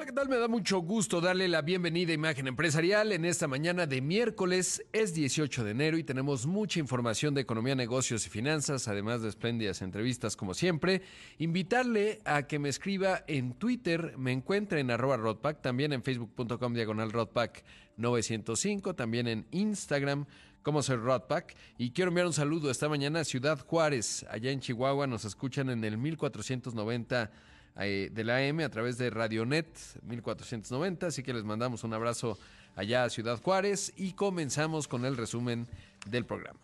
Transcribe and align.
Hola, 0.00 0.06
¿qué 0.06 0.12
tal? 0.14 0.30
Me 0.30 0.38
da 0.38 0.48
mucho 0.48 0.78
gusto 0.78 1.20
darle 1.20 1.46
la 1.46 1.60
bienvenida 1.60 2.12
a 2.12 2.14
Imagen 2.14 2.46
Empresarial 2.46 3.12
en 3.12 3.26
esta 3.26 3.46
mañana 3.46 3.86
de 3.86 4.00
miércoles. 4.00 4.82
Es 4.94 5.12
18 5.12 5.62
de 5.62 5.72
enero 5.72 5.98
y 5.98 6.04
tenemos 6.04 6.46
mucha 6.46 6.80
información 6.80 7.34
de 7.34 7.42
economía, 7.42 7.74
negocios 7.74 8.26
y 8.26 8.30
finanzas, 8.30 8.88
además 8.88 9.20
de 9.20 9.28
espléndidas 9.28 9.82
entrevistas 9.82 10.36
como 10.36 10.54
siempre. 10.54 11.02
Invitarle 11.36 12.22
a 12.24 12.46
que 12.46 12.58
me 12.58 12.70
escriba 12.70 13.24
en 13.26 13.52
Twitter, 13.52 14.14
me 14.16 14.32
encuentre 14.32 14.80
en 14.80 14.88
Rodpack, 14.88 15.60
también 15.60 15.92
en 15.92 16.02
facebook.com 16.02 16.72
diagonal 16.72 17.12
Rodpack 17.12 17.62
905, 17.98 18.94
también 18.94 19.28
en 19.28 19.46
Instagram 19.50 20.24
como 20.62 20.82
soy 20.82 20.96
Rodpack. 20.96 21.54
Y 21.76 21.90
quiero 21.90 22.08
enviar 22.08 22.26
un 22.26 22.32
saludo 22.32 22.70
esta 22.70 22.88
mañana 22.88 23.20
a 23.20 23.24
Ciudad 23.24 23.58
Juárez, 23.58 24.24
allá 24.30 24.50
en 24.50 24.60
Chihuahua. 24.60 25.06
Nos 25.06 25.26
escuchan 25.26 25.68
en 25.68 25.84
el 25.84 25.98
1490 25.98 27.30
eh, 27.78 28.10
de 28.12 28.24
la 28.24 28.36
AM 28.38 28.60
a 28.60 28.68
través 28.68 28.98
de 28.98 29.10
Radionet 29.10 29.66
1490. 30.02 31.06
Así 31.06 31.22
que 31.22 31.32
les 31.32 31.44
mandamos 31.44 31.84
un 31.84 31.94
abrazo 31.94 32.38
allá 32.76 33.04
a 33.04 33.10
Ciudad 33.10 33.40
Juárez 33.40 33.92
y 33.96 34.12
comenzamos 34.12 34.88
con 34.88 35.04
el 35.04 35.16
resumen 35.16 35.66
del 36.06 36.24
programa. 36.24 36.60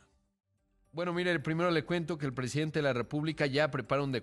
Bueno, 0.92 1.12
mire, 1.12 1.38
primero 1.40 1.70
le 1.70 1.84
cuento 1.84 2.16
que 2.16 2.26
el 2.26 2.32
presidente 2.32 2.78
de 2.78 2.84
la 2.84 2.94
República 2.94 3.44
ya 3.46 3.70
prepara 3.70 4.02
un, 4.02 4.14
eh, 4.14 4.22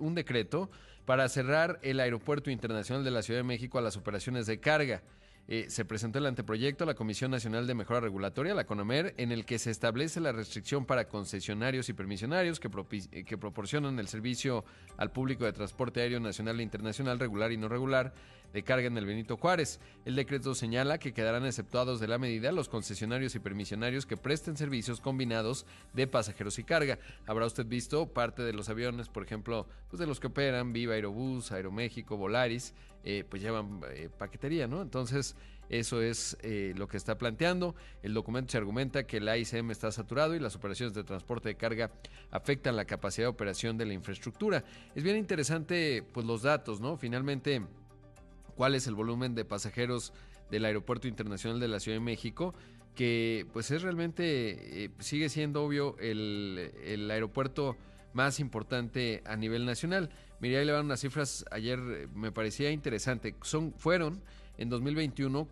un 0.00 0.14
decreto 0.14 0.70
para 1.04 1.28
cerrar 1.28 1.78
el 1.82 2.00
Aeropuerto 2.00 2.50
Internacional 2.50 3.04
de 3.04 3.10
la 3.10 3.22
Ciudad 3.22 3.40
de 3.40 3.44
México 3.44 3.78
a 3.78 3.82
las 3.82 3.96
operaciones 3.96 4.46
de 4.46 4.58
carga. 4.60 5.02
Eh, 5.50 5.70
se 5.70 5.86
presentó 5.86 6.18
el 6.18 6.26
anteproyecto 6.26 6.84
a 6.84 6.86
la 6.86 6.94
Comisión 6.94 7.30
Nacional 7.30 7.66
de 7.66 7.74
Mejora 7.74 8.00
Regulatoria, 8.00 8.52
la 8.52 8.66
CONOMER, 8.66 9.14
en 9.16 9.32
el 9.32 9.46
que 9.46 9.58
se 9.58 9.70
establece 9.70 10.20
la 10.20 10.30
restricción 10.30 10.84
para 10.84 11.08
concesionarios 11.08 11.88
y 11.88 11.94
permisionarios 11.94 12.60
que, 12.60 12.68
eh, 13.12 13.24
que 13.24 13.38
proporcionan 13.38 13.98
el 13.98 14.08
servicio 14.08 14.66
al 14.98 15.10
público 15.10 15.46
de 15.46 15.54
transporte 15.54 16.02
aéreo 16.02 16.20
nacional 16.20 16.60
e 16.60 16.62
internacional 16.62 17.18
regular 17.18 17.50
y 17.50 17.56
no 17.56 17.66
regular 17.66 18.12
de 18.52 18.62
carga 18.62 18.86
en 18.86 18.98
el 18.98 19.06
Benito 19.06 19.36
Juárez. 19.36 19.80
El 20.04 20.16
decreto 20.16 20.54
señala 20.54 20.98
que 20.98 21.12
quedarán 21.12 21.46
exceptuados 21.46 22.00
de 22.00 22.08
la 22.08 22.18
medida 22.18 22.52
los 22.52 22.68
concesionarios 22.68 23.34
y 23.34 23.40
permisionarios 23.40 24.06
que 24.06 24.16
presten 24.16 24.56
servicios 24.56 25.00
combinados 25.00 25.66
de 25.94 26.06
pasajeros 26.06 26.58
y 26.58 26.64
carga. 26.64 26.98
Habrá 27.26 27.46
usted 27.46 27.66
visto 27.66 28.06
parte 28.06 28.42
de 28.42 28.52
los 28.52 28.68
aviones, 28.68 29.08
por 29.08 29.22
ejemplo, 29.22 29.66
pues 29.88 30.00
de 30.00 30.06
los 30.06 30.20
que 30.20 30.28
operan 30.28 30.72
Viva 30.72 30.94
Aerobús, 30.94 31.52
Aeroméxico, 31.52 32.16
Volaris, 32.16 32.74
eh, 33.10 33.24
pues 33.26 33.40
llevan 33.40 33.80
eh, 33.94 34.10
paquetería, 34.18 34.66
¿no? 34.66 34.82
Entonces, 34.82 35.34
eso 35.70 36.02
es 36.02 36.36
eh, 36.42 36.74
lo 36.76 36.88
que 36.88 36.98
está 36.98 37.16
planteando. 37.16 37.74
El 38.02 38.12
documento 38.12 38.52
se 38.52 38.58
argumenta 38.58 39.06
que 39.06 39.16
el 39.16 39.26
AICM 39.30 39.70
está 39.70 39.90
saturado 39.90 40.34
y 40.34 40.38
las 40.38 40.54
operaciones 40.56 40.92
de 40.92 41.04
transporte 41.04 41.48
de 41.48 41.54
carga 41.54 41.90
afectan 42.30 42.76
la 42.76 42.84
capacidad 42.84 43.24
de 43.24 43.30
operación 43.30 43.78
de 43.78 43.86
la 43.86 43.94
infraestructura. 43.94 44.62
Es 44.94 45.02
bien 45.02 45.16
interesante, 45.16 46.04
pues 46.12 46.26
los 46.26 46.42
datos, 46.42 46.82
¿no? 46.82 46.98
Finalmente 46.98 47.62
cuál 48.56 48.74
es 48.74 48.86
el 48.86 48.94
volumen 48.94 49.34
de 49.34 49.46
pasajeros 49.46 50.12
del 50.50 50.66
Aeropuerto 50.66 51.08
Internacional 51.08 51.60
de 51.60 51.68
la 51.68 51.80
Ciudad 51.80 51.96
de 51.96 52.04
México, 52.04 52.52
que 52.94 53.46
pues 53.54 53.70
es 53.70 53.80
realmente, 53.80 54.90
sigue 54.98 55.30
siendo 55.30 55.64
obvio 55.64 55.96
el, 55.98 57.08
aeropuerto 57.10 57.78
más 58.12 58.38
importante 58.38 59.22
a 59.24 59.34
nivel 59.34 59.64
nacional. 59.64 60.10
Mira, 60.40 60.60
ahí 60.60 60.66
le 60.66 60.72
van 60.72 60.84
unas 60.84 61.00
cifras, 61.00 61.44
ayer 61.50 61.78
eh, 61.78 62.08
me 62.14 62.30
parecía 62.30 62.70
interesante, 62.70 63.34
son, 63.42 63.74
fueron 63.76 64.22
en 64.56 64.68
2021, 64.68 65.48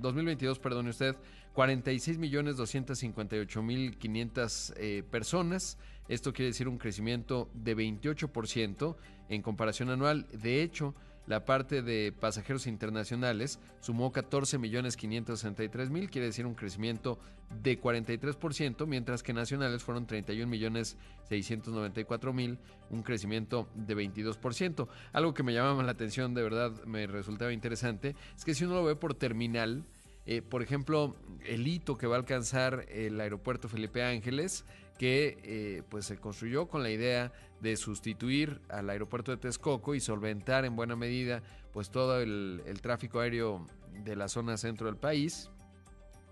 2022, 0.00 0.58
perdone 0.58 0.90
usted, 0.90 1.16
46 1.52 2.18
millones 2.18 2.56
258 2.56 3.62
mil 3.62 3.96
500 3.96 4.74
eh, 4.76 5.02
personas. 5.10 5.78
Esto 6.08 6.32
quiere 6.32 6.48
decir 6.50 6.68
un 6.68 6.78
crecimiento 6.78 7.48
de 7.54 7.76
28% 7.76 8.96
en 9.28 9.42
comparación 9.42 9.90
anual. 9.90 10.26
De 10.32 10.62
hecho, 10.62 10.94
la 11.26 11.44
parte 11.44 11.82
de 11.82 12.12
pasajeros 12.12 12.66
internacionales 12.66 13.58
sumó 13.80 14.12
14 14.12 14.58
millones 14.58 14.96
563 14.96 15.90
mil, 15.90 16.10
quiere 16.10 16.28
decir 16.28 16.46
un 16.46 16.54
crecimiento 16.54 17.18
de 17.62 17.80
43%, 17.80 18.86
mientras 18.86 19.22
que 19.22 19.32
nacionales 19.32 19.82
fueron 19.82 20.06
31 20.06 20.48
millones 20.48 20.96
694 21.28 22.32
mil, 22.32 22.58
un 22.90 23.02
crecimiento 23.02 23.68
de 23.74 23.96
22%. 23.96 24.88
Algo 25.12 25.34
que 25.34 25.42
me 25.42 25.52
llamaba 25.52 25.82
la 25.82 25.92
atención, 25.92 26.34
de 26.34 26.42
verdad 26.42 26.72
me 26.84 27.06
resultaba 27.06 27.52
interesante, 27.52 28.14
es 28.36 28.44
que 28.44 28.54
si 28.54 28.64
uno 28.64 28.76
lo 28.76 28.84
ve 28.84 28.96
por 28.96 29.14
terminal, 29.14 29.84
eh, 30.26 30.42
por 30.42 30.60
ejemplo, 30.60 31.16
el 31.44 31.66
hito 31.68 31.96
que 31.96 32.08
va 32.08 32.16
a 32.16 32.18
alcanzar 32.18 32.86
el 32.88 33.20
aeropuerto 33.20 33.68
Felipe 33.68 34.02
Ángeles, 34.02 34.64
que 34.98 35.38
eh, 35.42 35.82
pues 35.88 36.06
se 36.06 36.16
construyó 36.16 36.68
con 36.68 36.82
la 36.82 36.90
idea 36.90 37.32
de 37.60 37.76
sustituir 37.76 38.60
al 38.68 38.90
aeropuerto 38.90 39.30
de 39.30 39.36
Texcoco 39.36 39.94
y 39.94 40.00
solventar 40.00 40.64
en 40.64 40.76
buena 40.76 40.96
medida 40.96 41.42
pues 41.72 41.90
todo 41.90 42.20
el, 42.20 42.62
tráfico 42.80 43.20
aéreo 43.20 43.66
de 44.04 44.16
la 44.16 44.28
zona 44.28 44.56
centro 44.56 44.86
del 44.86 44.96
país 44.96 45.50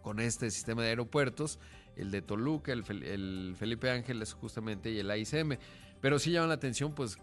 con 0.02 0.20
este 0.20 0.50
sistema 0.50 0.82
de 0.82 0.90
aeropuertos, 0.90 1.58
el 1.96 2.10
de 2.10 2.20
Toluca, 2.20 2.72
el, 2.72 2.84
el 3.02 3.54
Felipe 3.58 3.90
Ángeles 3.90 4.34
justamente 4.34 4.90
y 4.90 4.98
el 4.98 5.10
AICM. 5.10 5.56
Pero 6.00 6.18
sí 6.18 6.30
llaman 6.30 6.50
la 6.50 6.56
atención 6.56 6.94
pues 6.94 7.18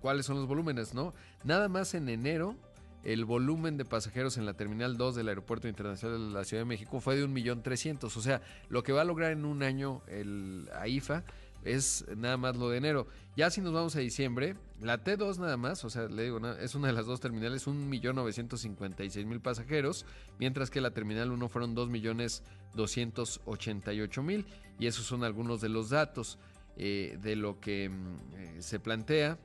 cuáles 0.00 0.24
son 0.24 0.36
los 0.36 0.46
volúmenes, 0.46 0.94
¿no? 0.94 1.14
Nada 1.44 1.68
más 1.68 1.92
en 1.92 2.08
enero 2.08 2.56
el 3.08 3.24
volumen 3.24 3.76
de 3.78 3.86
pasajeros 3.86 4.36
en 4.36 4.44
la 4.44 4.52
Terminal 4.52 4.98
2 4.98 5.14
del 5.14 5.28
Aeropuerto 5.28 5.66
Internacional 5.66 6.28
de 6.28 6.34
la 6.34 6.44
Ciudad 6.44 6.60
de 6.60 6.66
México 6.66 7.00
fue 7.00 7.16
de 7.16 7.26
1.300.000. 7.26 8.04
O 8.04 8.10
sea, 8.20 8.42
lo 8.68 8.82
que 8.82 8.92
va 8.92 9.00
a 9.00 9.04
lograr 9.04 9.32
en 9.32 9.46
un 9.46 9.62
año 9.62 10.02
el 10.08 10.68
AIFA 10.74 11.24
es 11.64 12.04
nada 12.18 12.36
más 12.36 12.56
lo 12.56 12.68
de 12.68 12.76
enero. 12.76 13.06
Ya 13.34 13.48
si 13.48 13.62
nos 13.62 13.72
vamos 13.72 13.96
a 13.96 14.00
diciembre, 14.00 14.56
la 14.82 15.02
T2 15.02 15.38
nada 15.38 15.56
más, 15.56 15.86
o 15.86 15.90
sea, 15.90 16.06
le 16.06 16.24
digo, 16.24 16.38
es 16.60 16.74
una 16.74 16.88
de 16.88 16.92
las 16.92 17.06
dos 17.06 17.20
terminales, 17.20 17.66
1.956.000 17.66 19.40
pasajeros, 19.40 20.04
mientras 20.38 20.68
que 20.68 20.82
la 20.82 20.90
Terminal 20.90 21.32
1 21.32 21.48
fueron 21.48 21.74
2.288.000. 21.74 24.44
Y 24.80 24.86
esos 24.86 25.06
son 25.06 25.24
algunos 25.24 25.62
de 25.62 25.70
los 25.70 25.88
datos 25.88 26.38
eh, 26.76 27.16
de 27.22 27.36
lo 27.36 27.58
que 27.58 27.88
mm, 27.88 28.16
eh, 28.34 28.56
se 28.60 28.78
plantea. 28.78 29.38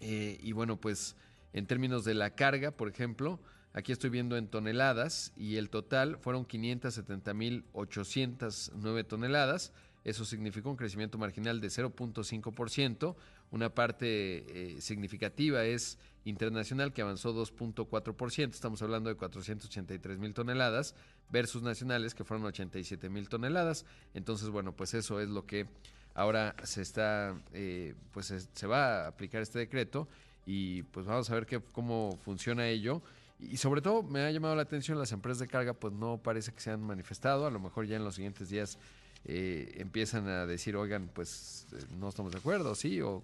Eh, 0.00 0.38
y 0.42 0.52
bueno, 0.52 0.78
pues 0.78 1.16
en 1.52 1.66
términos 1.66 2.04
de 2.04 2.14
la 2.14 2.34
carga, 2.34 2.70
por 2.70 2.88
ejemplo, 2.88 3.38
aquí 3.72 3.90
estoy 3.92 4.10
viendo 4.10 4.36
en 4.36 4.48
toneladas 4.48 5.32
y 5.36 5.56
el 5.56 5.70
total 5.70 6.18
fueron 6.18 6.46
570.809 6.46 9.06
toneladas. 9.06 9.72
Eso 10.04 10.24
significó 10.24 10.70
un 10.70 10.76
crecimiento 10.76 11.18
marginal 11.18 11.60
de 11.60 11.68
0.5%. 11.68 13.16
Una 13.50 13.74
parte 13.74 14.76
eh, 14.76 14.80
significativa 14.80 15.64
es 15.64 15.98
internacional 16.24 16.92
que 16.92 17.02
avanzó 17.02 17.34
2.4%. 17.34 18.50
Estamos 18.50 18.80
hablando 18.82 19.10
de 19.10 19.16
483 19.16 20.18
mil 20.18 20.34
toneladas 20.34 20.94
versus 21.30 21.62
nacionales 21.62 22.14
que 22.14 22.24
fueron 22.24 22.46
87 22.46 23.08
mil 23.10 23.28
toneladas. 23.28 23.84
Entonces, 24.14 24.48
bueno, 24.48 24.74
pues 24.74 24.94
eso 24.94 25.20
es 25.20 25.28
lo 25.28 25.46
que 25.46 25.68
ahora 26.14 26.56
se 26.64 26.82
está, 26.82 27.40
eh, 27.52 27.94
pues 28.10 28.48
se 28.52 28.66
va 28.66 29.04
a 29.04 29.08
aplicar 29.08 29.40
este 29.42 29.60
decreto 29.60 30.08
y 30.46 30.82
pues 30.84 31.06
vamos 31.06 31.30
a 31.30 31.34
ver 31.34 31.46
qué, 31.46 31.60
cómo 31.72 32.18
funciona 32.24 32.68
ello. 32.68 33.02
Y 33.38 33.56
sobre 33.56 33.82
todo 33.82 34.02
me 34.02 34.20
ha 34.20 34.30
llamado 34.30 34.54
la 34.54 34.62
atención, 34.62 34.98
las 34.98 35.12
empresas 35.12 35.40
de 35.40 35.48
carga 35.48 35.74
pues 35.74 35.92
no 35.92 36.18
parece 36.18 36.52
que 36.52 36.60
se 36.60 36.70
han 36.70 36.82
manifestado, 36.82 37.46
a 37.46 37.50
lo 37.50 37.58
mejor 37.58 37.86
ya 37.86 37.96
en 37.96 38.04
los 38.04 38.14
siguientes 38.14 38.48
días 38.48 38.78
eh, 39.24 39.74
empiezan 39.76 40.26
a 40.26 40.46
decir, 40.46 40.74
oigan, 40.74 41.08
pues 41.12 41.66
eh, 41.72 41.76
no 41.98 42.08
estamos 42.08 42.32
de 42.32 42.38
acuerdo, 42.38 42.74
sí, 42.74 43.00
o, 43.00 43.22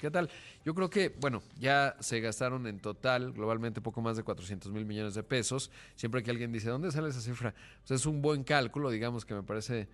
qué 0.00 0.10
tal. 0.10 0.30
Yo 0.64 0.74
creo 0.74 0.88
que, 0.88 1.10
bueno, 1.20 1.42
ya 1.58 1.94
se 2.00 2.20
gastaron 2.20 2.66
en 2.66 2.80
total, 2.80 3.32
globalmente, 3.32 3.82
poco 3.82 4.00
más 4.00 4.16
de 4.16 4.22
400 4.22 4.72
mil 4.72 4.86
millones 4.86 5.14
de 5.14 5.22
pesos. 5.22 5.70
Siempre 5.94 6.22
que 6.22 6.30
alguien 6.30 6.52
dice, 6.52 6.70
¿dónde 6.70 6.90
sale 6.90 7.10
esa 7.10 7.20
cifra? 7.20 7.54
Pues 7.86 8.00
es 8.00 8.06
un 8.06 8.22
buen 8.22 8.44
cálculo, 8.44 8.90
digamos 8.90 9.26
que 9.26 9.34
me 9.34 9.42
parece 9.42 9.88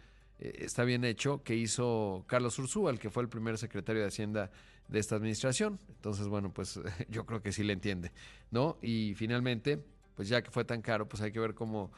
está 0.55 0.85
bien 0.85 1.05
hecho, 1.05 1.43
que 1.43 1.55
hizo 1.55 2.25
Carlos 2.27 2.59
Ursúa, 2.59 2.91
el 2.91 2.99
que 2.99 3.11
fue 3.11 3.23
el 3.23 3.29
primer 3.29 3.59
secretario 3.59 4.03
de 4.03 4.09
Hacienda 4.09 4.51
de 4.89 4.99
esta 4.99 5.17
administración. 5.17 5.79
Entonces, 5.89 6.29
bueno, 6.29 6.53
pues 6.53 6.81
yo 7.09 7.27
creo 7.27 7.43
que 7.43 7.53
sí 7.53 7.63
le 7.63 7.73
entiende, 7.73 8.13
¿no? 8.51 8.79
Y 8.83 9.15
finalmente, 9.15 9.83
pues 10.17 10.29
ya 10.29 10.43
que 10.43 10.51
fue 10.51 10.65
tan 10.65 10.83
caro, 10.83 11.09
pues 11.09 11.23
hay 11.23 11.33
que 11.33 11.41
ver 11.41 11.55
cómo 11.55 11.91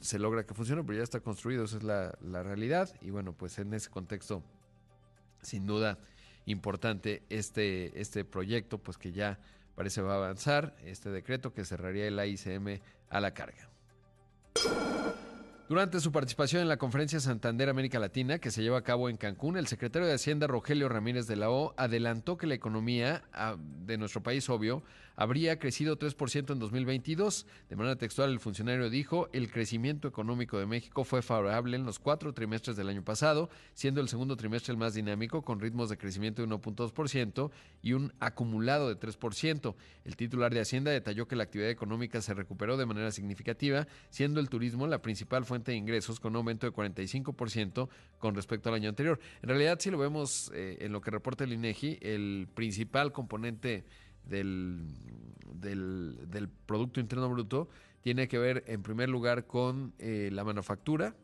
se 0.00 0.18
logra 0.18 0.44
que 0.46 0.54
funcione, 0.54 0.84
pero 0.84 0.98
ya 0.98 1.04
está 1.04 1.20
construido, 1.20 1.64
esa 1.64 1.76
es 1.76 1.82
la, 1.82 2.16
la 2.20 2.42
realidad. 2.42 2.94
Y 3.00 3.10
bueno, 3.10 3.32
pues 3.32 3.58
en 3.58 3.74
ese 3.74 3.90
contexto, 3.90 4.42
sin 5.42 5.66
duda, 5.66 5.98
importante 6.46 7.22
este, 7.28 8.00
este 8.00 8.24
proyecto, 8.24 8.78
pues 8.78 8.98
que 8.98 9.12
ya 9.12 9.38
parece 9.74 10.02
va 10.02 10.14
a 10.14 10.16
avanzar, 10.16 10.76
este 10.84 11.10
decreto 11.10 11.52
que 11.52 11.64
cerraría 11.64 12.06
el 12.06 12.18
AICM 12.18 12.80
a 13.08 13.20
la 13.20 13.34
carga. 13.34 13.68
Durante 15.72 16.00
su 16.00 16.12
participación 16.12 16.60
en 16.60 16.68
la 16.68 16.76
conferencia 16.76 17.18
Santander 17.18 17.70
América 17.70 17.98
Latina, 17.98 18.38
que 18.38 18.50
se 18.50 18.62
lleva 18.62 18.76
a 18.76 18.82
cabo 18.82 19.08
en 19.08 19.16
Cancún, 19.16 19.56
el 19.56 19.66
secretario 19.66 20.06
de 20.06 20.12
Hacienda 20.12 20.46
Rogelio 20.46 20.86
Ramírez 20.90 21.26
de 21.26 21.36
la 21.36 21.48
O 21.48 21.72
adelantó 21.78 22.36
que 22.36 22.46
la 22.46 22.52
economía 22.52 23.22
ah, 23.32 23.56
de 23.58 23.96
nuestro 23.96 24.22
país, 24.22 24.50
obvio, 24.50 24.82
habría 25.16 25.58
crecido 25.58 25.98
3% 25.98 26.52
en 26.52 26.58
2022. 26.58 27.46
De 27.68 27.76
manera 27.76 27.96
textual, 27.96 28.30
el 28.30 28.40
funcionario 28.40 28.90
dijo, 28.90 29.28
el 29.32 29.50
crecimiento 29.50 30.08
económico 30.08 30.58
de 30.58 30.66
México 30.66 31.04
fue 31.04 31.22
favorable 31.22 31.76
en 31.76 31.84
los 31.84 31.98
cuatro 31.98 32.32
trimestres 32.32 32.76
del 32.76 32.88
año 32.88 33.04
pasado, 33.04 33.50
siendo 33.74 34.00
el 34.00 34.08
segundo 34.08 34.36
trimestre 34.36 34.72
el 34.72 34.78
más 34.78 34.94
dinámico, 34.94 35.42
con 35.42 35.60
ritmos 35.60 35.88
de 35.88 35.98
crecimiento 35.98 36.42
de 36.42 36.48
1.2% 36.48 37.50
y 37.82 37.92
un 37.92 38.12
acumulado 38.20 38.88
de 38.88 38.98
3%. 38.98 39.74
El 40.04 40.16
titular 40.16 40.52
de 40.52 40.60
Hacienda 40.60 40.90
detalló 40.90 41.26
que 41.26 41.36
la 41.36 41.44
actividad 41.44 41.70
económica 41.70 42.20
se 42.20 42.34
recuperó 42.34 42.76
de 42.76 42.86
manera 42.86 43.10
significativa, 43.10 43.86
siendo 44.10 44.40
el 44.40 44.48
turismo 44.48 44.86
la 44.86 45.02
principal 45.02 45.44
fuente 45.44 45.72
de 45.72 45.78
ingresos 45.78 46.20
con 46.20 46.32
un 46.32 46.36
aumento 46.36 46.66
de 46.66 46.72
45% 46.72 47.88
con 48.18 48.34
respecto 48.34 48.68
al 48.68 48.76
año 48.76 48.88
anterior. 48.88 49.18
En 49.42 49.48
realidad, 49.48 49.78
si 49.80 49.90
lo 49.90 49.98
vemos 49.98 50.50
eh, 50.54 50.78
en 50.80 50.92
lo 50.92 51.00
que 51.00 51.10
reporta 51.10 51.44
el 51.44 51.52
INEGI, 51.52 51.98
el 52.00 52.48
principal 52.54 53.12
componente 53.12 53.84
del, 54.24 54.86
del, 55.54 56.48
Producto 56.66 57.00
Interno 57.00 57.28
Bruto 57.28 57.68
tiene 58.02 58.28
que 58.28 58.38
ver 58.38 58.64
en 58.66 58.82
primer 58.82 59.08
lugar 59.08 59.46
con 59.46 59.92
eh, 59.98 60.30
la 60.32 60.44
manufactura. 60.44 61.14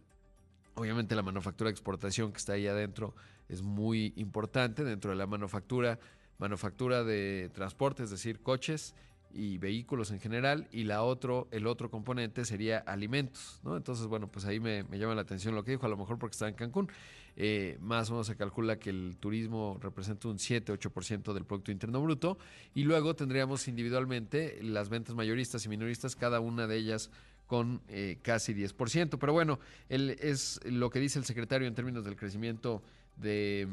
Obviamente 0.74 1.16
la 1.16 1.22
manufactura 1.22 1.68
de 1.68 1.72
exportación 1.72 2.30
que 2.32 2.38
está 2.38 2.52
ahí 2.52 2.66
adentro 2.66 3.14
es 3.48 3.62
muy 3.62 4.12
importante. 4.16 4.84
Dentro 4.84 5.10
de 5.10 5.16
la 5.16 5.26
manufactura, 5.26 5.98
manufactura 6.38 7.02
de 7.02 7.50
transporte, 7.52 8.04
es 8.04 8.10
decir, 8.10 8.40
coches 8.40 8.94
y 9.32 9.58
vehículos 9.58 10.10
en 10.10 10.20
general, 10.20 10.68
y 10.72 10.84
la 10.84 11.02
otro, 11.02 11.48
el 11.50 11.66
otro 11.66 11.90
componente 11.90 12.44
sería 12.44 12.78
alimentos, 12.78 13.60
¿no? 13.62 13.76
Entonces, 13.76 14.06
bueno, 14.06 14.28
pues 14.28 14.44
ahí 14.44 14.60
me, 14.60 14.84
llama 14.92 15.14
la 15.14 15.22
atención 15.22 15.54
lo 15.54 15.64
que 15.64 15.72
dijo, 15.72 15.86
a 15.86 15.88
lo 15.88 15.96
mejor 15.96 16.18
porque 16.18 16.34
está 16.34 16.48
en 16.48 16.54
Cancún. 16.54 16.90
Eh, 17.40 17.78
más 17.80 18.10
o 18.10 18.14
menos 18.14 18.26
se 18.26 18.36
calcula 18.36 18.80
que 18.80 18.90
el 18.90 19.16
turismo 19.20 19.78
representa 19.80 20.26
un 20.26 20.38
7-8% 20.38 21.32
del 21.32 21.44
Producto 21.44 21.70
Interno 21.70 22.00
Bruto, 22.02 22.38
y 22.74 22.84
luego 22.84 23.14
tendríamos 23.14 23.68
individualmente 23.68 24.58
las 24.62 24.88
ventas 24.88 25.14
mayoristas 25.14 25.64
y 25.64 25.68
minoristas, 25.68 26.16
cada 26.16 26.40
una 26.40 26.66
de 26.66 26.76
ellas 26.76 27.10
con 27.46 27.80
eh, 27.88 28.18
casi 28.22 28.54
10%. 28.54 29.18
Pero 29.18 29.32
bueno, 29.32 29.58
él 29.88 30.16
es 30.20 30.60
lo 30.64 30.90
que 30.90 31.00
dice 31.00 31.18
el 31.18 31.24
secretario 31.24 31.66
en 31.66 31.74
términos 31.74 32.04
del 32.04 32.16
crecimiento 32.16 32.82
de, 33.20 33.68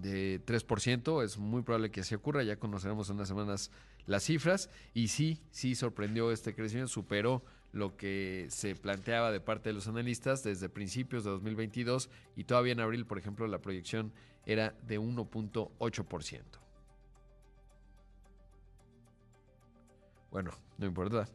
de 0.00 0.40
3%. 0.44 1.22
Es 1.24 1.38
muy 1.38 1.62
probable 1.62 1.90
que 1.90 2.00
así 2.00 2.14
ocurra. 2.14 2.42
Ya 2.42 2.56
conoceremos 2.56 3.08
en 3.08 3.16
unas 3.16 3.28
semanas 3.28 3.70
las 4.06 4.24
cifras. 4.24 4.70
Y 4.94 5.08
sí, 5.08 5.40
sí 5.50 5.74
sorprendió 5.74 6.32
este 6.32 6.54
crecimiento, 6.54 6.92
superó 6.92 7.42
lo 7.72 7.96
que 7.96 8.46
se 8.48 8.74
planteaba 8.74 9.30
de 9.30 9.40
parte 9.40 9.68
de 9.68 9.74
los 9.74 9.86
analistas 9.86 10.42
desde 10.42 10.68
principios 10.68 11.24
de 11.24 11.30
2022 11.30 12.08
y 12.34 12.44
todavía 12.44 12.72
en 12.72 12.80
abril, 12.80 13.04
por 13.06 13.18
ejemplo, 13.18 13.46
la 13.46 13.60
proyección 13.60 14.12
era 14.46 14.74
de 14.86 14.98
1.8%. 14.98 16.42
Bueno, 20.30 20.52
no 20.78 20.86
importa 20.86 21.28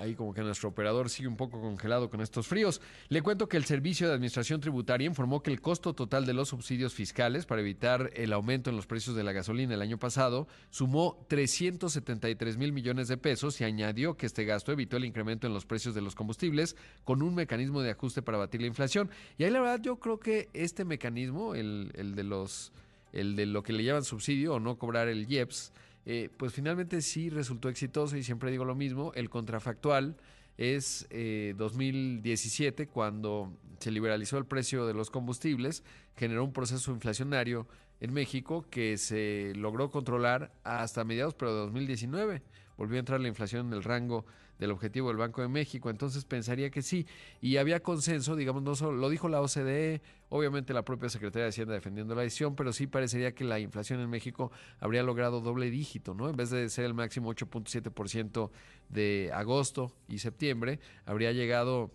ahí 0.00 0.14
como 0.14 0.32
que 0.34 0.42
nuestro 0.42 0.70
operador 0.70 1.10
sigue 1.10 1.28
un 1.28 1.36
poco 1.36 1.60
congelado 1.60 2.10
con 2.10 2.20
estos 2.20 2.46
fríos. 2.46 2.80
Le 3.08 3.22
cuento 3.22 3.48
que 3.48 3.56
el 3.56 3.64
Servicio 3.64 4.08
de 4.08 4.14
Administración 4.14 4.60
Tributaria 4.60 5.06
informó 5.06 5.42
que 5.42 5.50
el 5.50 5.60
costo 5.60 5.94
total 5.94 6.26
de 6.26 6.34
los 6.34 6.48
subsidios 6.48 6.94
fiscales 6.94 7.46
para 7.46 7.60
evitar 7.60 8.10
el 8.14 8.32
aumento 8.32 8.70
en 8.70 8.76
los 8.76 8.86
precios 8.86 9.14
de 9.14 9.22
la 9.22 9.32
gasolina 9.32 9.74
el 9.74 9.82
año 9.82 9.98
pasado 9.98 10.48
sumó 10.70 11.24
373 11.28 12.56
mil 12.56 12.72
millones 12.72 13.08
de 13.08 13.16
pesos 13.16 13.60
y 13.60 13.64
añadió 13.64 14.16
que 14.16 14.26
este 14.26 14.44
gasto 14.44 14.72
evitó 14.72 14.96
el 14.96 15.04
incremento 15.04 15.46
en 15.46 15.54
los 15.54 15.66
precios 15.66 15.94
de 15.94 16.00
los 16.00 16.14
combustibles 16.14 16.76
con 17.04 17.22
un 17.22 17.34
mecanismo 17.34 17.82
de 17.82 17.90
ajuste 17.90 18.22
para 18.22 18.38
batir 18.38 18.60
la 18.60 18.66
inflación. 18.68 19.10
Y 19.38 19.44
ahí 19.44 19.50
la 19.50 19.60
verdad 19.60 19.80
yo 19.82 19.96
creo 19.96 20.18
que 20.18 20.48
este 20.54 20.84
mecanismo, 20.84 21.54
el, 21.54 21.92
el 21.94 22.14
de 22.14 22.24
los 22.24 22.72
el 23.12 23.34
de 23.34 23.46
lo 23.46 23.62
que 23.62 23.72
le 23.72 23.82
llaman 23.82 24.04
subsidio 24.04 24.54
o 24.54 24.60
no 24.60 24.78
cobrar 24.78 25.08
el 25.08 25.30
IEPS, 25.30 25.72
eh, 26.12 26.28
pues 26.36 26.52
finalmente 26.52 27.02
sí 27.02 27.30
resultó 27.30 27.68
exitoso 27.68 28.16
y 28.16 28.24
siempre 28.24 28.50
digo 28.50 28.64
lo 28.64 28.74
mismo, 28.74 29.12
el 29.14 29.30
contrafactual 29.30 30.16
es 30.58 31.06
2017 31.08 32.82
eh, 32.82 32.86
cuando 32.88 33.56
se 33.78 33.92
liberalizó 33.92 34.36
el 34.36 34.44
precio 34.44 34.86
de 34.86 34.92
los 34.92 35.08
combustibles, 35.08 35.84
generó 36.16 36.42
un 36.42 36.52
proceso 36.52 36.90
inflacionario 36.90 37.68
en 38.00 38.12
México 38.12 38.66
que 38.70 38.98
se 38.98 39.52
logró 39.54 39.92
controlar 39.92 40.52
hasta 40.64 41.04
mediados 41.04 41.34
pero 41.34 41.54
de 41.54 41.60
2019. 41.60 42.42
Volvió 42.80 42.96
a 42.96 43.00
entrar 43.00 43.20
la 43.20 43.28
inflación 43.28 43.66
en 43.66 43.72
el 43.74 43.82
rango 43.82 44.24
del 44.58 44.70
objetivo 44.70 45.08
del 45.08 45.18
Banco 45.18 45.42
de 45.42 45.48
México, 45.48 45.90
entonces 45.90 46.24
pensaría 46.24 46.70
que 46.70 46.80
sí. 46.80 47.06
Y 47.42 47.58
había 47.58 47.80
consenso, 47.80 48.36
digamos, 48.36 48.62
no 48.62 48.74
solo, 48.74 48.96
lo 48.96 49.10
dijo 49.10 49.28
la 49.28 49.42
OCDE, 49.42 50.00
obviamente 50.30 50.72
la 50.72 50.82
propia 50.82 51.10
Secretaría 51.10 51.42
de 51.42 51.48
Hacienda 51.50 51.74
defendiendo 51.74 52.14
la 52.14 52.22
decisión, 52.22 52.56
pero 52.56 52.72
sí 52.72 52.86
parecería 52.86 53.34
que 53.34 53.44
la 53.44 53.60
inflación 53.60 54.00
en 54.00 54.08
México 54.08 54.50
habría 54.78 55.02
logrado 55.02 55.42
doble 55.42 55.70
dígito, 55.70 56.14
¿no? 56.14 56.30
En 56.30 56.36
vez 56.36 56.48
de 56.48 56.70
ser 56.70 56.86
el 56.86 56.94
máximo 56.94 57.30
8.7% 57.34 58.50
de 58.88 59.30
agosto 59.34 59.92
y 60.08 60.20
septiembre, 60.20 60.80
habría 61.04 61.32
llegado 61.32 61.90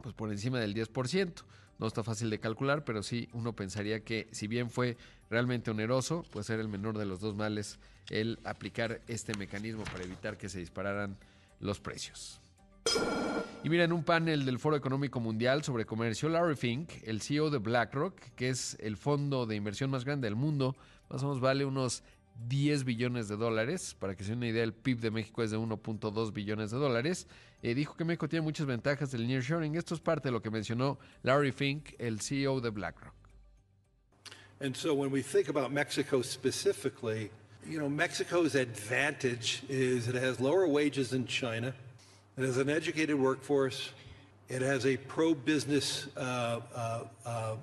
pues 0.00 0.14
por 0.14 0.32
encima 0.32 0.58
del 0.58 0.74
10%. 0.74 1.44
No 1.78 1.86
está 1.86 2.02
fácil 2.02 2.30
de 2.30 2.40
calcular, 2.40 2.82
pero 2.82 3.02
sí 3.02 3.28
uno 3.34 3.54
pensaría 3.54 4.00
que 4.00 4.26
si 4.32 4.46
bien 4.46 4.70
fue 4.70 4.96
realmente 5.30 5.70
oneroso, 5.70 6.24
pues 6.30 6.46
ser 6.46 6.60
el 6.60 6.68
menor 6.68 6.98
de 6.98 7.06
los 7.06 7.20
dos 7.20 7.34
males 7.34 7.78
el 8.10 8.38
aplicar 8.44 9.00
este 9.06 9.36
mecanismo 9.36 9.84
para 9.84 10.04
evitar 10.04 10.36
que 10.36 10.48
se 10.48 10.58
dispararan 10.58 11.16
los 11.60 11.80
precios. 11.80 12.40
Y 13.62 13.68
mira, 13.68 13.84
en 13.84 13.92
un 13.92 14.04
panel 14.04 14.44
del 14.44 14.58
Foro 14.58 14.76
Económico 14.76 15.20
Mundial 15.20 15.62
sobre 15.62 15.84
comercio, 15.84 16.28
Larry 16.28 16.56
Fink, 16.56 16.90
el 17.04 17.20
CEO 17.20 17.50
de 17.50 17.58
BlackRock, 17.58 18.18
que 18.36 18.48
es 18.48 18.76
el 18.80 18.96
fondo 18.96 19.46
de 19.46 19.56
inversión 19.56 19.90
más 19.90 20.04
grande 20.04 20.26
del 20.26 20.36
mundo, 20.36 20.76
más 21.10 21.22
o 21.22 21.26
menos 21.26 21.40
vale 21.40 21.64
unos 21.64 22.02
10 22.46 22.84
billones 22.84 23.28
de 23.28 23.36
dólares. 23.36 23.96
Para 23.98 24.14
que 24.14 24.22
se 24.22 24.30
den 24.30 24.38
una 24.38 24.48
idea, 24.48 24.62
el 24.62 24.72
PIB 24.72 25.00
de 25.00 25.10
México 25.10 25.42
es 25.42 25.50
de 25.50 25.58
1.2 25.58 26.32
billones 26.32 26.70
de 26.70 26.78
dólares. 26.78 27.26
Eh, 27.62 27.74
dijo 27.74 27.96
que 27.96 28.04
México 28.04 28.28
tiene 28.28 28.44
muchas 28.44 28.66
ventajas 28.66 29.10
del 29.10 29.26
nearshoring. 29.26 29.74
Esto 29.74 29.94
es 29.94 30.00
parte 30.00 30.28
de 30.28 30.32
lo 30.32 30.40
que 30.40 30.50
mencionó 30.50 30.98
Larry 31.22 31.52
Fink, 31.52 31.90
el 31.98 32.20
CEO 32.20 32.60
de 32.60 32.70
BlackRock. 32.70 33.17
And 34.60 34.76
so 34.76 34.92
when 34.92 35.10
we 35.10 35.22
think 35.22 35.48
about 35.48 35.72
Mexico 35.72 36.22
specifically, 36.22 37.30
you 37.66 37.78
know, 37.78 37.88
Mexico's 37.88 38.54
advantage 38.54 39.62
is 39.68 40.08
it 40.08 40.14
has 40.14 40.40
lower 40.40 40.66
wages 40.66 41.10
than 41.10 41.26
China. 41.26 41.74
It 42.36 42.44
has 42.44 42.56
an 42.56 42.68
educated 42.68 43.16
workforce. 43.16 43.90
It 44.48 44.62
has 44.62 44.86
a 44.86 44.96
pro-business 44.96 46.08
uh, 46.16 46.60
uh, 46.74 47.04
uh, 47.24 47.56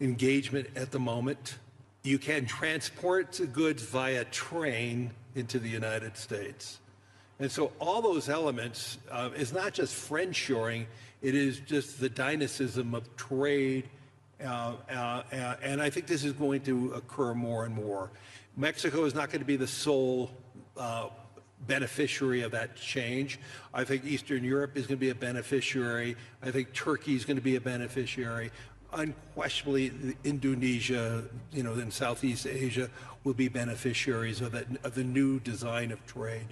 engagement 0.00 0.68
at 0.76 0.90
the 0.90 1.00
moment. 1.00 1.56
You 2.02 2.18
can 2.18 2.46
transport 2.46 3.40
goods 3.52 3.82
via 3.82 4.24
train 4.26 5.10
into 5.34 5.58
the 5.58 5.68
United 5.68 6.16
States. 6.16 6.78
And 7.38 7.50
so 7.50 7.72
all 7.78 8.02
those 8.02 8.28
elements 8.28 8.98
uh, 9.10 9.30
is 9.34 9.52
not 9.52 9.72
just 9.72 9.94
friendshoring, 9.94 10.86
it 11.22 11.34
is 11.34 11.60
just 11.60 12.00
the 12.00 12.08
dynamism 12.08 12.94
of 12.94 13.16
trade. 13.16 13.88
Uh, 14.44 14.74
uh, 14.90 15.54
and 15.62 15.82
I 15.82 15.90
think 15.90 16.06
this 16.06 16.24
is 16.24 16.32
going 16.32 16.62
to 16.62 16.92
occur 16.94 17.34
more 17.34 17.64
and 17.66 17.74
more. 17.74 18.10
Mexico 18.56 19.04
is 19.04 19.14
not 19.14 19.30
going 19.30 19.40
to 19.40 19.46
be 19.46 19.56
the 19.56 19.66
sole 19.66 20.30
uh, 20.76 21.08
beneficiary 21.66 22.42
of 22.42 22.52
that 22.52 22.76
change. 22.76 23.38
I 23.74 23.84
think 23.84 24.04
Eastern 24.04 24.44
Europe 24.44 24.76
is 24.76 24.86
going 24.86 24.98
to 24.98 25.00
be 25.00 25.10
a 25.10 25.14
beneficiary. 25.14 26.16
I 26.42 26.50
think 26.50 26.72
Turkey 26.72 27.14
is 27.14 27.24
going 27.24 27.36
to 27.36 27.42
be 27.42 27.56
a 27.56 27.60
beneficiary. 27.60 28.50
Unquestionably, 28.92 29.92
Indonesia, 30.24 31.24
you 31.52 31.62
know, 31.62 31.74
and 31.74 31.92
Southeast 31.92 32.46
Asia 32.46 32.88
will 33.24 33.34
be 33.34 33.48
beneficiaries 33.48 34.40
of, 34.40 34.52
that, 34.52 34.66
of 34.84 34.94
the 34.94 35.04
new 35.04 35.38
design 35.40 35.92
of 35.92 36.04
trade. 36.06 36.46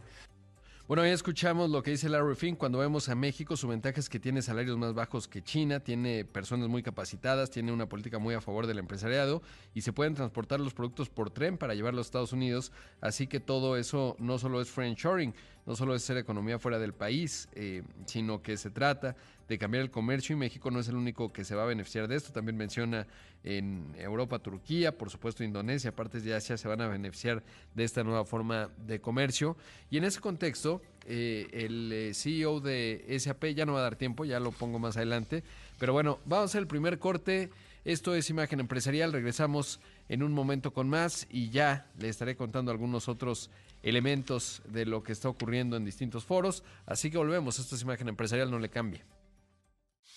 Bueno, 0.89 1.05
ya 1.05 1.13
escuchamos 1.13 1.69
lo 1.69 1.83
que 1.83 1.91
dice 1.91 2.09
Larry 2.09 2.35
Fink. 2.35 2.57
Cuando 2.57 2.79
vemos 2.79 3.11
a 3.11 3.15
México, 3.15 3.59
su 3.59 3.69
ventaja 3.69 4.01
es 4.01 4.09
que 4.09 4.19
tiene 4.19 4.41
salarios 4.41 4.79
más 4.79 4.95
bajos 4.95 5.29
que 5.29 5.43
China, 5.43 5.81
tiene 5.81 6.25
personas 6.25 6.71
muy 6.71 6.83
capacitadas, 6.83 7.51
tiene 7.51 7.73
una 7.73 7.91
política 7.91 8.19
muy 8.19 8.35
a 8.35 8.41
favor 8.41 8.67
del 8.67 8.79
empresariado 8.79 9.43
y 9.75 9.83
se 9.83 9.93
pueden 9.93 10.15
transportar 10.15 10.61
los 10.61 10.73
productos 10.73 11.11
por 11.11 11.29
tren 11.29 11.59
para 11.59 11.75
llevarlos 11.75 12.07
a 12.07 12.09
Estados 12.09 12.33
Unidos. 12.33 12.73
Así 13.03 13.27
que 13.27 13.39
todo 13.39 13.77
eso 13.77 14.17
no 14.19 14.39
solo 14.39 14.63
es 14.63 14.71
friendshoring, 14.71 15.35
no 15.69 15.77
solo 15.77 15.95
es 15.95 16.03
ser 16.03 16.17
economía 16.17 16.59
fuera 16.59 16.79
del 16.79 16.95
país, 16.95 17.47
eh, 17.53 17.83
sino 18.07 18.41
que 18.41 18.57
se 18.57 18.71
trata 18.71 19.15
de 19.49 19.59
cambiar 19.59 19.83
el 19.83 19.91
comercio 19.91 20.35
y 20.35 20.39
México 20.39 20.71
no 20.71 20.81
es 20.81 20.89
el 20.89 20.97
único 20.97 21.31
que 21.31 21.45
se 21.45 21.55
va 21.55 21.65
a 21.65 21.67
beneficiar 21.67 22.09
de 22.09 22.17
esto. 22.17 22.33
También 22.33 22.57
menciona 22.57 23.07
en 23.45 23.95
Europa, 23.99 24.39
Turquía, 24.39 24.97
por 24.97 25.11
supuesto 25.11 25.45
Indonesia, 25.45 25.95
partes 25.95 26.25
de 26.25 26.35
Asia 26.35 26.57
se 26.57 26.67
van 26.69 26.81
a 26.81 26.89
beneficiar 26.89 27.43
de 27.75 27.85
esta 27.85 28.03
nueva 28.03 28.25
forma 28.25 28.71
de 28.87 29.03
comercio. 29.03 29.59
Y 29.91 29.99
en 29.99 30.05
ese 30.05 30.21
contexto, 30.21 30.81
eh, 31.05 31.47
el 31.53 31.93
eh, 31.93 32.15
CEO 32.15 32.61
de 32.61 33.05
SAP 33.19 33.49
ya 33.55 33.67
no 33.67 33.75
va 33.75 33.81
a 33.81 33.83
dar 33.83 33.97
tiempo, 33.97 34.25
ya 34.25 34.41
lo 34.41 34.53
pongo 34.53 34.79
más 34.79 34.97
adelante. 34.97 35.45
Pero 35.79 35.93
bueno, 35.93 36.19
vamos 36.25 36.45
a 36.45 36.47
hacer 36.47 36.63
el 36.63 36.67
primer 36.67 36.99
corte. 36.99 37.51
Esto 37.85 38.15
es 38.15 38.31
Imagen 38.31 38.61
Empresarial. 38.61 39.13
Regresamos 39.13 39.81
en 40.09 40.23
un 40.23 40.33
momento 40.33 40.73
con 40.73 40.89
más 40.89 41.27
y 41.31 41.51
ya 41.51 41.91
le 41.99 42.09
estaré 42.09 42.37
contando 42.37 42.71
algunos 42.71 43.09
otros 43.09 43.51
elementos 43.83 44.63
de 44.69 44.87
lo 44.87 45.03
que 45.03 45.13
está 45.13 45.29
ocurriendo 45.29 45.77
en 45.77 45.85
distintos 45.85 46.25
foros. 46.25 46.65
Así 46.87 47.11
que 47.11 47.19
volvemos. 47.19 47.59
Esto 47.59 47.75
es 47.75 47.83
Imagen 47.83 48.09
Empresarial, 48.09 48.51
no 48.51 48.59
le 48.59 48.69
cambie. 48.69 49.03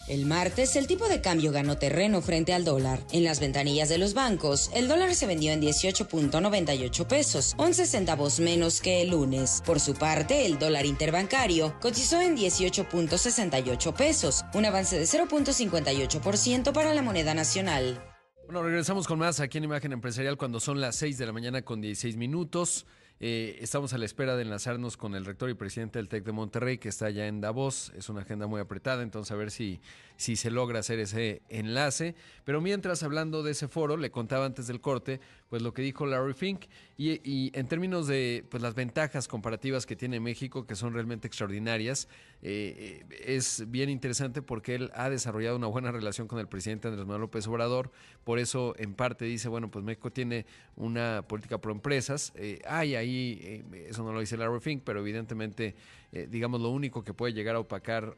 El 0.07 0.25
martes, 0.25 0.75
el 0.75 0.87
tipo 0.87 1.07
de 1.07 1.21
cambio 1.21 1.51
ganó 1.51 1.77
terreno 1.77 2.21
frente 2.21 2.53
al 2.53 2.65
dólar. 2.65 3.05
En 3.11 3.23
las 3.23 3.39
ventanillas 3.39 3.87
de 3.87 3.99
los 3.99 4.13
bancos, 4.13 4.71
el 4.73 4.87
dólar 4.87 5.13
se 5.13 5.27
vendió 5.27 5.51
en 5.51 5.61
18.98 5.61 7.05
pesos, 7.05 7.53
11 7.57 7.85
centavos 7.85 8.39
menos 8.39 8.81
que 8.81 9.03
el 9.03 9.11
lunes. 9.11 9.61
Por 9.65 9.79
su 9.79 9.93
parte, 9.93 10.47
el 10.47 10.57
dólar 10.57 10.87
interbancario 10.87 11.79
cotizó 11.79 12.19
en 12.19 12.35
18.68 12.35 13.93
pesos, 13.93 14.43
un 14.53 14.65
avance 14.65 14.97
de 14.97 15.05
0.58% 15.05 16.73
para 16.73 16.93
la 16.95 17.03
moneda 17.03 17.35
nacional. 17.35 18.10
Bueno, 18.51 18.67
regresamos 18.67 19.07
con 19.07 19.17
más 19.17 19.39
aquí 19.39 19.59
en 19.59 19.63
Imagen 19.63 19.93
Empresarial 19.93 20.35
cuando 20.35 20.59
son 20.59 20.81
las 20.81 20.97
6 20.97 21.17
de 21.17 21.25
la 21.25 21.31
mañana 21.31 21.61
con 21.61 21.79
16 21.79 22.17
minutos. 22.17 22.85
Eh, 23.21 23.57
estamos 23.61 23.93
a 23.93 23.97
la 23.97 24.03
espera 24.03 24.35
de 24.35 24.41
enlazarnos 24.41 24.97
con 24.97 25.15
el 25.15 25.23
rector 25.23 25.49
y 25.49 25.53
presidente 25.53 25.99
del 25.99 26.09
TEC 26.09 26.25
de 26.25 26.33
Monterrey, 26.33 26.77
que 26.77 26.89
está 26.89 27.09
ya 27.11 27.27
en 27.27 27.39
Davos. 27.39 27.93
Es 27.95 28.09
una 28.09 28.23
agenda 28.23 28.47
muy 28.47 28.59
apretada, 28.59 29.03
entonces 29.03 29.31
a 29.31 29.35
ver 29.37 29.51
si, 29.51 29.79
si 30.21 30.35
se 30.35 30.51
logra 30.51 30.79
hacer 30.79 30.99
ese 30.99 31.41
enlace. 31.49 32.13
Pero 32.43 32.61
mientras, 32.61 33.01
hablando 33.01 33.41
de 33.41 33.53
ese 33.53 33.67
foro, 33.67 33.97
le 33.97 34.11
contaba 34.11 34.45
antes 34.45 34.67
del 34.67 34.79
corte, 34.79 35.19
pues 35.49 35.63
lo 35.63 35.73
que 35.73 35.81
dijo 35.81 36.05
Larry 36.05 36.35
Fink, 36.35 36.65
y, 36.95 37.51
en 37.57 37.67
términos 37.67 38.05
de 38.05 38.45
pues, 38.47 38.61
las 38.61 38.75
ventajas 38.75 39.27
comparativas 39.27 39.87
que 39.87 39.95
tiene 39.95 40.19
México, 40.19 40.67
que 40.67 40.75
son 40.75 40.93
realmente 40.93 41.27
extraordinarias, 41.27 42.07
eh, 42.43 43.03
es 43.25 43.63
bien 43.71 43.89
interesante 43.89 44.43
porque 44.43 44.75
él 44.75 44.91
ha 44.93 45.09
desarrollado 45.09 45.55
una 45.55 45.65
buena 45.65 45.91
relación 45.91 46.27
con 46.27 46.37
el 46.37 46.47
presidente 46.47 46.87
Andrés 46.87 47.07
Manuel 47.07 47.21
López 47.21 47.47
Obrador. 47.47 47.91
Por 48.23 48.37
eso, 48.37 48.75
en 48.77 48.93
parte, 48.93 49.25
dice, 49.25 49.49
bueno, 49.49 49.71
pues 49.71 49.83
México 49.83 50.11
tiene 50.11 50.45
una 50.75 51.23
política 51.27 51.57
pro 51.57 51.71
empresas. 51.71 52.31
Eh, 52.35 52.59
hay 52.67 52.93
ahí, 52.93 53.39
eh, 53.41 53.87
eso 53.89 54.03
no 54.03 54.13
lo 54.13 54.19
dice 54.19 54.37
Larry 54.37 54.59
Fink, 54.59 54.83
pero 54.85 54.99
evidentemente, 54.99 55.75
digamos, 56.11 56.59
lo 56.61 56.69
único 56.69 57.03
que 57.03 57.13
puede 57.13 57.33
llegar 57.33 57.55
a 57.55 57.59
opacar 57.59 58.15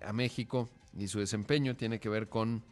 a 0.00 0.12
México 0.12 0.70
y 0.98 1.08
su 1.08 1.18
desempeño 1.18 1.76
tiene 1.76 2.00
que 2.00 2.08
ver 2.08 2.28
con 2.28 2.62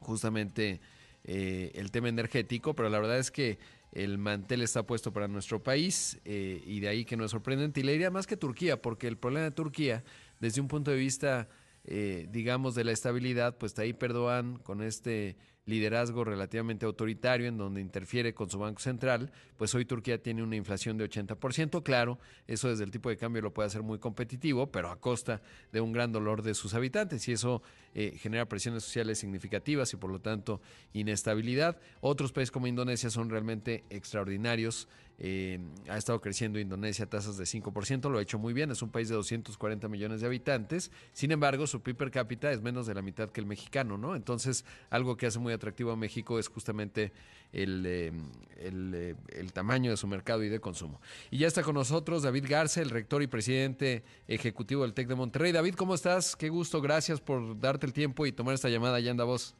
justamente 0.00 0.80
eh, 1.24 1.72
el 1.74 1.90
tema 1.90 2.08
energético, 2.08 2.74
pero 2.74 2.88
la 2.88 2.98
verdad 2.98 3.18
es 3.18 3.30
que 3.30 3.58
el 3.92 4.18
mantel 4.18 4.62
está 4.62 4.84
puesto 4.84 5.12
para 5.12 5.28
nuestro 5.28 5.62
país 5.62 6.18
eh, 6.24 6.62
y 6.64 6.80
de 6.80 6.88
ahí 6.88 7.04
que 7.04 7.16
no 7.16 7.24
es 7.24 7.30
sorprendente. 7.30 7.80
Y 7.80 7.82
le 7.82 7.92
diría 7.92 8.10
más 8.10 8.26
que 8.26 8.36
Turquía, 8.36 8.80
porque 8.80 9.06
el 9.06 9.16
problema 9.16 9.44
de 9.44 9.50
Turquía, 9.50 10.04
desde 10.38 10.60
un 10.60 10.68
punto 10.68 10.90
de 10.90 10.96
vista, 10.96 11.48
eh, 11.84 12.26
digamos, 12.30 12.74
de 12.74 12.84
la 12.84 12.92
estabilidad, 12.92 13.58
pues 13.58 13.78
ahí 13.78 13.96
Erdogan 14.00 14.58
con 14.58 14.82
este 14.82 15.36
liderazgo 15.70 16.24
relativamente 16.24 16.84
autoritario 16.84 17.46
en 17.46 17.56
donde 17.56 17.80
interfiere 17.80 18.34
con 18.34 18.50
su 18.50 18.58
Banco 18.58 18.80
Central, 18.80 19.30
pues 19.56 19.74
hoy 19.74 19.84
Turquía 19.84 20.22
tiene 20.22 20.42
una 20.42 20.56
inflación 20.56 20.98
de 20.98 21.08
80%, 21.08 21.82
claro, 21.82 22.18
eso 22.46 22.68
desde 22.68 22.84
el 22.84 22.90
tipo 22.90 23.08
de 23.08 23.16
cambio 23.16 23.40
lo 23.40 23.54
puede 23.54 23.68
hacer 23.68 23.82
muy 23.82 23.98
competitivo, 23.98 24.70
pero 24.70 24.90
a 24.90 25.00
costa 25.00 25.40
de 25.72 25.80
un 25.80 25.92
gran 25.92 26.12
dolor 26.12 26.42
de 26.42 26.54
sus 26.54 26.74
habitantes 26.74 27.26
y 27.28 27.32
eso 27.32 27.62
eh, 27.94 28.16
genera 28.18 28.48
presiones 28.48 28.84
sociales 28.84 29.18
significativas 29.18 29.92
y 29.92 29.96
por 29.96 30.10
lo 30.10 30.20
tanto 30.20 30.60
inestabilidad. 30.92 31.78
Otros 32.00 32.32
países 32.32 32.50
como 32.50 32.66
Indonesia 32.66 33.10
son 33.10 33.30
realmente 33.30 33.84
extraordinarios. 33.90 34.88
Eh, 35.22 35.58
ha 35.90 35.98
estado 35.98 36.18
creciendo 36.22 36.58
Indonesia 36.58 37.04
a 37.04 37.08
tasas 37.08 37.36
de 37.36 37.44
5%, 37.44 38.08
lo 38.08 38.18
ha 38.18 38.22
hecho 38.22 38.38
muy 38.38 38.54
bien, 38.54 38.70
es 38.70 38.80
un 38.80 38.90
país 38.90 39.10
de 39.10 39.14
240 39.14 39.86
millones 39.86 40.22
de 40.22 40.26
habitantes, 40.26 40.90
sin 41.12 41.30
embargo 41.30 41.66
su 41.66 41.82
PIB 41.82 41.94
per 41.94 42.10
cápita 42.10 42.50
es 42.50 42.62
menos 42.62 42.86
de 42.86 42.94
la 42.94 43.02
mitad 43.02 43.28
que 43.28 43.40
el 43.40 43.46
mexicano, 43.46 43.98
¿no? 43.98 44.16
Entonces 44.16 44.64
algo 44.88 45.18
que 45.18 45.26
hace 45.26 45.38
muy 45.38 45.52
atractivo 45.52 45.92
a 45.92 45.96
México 45.96 46.38
es 46.38 46.48
justamente 46.48 47.12
el, 47.52 47.84
eh, 47.86 48.12
el, 48.60 49.52
tamaño 49.52 49.90
de 49.90 49.98
su 49.98 50.06
mercado 50.06 50.42
y 50.42 50.48
de 50.48 50.58
consumo. 50.58 51.02
Y 51.30 51.36
ya 51.36 51.48
está 51.48 51.62
con 51.62 51.74
nosotros 51.74 52.22
David 52.22 52.46
Garza, 52.48 52.80
el 52.80 52.88
rector 52.88 53.22
y 53.22 53.26
presidente 53.26 54.02
ejecutivo 54.26 54.82
del 54.82 54.94
TEC 54.94 55.08
de 55.08 55.16
Monterrey. 55.16 55.52
David, 55.52 55.74
¿cómo 55.74 55.94
estás? 55.94 56.34
Qué 56.34 56.48
gusto, 56.48 56.80
gracias 56.80 57.20
por 57.20 57.60
darte 57.60 57.84
el 57.84 57.92
tiempo 57.92 58.24
y 58.24 58.32
tomar 58.32 58.54
esta 58.54 58.70
llamada 58.70 58.96
allá 58.96 59.10
en 59.10 59.18
Davos. 59.18 59.54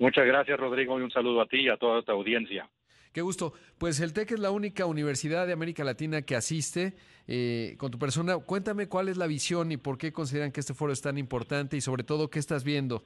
Muchas 0.00 0.26
gracias, 0.26 0.58
Rodrigo, 0.58 0.98
y 0.98 1.02
un 1.02 1.10
saludo 1.12 1.40
a 1.40 1.46
ti 1.46 1.60
y 1.60 1.68
a 1.68 1.76
toda 1.76 2.02
tu 2.02 2.10
audiencia. 2.10 2.68
Qué 3.14 3.22
gusto. 3.22 3.52
Pues 3.78 4.00
el 4.00 4.12
TEC 4.12 4.32
es 4.32 4.40
la 4.40 4.50
única 4.50 4.86
universidad 4.86 5.46
de 5.46 5.52
América 5.52 5.84
Latina 5.84 6.22
que 6.22 6.34
asiste 6.34 6.94
eh, 7.28 7.76
con 7.78 7.92
tu 7.92 7.98
persona. 7.98 8.36
Cuéntame 8.38 8.88
cuál 8.88 9.08
es 9.08 9.16
la 9.16 9.28
visión 9.28 9.70
y 9.70 9.76
por 9.76 9.98
qué 9.98 10.12
consideran 10.12 10.50
que 10.50 10.58
este 10.58 10.74
foro 10.74 10.92
es 10.92 11.00
tan 11.00 11.16
importante 11.16 11.76
y 11.76 11.80
sobre 11.80 12.02
todo 12.02 12.28
qué 12.28 12.40
estás 12.40 12.64
viendo. 12.64 13.04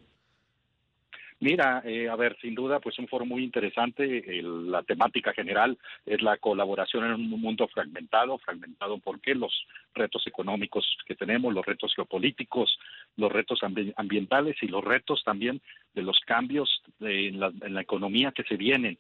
Mira, 1.41 1.83
eh, 1.85 2.09
a 2.09 2.17
ver, 2.17 2.37
sin 2.41 2.55
duda, 2.55 2.81
pues 2.81 2.99
un 2.99 3.07
foro 3.07 3.27
muy 3.27 3.45
interesante. 3.45 4.25
la 4.43 4.83
temática 4.83 5.35
general 5.35 5.79
es 6.07 6.23
la 6.23 6.39
colaboración 6.39 7.05
en 7.05 7.13
un 7.13 7.41
mundo 7.41 7.69
fragmentado, 7.69 8.39
fragmentado 8.39 8.99
porque 8.99 9.35
los 9.35 9.53
retos 9.95 10.27
económicos 10.27 10.85
que 11.07 11.15
tenemos, 11.15 11.53
los 11.53 11.67
retos 11.67 11.93
geopolíticos, 11.95 12.79
los 13.17 13.31
retos 13.31 13.61
ambientales 13.97 14.57
y 14.63 14.69
los 14.69 14.83
retos 14.83 15.23
también 15.23 15.61
de 15.95 16.03
los 16.03 16.19
cambios 16.27 16.83
en, 17.01 17.39
la, 17.39 17.81
economía 17.83 18.33
que 18.33 18.43
se 18.45 18.57
vienen. 18.57 18.99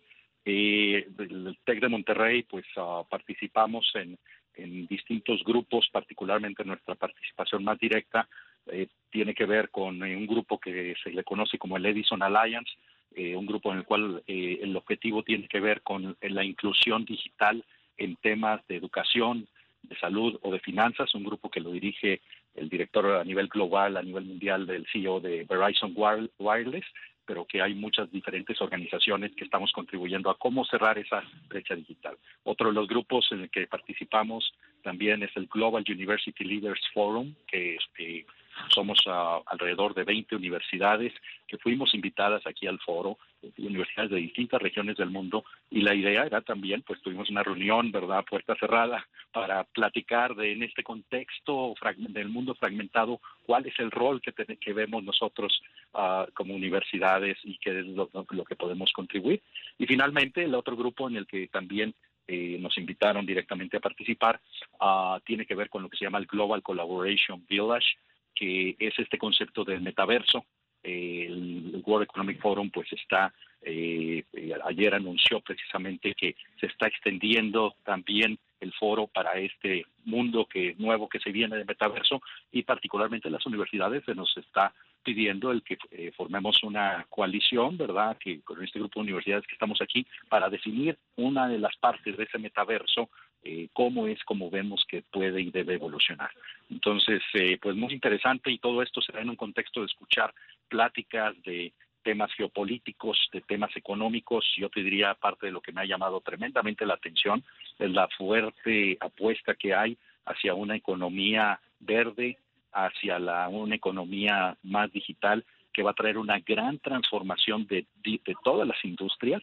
Eh, 0.51 1.07
el 1.19 1.59
TEC 1.63 1.81
de 1.81 1.89
Monterrey, 1.89 2.43
pues 2.45 2.65
ah, 2.77 3.03
participamos 3.09 3.91
en, 3.95 4.19
en 4.55 4.87
distintos 4.87 5.45
grupos, 5.45 5.89
particularmente 5.93 6.65
nuestra 6.65 6.95
participación 6.95 7.65
más 7.65 7.79
directa 7.79 8.27
eh, 8.67 8.89
tiene 9.11 9.35
que 9.35 9.45
ver 9.45 9.69
con 9.69 10.03
eh, 10.03 10.17
un 10.17 10.27
grupo 10.27 10.59
que 10.59 10.95
se 11.03 11.11
le 11.11 11.23
conoce 11.23 11.59
como 11.59 11.77
el 11.77 11.85
Edison 11.85 12.23
Alliance, 12.23 12.73
eh, 13.15 13.37
un 13.37 13.45
grupo 13.45 13.73
en 13.73 13.79
el 13.79 13.85
cual 13.85 14.23
el 14.27 14.75
objetivo 14.75 15.23
tiene 15.23 15.49
que 15.49 15.61
ver 15.61 15.83
con 15.83 16.17
la 16.21 16.45
inclusión 16.45 17.05
digital 17.05 17.63
en 17.99 18.17
temas 18.17 18.67
de 18.69 18.77
educación, 18.77 19.47
de 19.83 19.99
salud 19.99 20.39
o 20.43 20.51
de 20.51 20.61
finanzas, 20.61 21.15
un 21.15 21.25
grupo 21.25 21.51
que 21.51 21.61
lo 21.61 21.73
dirige 21.73 22.21
el 22.55 22.71
director 22.71 23.07
a 23.17 23.25
nivel 23.25 23.49
global, 23.49 23.99
a 23.99 24.03
nivel 24.03 24.25
mundial 24.25 24.67
del 24.67 24.87
CEO 24.93 25.21
de 25.21 25.45
Verizon 25.45 25.95
Wireless, 26.39 26.87
pero 27.29 27.45
que 27.45 27.61
hay 27.61 27.75
muchas 27.75 28.11
diferentes 28.11 28.59
organizaciones 28.63 29.33
que 29.37 29.45
estamos 29.45 29.71
contribuyendo 29.73 30.31
a 30.31 30.39
cómo 30.39 30.65
cerrar 30.65 30.97
esa 30.99 31.23
brecha 31.47 31.75
digital. 31.75 32.17
Otro 32.43 32.69
de 32.69 32.73
los 32.73 32.89
grupos 32.89 33.29
en 33.33 33.43
el 33.43 33.51
que 33.51 33.67
participamos 33.67 34.55
también 34.83 35.23
es 35.23 35.31
el 35.37 35.47
Global 35.47 35.85
University 35.87 36.43
Leaders 36.43 36.81
Forum, 36.95 37.35
que 37.47 37.77
este, 37.77 38.25
somos 38.69 38.99
ah, 39.07 39.41
alrededor 39.47 39.95
de 39.95 40.05
20 40.05 40.37
universidades 40.37 41.13
que 41.47 41.59
fuimos 41.59 41.95
invitadas 41.95 42.47
aquí 42.47 42.67
al 42.67 42.79
foro, 42.81 43.19
universidades 43.57 44.11
de 44.11 44.19
distintas 44.19 44.61
regiones 44.61 44.97
del 44.97 45.11
mundo, 45.11 45.45
y 45.71 45.81
la 45.81 45.95
idea 45.95 46.25
era 46.25 46.41
también, 46.43 46.83
pues 46.83 47.01
tuvimos 47.01 47.31
una 47.31 47.43
reunión, 47.43 47.91
¿verdad?, 47.91 48.25
puerta 48.25 48.55
cerrada, 48.57 49.07
para 49.33 49.65
platicar 49.65 50.35
de 50.35 50.53
en 50.53 50.63
este 50.63 50.83
contexto 50.83 51.75
del 51.97 52.29
mundo 52.29 52.55
fragmentado, 52.55 53.21
cuál 53.45 53.67
es 53.67 53.79
el 53.79 53.91
rol 53.91 54.21
que, 54.21 54.33
que 54.57 54.73
vemos 54.73 55.03
nosotros 55.05 55.63
ah, 55.95 56.27
como 56.35 56.55
universidades 56.55 57.39
y 57.45 57.59
qué 57.59 57.81
es 57.81 57.87
lo, 57.87 58.09
que 58.45 58.57
podemos 58.57 58.93
contribuir. 58.93 59.43
Y 59.79 59.87
finalmente, 59.87 60.45
el 60.45 60.55
otro 60.55 60.77
grupo 60.77 61.09
en 61.09 61.17
el 61.17 61.27
que 61.27 61.49
también 61.49 61.95
eh, 62.27 62.59
nos 62.61 62.77
invitaron 62.77 63.25
directamente 63.25 63.77
a 63.77 63.81
participar, 63.81 64.41
uh, 64.81 65.19
tiene 65.25 65.47
que 65.47 65.55
ver 65.55 65.71
con 65.71 65.83
lo 65.83 65.89
que 65.89 65.97
se 65.97 66.05
llama 66.05 66.19
el 66.19 66.27
Global 66.27 66.63
Collaboration 66.63 67.45
Village, 67.49 67.97
que 68.39 68.77
es 68.79 68.99
este 68.99 69.19
concepto 69.19 69.65
del 69.65 69.81
metaverso. 69.81 70.45
el 70.83 71.83
World 71.85 72.05
Economic 72.05 72.41
Forum 72.41 72.71
pues 72.71 72.93
está, 72.93 73.35
eh, 73.63 74.23
ayer 74.65 74.95
anunció 74.95 75.41
precisamente 75.41 76.15
que 76.15 76.37
se 76.61 76.67
está 76.67 76.87
extendiendo 76.87 77.75
también 77.85 78.39
el 78.61 78.73
foro 78.73 79.07
para 79.07 79.35
este 79.35 79.85
mundo 80.05 80.47
que 80.47 80.75
nuevo 80.79 81.09
que 81.09 81.21
se 81.21 81.31
viene 81.33 81.57
de 81.57 81.65
metaverso 81.65 82.21
y 82.53 82.63
particularmente 82.63 83.31
las 83.31 83.45
universidades 83.47 84.05
se 84.05 84.15
nos 84.15 84.37
está 84.37 84.73
pidiendo 85.03 85.51
el 85.51 85.63
que 85.63 85.79
eh, 85.91 86.13
formemos 86.17 86.63
una 86.63 87.07
coalición, 87.09 87.77
¿verdad? 87.77 88.17
Que 88.19 88.41
con 88.43 88.63
este 88.63 88.79
grupo 88.79 89.01
de 89.01 89.05
universidades 89.05 89.47
que 89.47 89.55
estamos 89.55 89.81
aquí 89.81 90.07
para 90.29 90.49
definir 90.49 90.99
una 91.17 91.49
de 91.49 91.59
las 91.59 91.77
partes 91.77 92.17
de 92.17 92.25
ese 92.25 92.39
metaverso 92.39 93.09
eh, 93.51 93.71
cómo 93.73 94.07
es 94.07 94.23
como 94.25 94.51
vemos 94.51 94.85
que 94.87 95.01
puede 95.11 95.41
y 95.41 95.51
debe 95.51 95.73
evolucionar. 95.73 96.31
Entonces, 96.69 97.23
eh, 97.33 97.57
pues 97.57 97.75
muy 97.77 97.95
interesante 97.95 98.51
y 98.51 98.59
todo 98.59 98.83
esto 98.83 99.01
se 99.01 99.11
da 99.11 99.23
en 99.23 99.31
un 99.31 99.37
contexto 99.37 99.81
de 99.81 99.87
escuchar 99.87 100.35
pláticas 100.69 101.35
de 101.45 101.73
temas 102.03 102.31
geopolíticos, 102.35 103.17
de 103.33 103.41
temas 103.41 103.75
económicos. 103.75 104.45
Yo 104.59 104.69
te 104.69 104.83
diría, 104.83 105.15
parte 105.15 105.47
de 105.47 105.53
lo 105.53 105.63
que 105.63 105.73
me 105.73 105.81
ha 105.81 105.87
llamado 105.87 106.21
tremendamente 106.21 106.85
la 106.85 106.95
atención, 106.95 107.43
es 107.79 107.91
la 107.91 108.07
fuerte 108.19 108.99
apuesta 109.01 109.55
que 109.55 109.73
hay 109.73 109.97
hacia 110.27 110.53
una 110.53 110.77
economía 110.77 111.59
verde, 111.81 112.37
hacia 112.73 113.19
la, 113.19 113.49
una 113.49 113.77
economía 113.77 114.59
más 114.63 114.93
digital 114.93 115.43
que 115.73 115.83
va 115.83 115.93
a 115.93 115.95
traer 115.95 116.19
una 116.19 116.39
gran 116.41 116.79
transformación 116.81 117.67
de, 117.67 117.87
de 118.05 118.37
todas 118.45 118.69
las 118.69 118.85
industrias 118.85 119.41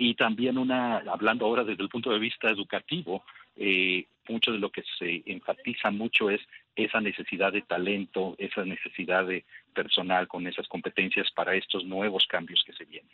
y 0.00 0.14
también 0.14 0.56
una, 0.56 0.96
hablando 1.12 1.44
ahora 1.44 1.62
desde 1.62 1.82
el 1.82 1.90
punto 1.90 2.10
de 2.10 2.18
vista 2.18 2.48
educativo, 2.48 3.22
eh, 3.62 4.06
mucho 4.26 4.52
de 4.52 4.58
lo 4.58 4.72
que 4.72 4.82
se 4.98 5.22
enfatiza 5.26 5.90
mucho 5.90 6.30
es 6.30 6.40
esa 6.74 6.98
necesidad 7.00 7.52
de 7.52 7.60
talento, 7.60 8.34
esa 8.38 8.64
necesidad 8.64 9.26
de 9.26 9.44
personal 9.74 10.28
con 10.28 10.46
esas 10.46 10.66
competencias 10.66 11.30
para 11.32 11.54
estos 11.54 11.84
nuevos 11.84 12.26
cambios 12.26 12.62
que 12.64 12.72
se 12.72 12.86
vienen. 12.86 13.10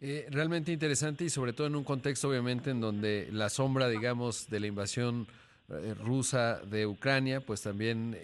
Eh, 0.00 0.26
realmente 0.30 0.70
interesante 0.70 1.24
y 1.24 1.30
sobre 1.30 1.52
todo 1.52 1.66
en 1.66 1.74
un 1.74 1.82
contexto 1.82 2.28
obviamente 2.28 2.70
en 2.70 2.80
donde 2.80 3.28
la 3.32 3.48
sombra, 3.48 3.88
digamos, 3.88 4.48
de 4.48 4.60
la 4.60 4.68
invasión 4.68 5.26
rusa 6.04 6.60
de 6.60 6.86
Ucrania, 6.86 7.40
pues 7.40 7.60
también 7.60 8.16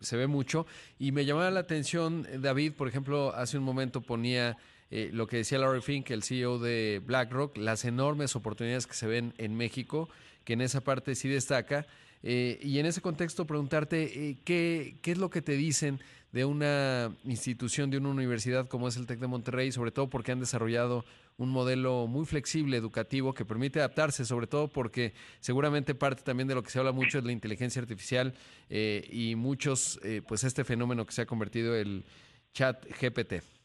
se 0.00 0.16
ve 0.16 0.26
mucho. 0.26 0.66
Y 0.98 1.12
me 1.12 1.26
llamaba 1.26 1.50
la 1.50 1.60
atención, 1.60 2.26
David, 2.40 2.72
por 2.72 2.88
ejemplo, 2.88 3.34
hace 3.34 3.58
un 3.58 3.64
momento 3.64 4.00
ponía 4.00 4.56
lo 4.90 5.26
que 5.26 5.36
decía 5.36 5.58
Larry 5.58 5.82
Fink, 5.82 6.10
el 6.10 6.22
CEO 6.22 6.58
de 6.58 7.02
BlackRock, 7.04 7.58
las 7.58 7.84
enormes 7.84 8.34
oportunidades 8.34 8.86
que 8.86 8.94
se 8.94 9.06
ven 9.06 9.34
en 9.36 9.58
México, 9.58 10.08
que 10.48 10.54
en 10.54 10.62
esa 10.62 10.80
parte 10.80 11.14
sí 11.14 11.28
destaca. 11.28 11.86
y 12.22 12.78
en 12.78 12.86
ese 12.86 13.02
contexto 13.02 13.46
preguntarte 13.46 14.38
qué, 14.46 14.96
qué 15.02 15.12
es 15.12 15.18
lo 15.18 15.28
que 15.28 15.42
te 15.42 15.52
dicen 15.52 16.00
de 16.32 16.46
una 16.46 17.14
institución, 17.24 17.90
de 17.90 17.98
una 17.98 18.08
universidad 18.08 18.66
como 18.66 18.88
es 18.88 18.96
el 18.96 19.06
TEC 19.06 19.18
de 19.18 19.26
Monterrey, 19.26 19.72
sobre 19.72 19.90
todo 19.90 20.08
porque 20.08 20.32
han 20.32 20.40
desarrollado 20.40 21.04
un 21.36 21.50
modelo 21.50 22.06
muy 22.06 22.24
flexible 22.24 22.78
educativo 22.78 23.34
que 23.34 23.44
permite 23.44 23.80
adaptarse, 23.80 24.24
sobre 24.24 24.46
todo 24.46 24.68
porque 24.68 25.12
seguramente 25.40 25.94
parte 25.94 26.22
también 26.22 26.48
de 26.48 26.54
lo 26.54 26.62
que 26.62 26.70
se 26.70 26.78
habla 26.78 26.92
mucho 26.92 27.18
es 27.18 27.24
la 27.24 27.32
inteligencia 27.32 27.82
artificial 27.82 28.32
eh, 28.70 29.06
y 29.12 29.34
muchos, 29.34 30.00
eh, 30.02 30.22
pues 30.26 30.44
este 30.44 30.64
fenómeno 30.64 31.04
que 31.04 31.12
se 31.12 31.20
ha 31.20 31.26
convertido 31.26 31.76
el 31.76 32.06
chat 32.54 32.86
GPT. 32.98 33.57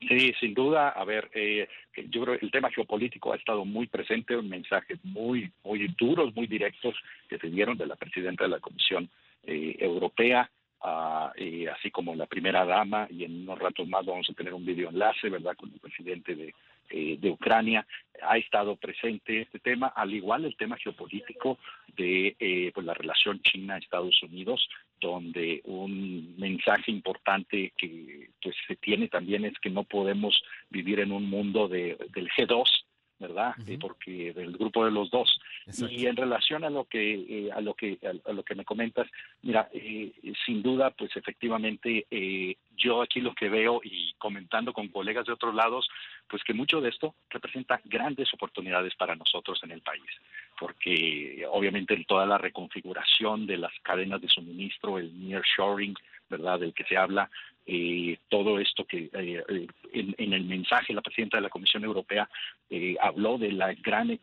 Sí, 0.00 0.34
sin 0.38 0.54
duda. 0.54 0.90
A 0.90 1.04
ver, 1.04 1.30
eh, 1.32 1.68
yo 2.08 2.22
creo 2.22 2.38
que 2.38 2.44
el 2.44 2.52
tema 2.52 2.70
geopolítico 2.70 3.32
ha 3.32 3.36
estado 3.36 3.64
muy 3.64 3.86
presente, 3.86 4.36
un 4.36 4.48
mensaje 4.48 4.96
muy, 5.02 5.50
muy 5.64 5.88
duros, 5.98 6.34
muy 6.34 6.46
directos 6.46 6.94
que 7.28 7.38
se 7.38 7.48
dieron 7.48 7.76
de 7.78 7.86
la 7.86 7.96
presidenta 7.96 8.44
de 8.44 8.50
la 8.50 8.60
Comisión 8.60 9.08
Europea 9.48 10.50
así 10.86 11.90
como 11.90 12.14
la 12.14 12.26
primera 12.26 12.64
dama, 12.64 13.06
y 13.10 13.24
en 13.24 13.42
unos 13.42 13.58
ratos 13.58 13.88
más 13.88 14.04
vamos 14.04 14.28
a 14.30 14.34
tener 14.34 14.54
un 14.54 14.64
video 14.64 14.90
enlace, 14.90 15.28
¿verdad?, 15.28 15.56
con 15.56 15.72
el 15.72 15.80
presidente 15.80 16.34
de, 16.34 16.54
eh, 16.90 17.16
de 17.18 17.30
Ucrania. 17.30 17.86
Ha 18.22 18.38
estado 18.38 18.76
presente 18.76 19.42
este 19.42 19.58
tema, 19.58 19.88
al 19.88 20.12
igual 20.14 20.44
el 20.44 20.56
tema 20.56 20.76
geopolítico 20.76 21.58
de 21.96 22.36
eh, 22.38 22.70
pues 22.74 22.86
la 22.86 22.94
relación 22.94 23.40
China-Estados 23.42 24.22
Unidos, 24.22 24.68
donde 25.00 25.60
un 25.64 26.36
mensaje 26.38 26.90
importante 26.90 27.72
que 27.76 28.30
pues 28.42 28.54
se 28.66 28.76
tiene 28.76 29.08
también 29.08 29.44
es 29.44 29.58
que 29.60 29.70
no 29.70 29.84
podemos 29.84 30.42
vivir 30.70 31.00
en 31.00 31.12
un 31.12 31.28
mundo 31.28 31.68
de, 31.68 31.96
del 32.14 32.28
G2, 32.30 32.64
¿verdad? 33.18 33.54
Eh, 33.66 33.78
porque 33.80 34.32
del 34.34 34.52
grupo 34.52 34.84
de 34.84 34.90
los 34.90 35.10
dos. 35.10 35.40
Y 35.90 36.06
en 36.06 36.16
relación 36.16 36.64
a 36.64 36.70
lo 36.70 36.84
que 36.84 37.14
eh, 37.14 37.50
a 37.52 37.60
lo 37.60 37.74
que 37.74 37.98
a, 38.02 38.32
lo 38.32 38.42
que 38.44 38.54
me 38.54 38.64
comentas, 38.64 39.08
mira, 39.42 39.68
eh, 39.72 40.12
sin 40.44 40.62
duda, 40.62 40.90
pues 40.90 41.16
efectivamente, 41.16 42.06
yo 42.76 43.02
aquí 43.02 43.20
lo 43.20 43.34
que 43.34 43.48
veo 43.48 43.80
y 43.82 44.12
comentando 44.18 44.72
con 44.72 44.88
colegas 44.88 45.26
de 45.26 45.32
otros 45.32 45.54
lados, 45.54 45.88
pues 46.28 46.42
que 46.44 46.54
mucho 46.54 46.80
de 46.80 46.90
esto 46.90 47.14
representa 47.30 47.80
grandes 47.84 48.32
oportunidades 48.34 48.94
para 48.96 49.16
nosotros 49.16 49.58
en 49.62 49.70
el 49.70 49.80
país, 49.80 50.04
porque 50.58 51.46
obviamente 51.50 52.04
toda 52.06 52.26
la 52.26 52.38
reconfiguración 52.38 53.46
de 53.46 53.58
las 53.58 53.72
cadenas 53.82 54.20
de 54.20 54.28
suministro, 54.28 54.98
el 54.98 55.12
nearshoring, 55.28 55.94
¿verdad? 56.28 56.60
Del 56.60 56.74
que 56.74 56.84
se 56.84 56.96
habla, 56.96 57.30
eh, 57.68 58.18
todo 58.28 58.60
esto 58.60 58.84
que 58.84 59.10
eh, 59.12 59.44
eh, 59.48 59.66
en, 59.92 60.32
el 60.32 60.44
mensaje 60.44 60.94
la 60.94 61.02
presidenta 61.02 61.38
de 61.38 61.42
la 61.42 61.48
Comisión 61.48 61.82
Europea 61.82 62.28
habló 63.00 63.38
de 63.38 63.50
la 63.50 63.74
gran 63.74 64.16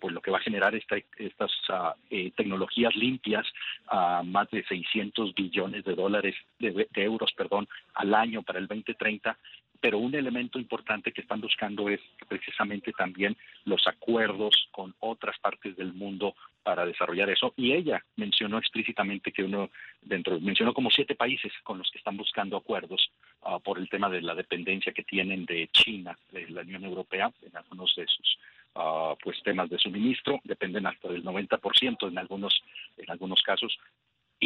pues 0.00 0.12
lo 0.12 0.20
que 0.20 0.32
va 0.32 0.38
a 0.38 0.42
generar 0.42 0.74
esta, 0.74 0.96
estas 1.16 1.52
ah, 1.68 1.94
tecnologías 2.36 2.94
limpias 2.96 3.46
a 3.86 4.24
más 4.24 4.50
de 4.50 4.64
600 4.64 5.34
billones 5.34 5.84
de 5.84 5.94
dólares 5.94 6.34
de, 6.58 6.88
de, 6.90 7.02
euros 7.04 7.32
perdón 7.36 7.68
al 7.94 8.12
año 8.12 8.42
para 8.42 8.58
el 8.58 8.66
2030 8.66 9.38
pero 9.84 9.98
un 9.98 10.14
elemento 10.14 10.58
importante 10.58 11.12
que 11.12 11.20
están 11.20 11.42
buscando 11.42 11.90
es 11.90 12.00
precisamente 12.26 12.90
también 12.92 13.36
los 13.66 13.86
acuerdos 13.86 14.66
con 14.70 14.94
otras 15.00 15.38
partes 15.40 15.76
del 15.76 15.92
mundo 15.92 16.34
para 16.62 16.86
desarrollar 16.86 17.28
eso. 17.28 17.52
Y 17.54 17.74
ella 17.74 18.02
mencionó 18.16 18.56
explícitamente 18.56 19.30
que 19.30 19.42
uno, 19.42 19.68
dentro, 20.00 20.40
mencionó 20.40 20.72
como 20.72 20.88
siete 20.88 21.14
países 21.14 21.52
con 21.64 21.76
los 21.76 21.90
que 21.90 21.98
están 21.98 22.16
buscando 22.16 22.56
acuerdos 22.56 23.10
ah, 23.42 23.58
por 23.58 23.78
el 23.78 23.90
tema 23.90 24.08
de 24.08 24.22
la 24.22 24.34
dependencia 24.34 24.94
que 24.94 25.04
tienen 25.04 25.44
de 25.44 25.68
China, 25.70 26.16
de 26.32 26.48
la 26.48 26.62
Unión 26.62 26.86
Europea, 26.86 27.30
en 27.42 27.54
algunos 27.54 27.94
de 27.94 28.04
esos 28.04 28.38
uh, 28.76 29.14
pues 29.22 29.42
temas 29.42 29.68
de 29.68 29.78
suministro, 29.78 30.40
dependen 30.44 30.86
hasta 30.86 31.08
del 31.08 31.22
90% 31.22 32.08
en 32.08 32.16
algunos, 32.16 32.62
en 32.96 33.10
algunos 33.10 33.42
casos. 33.42 33.78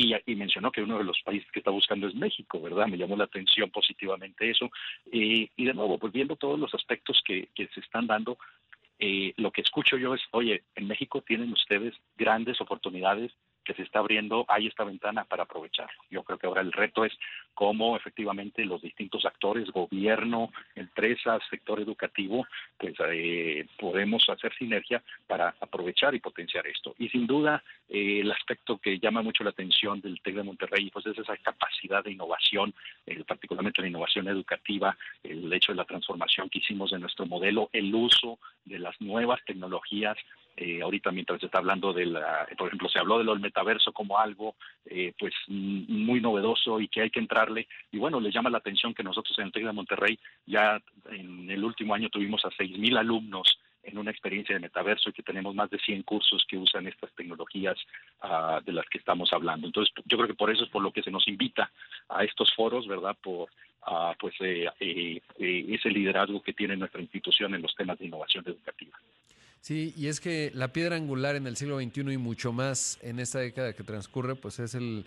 Y, 0.01 0.37
mencionó 0.37 0.71
que 0.71 0.83
uno 0.83 0.99
de 0.99 1.05
los 1.05 1.21
países 1.23 1.51
que 1.51 1.59
está 1.59 1.73
buscando 1.73 2.07
es 2.07 2.15
México, 2.15 2.61
¿verdad? 2.61 2.87
Me 2.87 2.97
llamó 2.97 3.17
la 3.17 3.25
atención 3.25 3.69
positivamente 3.71 4.49
eso. 4.51 4.71
y 5.11 5.65
de 5.65 5.75
nuevo, 5.75 5.99
pues 5.99 6.13
viendo 6.13 6.37
todos 6.37 6.59
los 6.59 6.73
aspectos 6.75 7.21
que, 7.25 7.49
que 7.55 7.67
se 7.69 7.81
están 7.81 8.07
dando, 8.07 8.39
eh, 9.01 9.33
lo 9.37 9.53
que 9.53 9.61
escucho 9.61 9.97
yo 9.97 10.15
es, 10.15 10.23
oye, 10.33 10.65
en 10.75 10.89
México 10.89 11.23
tienen 11.23 11.53
ustedes 11.53 11.95
grandes 12.17 12.61
oportunidades 12.61 13.33
que 13.65 13.75
se 13.75 13.83
está 13.83 14.01
abriendo, 14.01 14.45
hay 14.49 14.67
esta 14.67 14.83
ventana 14.83 15.25
para 15.25 15.45
aprovecharlo. 15.45 16.03
Yo 16.11 16.25
creo 16.25 16.39
que 16.39 16.47
ahora 16.47 16.63
el 16.63 16.73
reto 16.73 17.05
es 17.05 17.13
cómo 17.59 17.97
efectivamente 17.97 18.65
los 18.65 18.81
distintos 18.81 19.25
actores, 19.25 19.69
gobierno, 19.73 20.53
empresas, 20.77 21.43
sector 21.51 21.81
educativo, 21.81 22.47
pues 22.79 22.95
eh, 23.11 23.67
podemos 23.81 24.29
hacer 24.29 24.55
sinergia 24.57 25.03
para 25.27 25.57
aprovechar 25.59 26.15
y 26.15 26.21
potenciar 26.21 26.69
esto. 26.69 26.95
Y 27.01 27.09
sin 27.09 27.27
duda, 27.27 27.65
eh, 27.89 28.21
el 28.21 28.31
aspecto 28.31 28.79
que 28.79 29.01
llama 29.01 29.23
mucho 29.23 29.43
la 29.43 29.51
atención 29.51 30.01
del 30.01 30.21
TEC 30.21 30.37
de 30.37 30.45
Monterrey, 30.45 30.89
pues 30.93 31.05
es 31.07 31.19
esa 31.19 31.37
capacidad 31.39 32.05
de 32.05 32.13
innovación, 32.13 32.73
eh, 33.05 33.25
particularmente 33.27 33.83
la 33.83 33.89
innovación 33.89 34.29
educativa, 34.29 34.97
el 35.25 35.53
hecho 35.53 35.73
de 35.73 35.79
la 35.79 35.85
transformación 35.85 36.49
que 36.49 36.61
hicimos 36.61 36.93
de 36.93 37.01
nuestro 37.01 37.27
modelo, 37.27 37.71
el 37.73 37.93
uso 37.93 38.39
de 38.67 38.79
las 38.79 39.01
nuevas 39.01 39.45
tecnologías 39.45 40.17
eh, 40.61 40.83
ahorita 40.83 41.13
mientras 41.13 41.39
se 41.39 41.47
está 41.47 41.59
hablando 41.59 41.93
de 41.93 42.05
la, 42.05 42.49
por 42.57 42.67
ejemplo, 42.67 42.89
se 42.89 42.99
habló 42.99 43.19
del 43.19 43.39
metaverso 43.39 43.93
como 43.93 44.19
algo 44.19 44.57
eh, 44.87 45.13
pues 45.17 45.33
muy 45.47 46.21
novedoso 46.21 46.81
y 46.81 46.89
que 46.89 47.03
hay 47.03 47.11
que 47.11 47.21
Y 47.91 47.99
bueno, 47.99 48.21
les 48.21 48.35
llama 48.35 48.51
la 48.51 48.59
atención 48.59 48.95
que 48.95 49.03
nosotros 49.03 49.39
en 49.39 49.47
el 49.47 49.53
TEC 49.53 49.65
de 49.65 49.73
Monterrey 49.73 50.19
ya 50.47 50.81
en 51.11 51.51
el 51.51 51.65
último 51.65 51.95
año 51.95 52.09
tuvimos 52.09 52.45
a 52.45 52.49
6.000 52.49 52.99
alumnos 52.99 53.59
en 53.83 53.99
una 53.99 54.11
experiencia 54.11 54.55
de 54.55 54.61
metaverso 54.61 55.09
y 55.09 55.13
que 55.13 55.23
tenemos 55.23 55.55
más 55.55 55.71
de 55.71 55.79
100 55.79 56.03
cursos 56.03 56.45
que 56.49 56.59
usan 56.59 56.87
estas 56.87 57.11
tecnologías 57.15 57.77
uh, 58.23 58.63
de 58.63 58.73
las 58.73 58.87
que 58.89 58.99
estamos 58.99 59.33
hablando. 59.33 59.67
Entonces, 59.67 59.93
yo 60.05 60.17
creo 60.17 60.29
que 60.29 60.35
por 60.35 60.51
eso 60.51 60.65
es 60.65 60.71
por 60.71 60.83
lo 60.83 60.93
que 60.93 61.03
se 61.03 61.11
nos 61.11 61.27
invita 61.27 61.71
a 62.09 62.25
estos 62.25 62.53
foros, 62.55 62.87
¿verdad? 62.87 63.17
Por 63.23 63.49
uh, 63.87 64.15
pues 64.19 64.35
eh, 64.41 64.67
eh, 64.81 65.21
eh, 65.39 65.67
ese 65.69 65.91
liderazgo 65.91 66.43
que 66.43 66.53
tiene 66.53 66.77
nuestra 66.77 67.01
institución 67.01 67.55
en 67.55 67.63
los 67.63 67.75
temas 67.75 67.99
de 67.99 68.07
innovación 68.07 68.45
educativa. 68.47 68.99
Sí, 69.61 69.93
y 69.97 70.07
es 70.07 70.21
que 70.21 70.53
la 70.55 70.73
piedra 70.73 70.97
angular 70.97 71.35
en 71.35 71.47
el 71.47 71.57
siglo 71.57 71.81
XXI 71.81 72.13
y 72.13 72.17
mucho 72.17 72.53
más 72.53 72.99
en 73.03 73.19
esta 73.19 73.41
década 73.41 73.73
que 73.73 73.83
transcurre, 73.83 74.37
pues 74.37 74.61
es 74.61 74.75
el, 74.75 75.05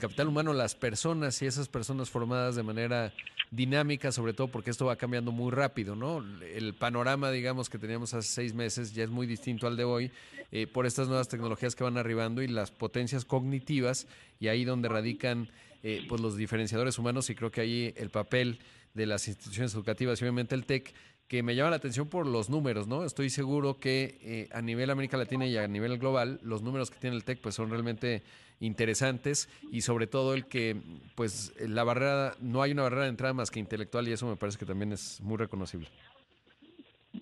capital 0.00 0.28
humano, 0.28 0.52
las 0.52 0.74
personas 0.74 1.40
y 1.42 1.46
esas 1.46 1.68
personas 1.68 2.10
formadas 2.10 2.56
de 2.56 2.62
manera 2.62 3.12
dinámica, 3.50 4.12
sobre 4.12 4.32
todo 4.32 4.48
porque 4.48 4.70
esto 4.70 4.86
va 4.86 4.96
cambiando 4.96 5.32
muy 5.32 5.52
rápido, 5.52 5.94
¿no? 5.94 6.24
El 6.42 6.74
panorama, 6.74 7.30
digamos, 7.30 7.70
que 7.70 7.78
teníamos 7.78 8.14
hace 8.14 8.28
seis 8.28 8.54
meses 8.54 8.94
ya 8.94 9.04
es 9.04 9.10
muy 9.10 9.26
distinto 9.26 9.66
al 9.66 9.76
de 9.76 9.84
hoy 9.84 10.10
eh, 10.52 10.66
por 10.66 10.86
estas 10.86 11.08
nuevas 11.08 11.28
tecnologías 11.28 11.74
que 11.74 11.84
van 11.84 11.96
arribando 11.96 12.42
y 12.42 12.48
las 12.48 12.70
potencias 12.70 13.24
cognitivas 13.24 14.06
y 14.40 14.48
ahí 14.48 14.64
donde 14.64 14.88
radican 14.88 15.48
eh, 15.82 16.04
pues 16.08 16.20
los 16.20 16.36
diferenciadores 16.36 16.98
humanos 16.98 17.28
y 17.30 17.34
creo 17.34 17.50
que 17.50 17.60
ahí 17.60 17.94
el 17.96 18.10
papel 18.10 18.58
de 18.94 19.06
las 19.06 19.28
instituciones 19.28 19.74
educativas 19.74 20.20
y 20.20 20.24
obviamente 20.24 20.54
el 20.54 20.64
TEC 20.64 20.94
que 21.28 21.42
me 21.42 21.54
llama 21.54 21.70
la 21.70 21.76
atención 21.76 22.08
por 22.08 22.26
los 22.26 22.50
números, 22.50 22.86
¿no? 22.86 23.04
Estoy 23.04 23.30
seguro 23.30 23.78
que 23.78 24.18
eh, 24.22 24.48
a 24.52 24.60
nivel 24.60 24.90
América 24.90 25.16
Latina 25.16 25.46
y 25.46 25.56
a 25.56 25.66
nivel 25.66 25.98
global, 25.98 26.38
los 26.42 26.62
números 26.62 26.90
que 26.90 26.98
tiene 26.98 27.16
el 27.16 27.24
TEC 27.24 27.40
pues 27.40 27.54
son 27.54 27.70
realmente 27.70 28.22
interesantes 28.60 29.48
y 29.72 29.80
sobre 29.80 30.06
todo 30.06 30.34
el 30.34 30.46
que 30.46 30.76
pues 31.14 31.54
la 31.58 31.82
barrera, 31.82 32.34
no 32.40 32.62
hay 32.62 32.72
una 32.72 32.82
barrera 32.82 33.04
de 33.04 33.08
entrada 33.08 33.34
más 33.34 33.50
que 33.50 33.58
intelectual 33.58 34.06
y 34.08 34.12
eso 34.12 34.26
me 34.26 34.36
parece 34.36 34.58
que 34.58 34.66
también 34.66 34.92
es 34.92 35.20
muy 35.22 35.36
reconocible. 35.38 35.88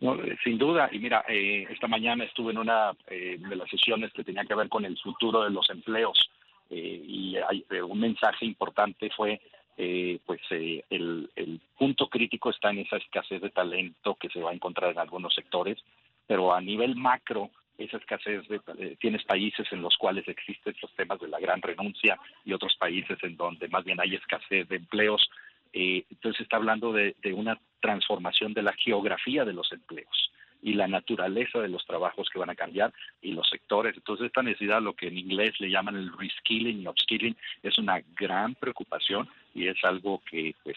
Eh, 0.00 0.36
sin 0.42 0.58
duda, 0.58 0.88
y 0.90 0.98
mira, 0.98 1.24
eh, 1.28 1.66
esta 1.70 1.86
mañana 1.86 2.24
estuve 2.24 2.52
en 2.52 2.58
una 2.58 2.92
de 3.08 3.56
las 3.56 3.70
sesiones 3.70 4.12
que 4.12 4.24
tenía 4.24 4.44
que 4.44 4.54
ver 4.54 4.68
con 4.68 4.84
el 4.84 4.98
futuro 4.98 5.44
de 5.44 5.50
los 5.50 5.68
empleos 5.70 6.18
y 6.70 7.36
hay, 7.36 7.66
un 7.82 8.00
mensaje 8.00 8.46
importante 8.46 9.10
fue 9.14 9.38
eh, 9.76 10.18
pues 10.26 10.40
eh, 10.50 10.84
el, 10.90 11.60
punto 11.78 12.08
crítico 12.08 12.50
está 12.50 12.70
en 12.70 12.78
esa 12.78 12.96
escasez 12.96 13.40
de 13.42 13.50
talento 13.50 14.14
que 14.14 14.28
se 14.28 14.40
va 14.40 14.50
a 14.50 14.54
encontrar 14.54 14.92
en 14.92 14.98
algunos 14.98 15.34
sectores, 15.34 15.78
pero 16.26 16.54
a 16.54 16.60
nivel 16.60 16.94
macro, 16.94 17.50
esa 17.76 17.96
escasez 17.96 18.46
de, 18.46 18.60
eh, 18.78 18.96
tienes 19.00 19.24
países 19.24 19.66
en 19.72 19.82
los 19.82 19.96
cuales 19.96 20.28
existen 20.28 20.74
los 20.80 20.94
temas 20.94 21.18
de 21.18 21.26
la 21.26 21.40
gran 21.40 21.60
renuncia 21.60 22.18
y 22.44 22.52
otros 22.52 22.76
países 22.76 23.18
en 23.22 23.36
donde 23.36 23.66
más 23.68 23.84
bien 23.84 24.00
hay 24.00 24.14
escasez 24.14 24.68
de 24.68 24.76
empleos. 24.76 25.28
entonces 25.72 26.42
está 26.42 26.56
hablando 26.56 26.92
de 26.92 27.14
una 27.34 27.58
transformación 27.80 28.52
de 28.52 28.62
la 28.62 28.74
geografía 28.74 29.44
de 29.44 29.54
los 29.54 29.72
empleos 29.72 30.30
y 30.62 30.74
la 30.74 30.86
naturaleza 30.86 31.58
de 31.58 31.68
los 31.68 31.84
trabajos 31.84 32.30
que 32.30 32.38
van 32.38 32.50
a 32.50 32.54
cambiar 32.54 32.92
y 33.20 33.32
los 33.32 33.48
sectores. 33.48 33.96
Entonces, 33.96 34.26
esta 34.26 34.42
necesidad, 34.42 34.80
lo 34.80 34.94
que 34.94 35.08
en 35.08 35.18
inglés 35.18 35.60
le 35.60 35.68
llaman 35.68 35.96
el 35.96 36.16
reskilling 36.16 36.80
y 36.80 36.86
upskilling, 36.86 37.36
es 37.62 37.76
una 37.78 38.00
gran 38.14 38.54
preocupación 38.54 39.28
y 39.54 39.68
es 39.68 39.76
algo 39.84 40.22
que 40.30 40.54
pues 40.62 40.76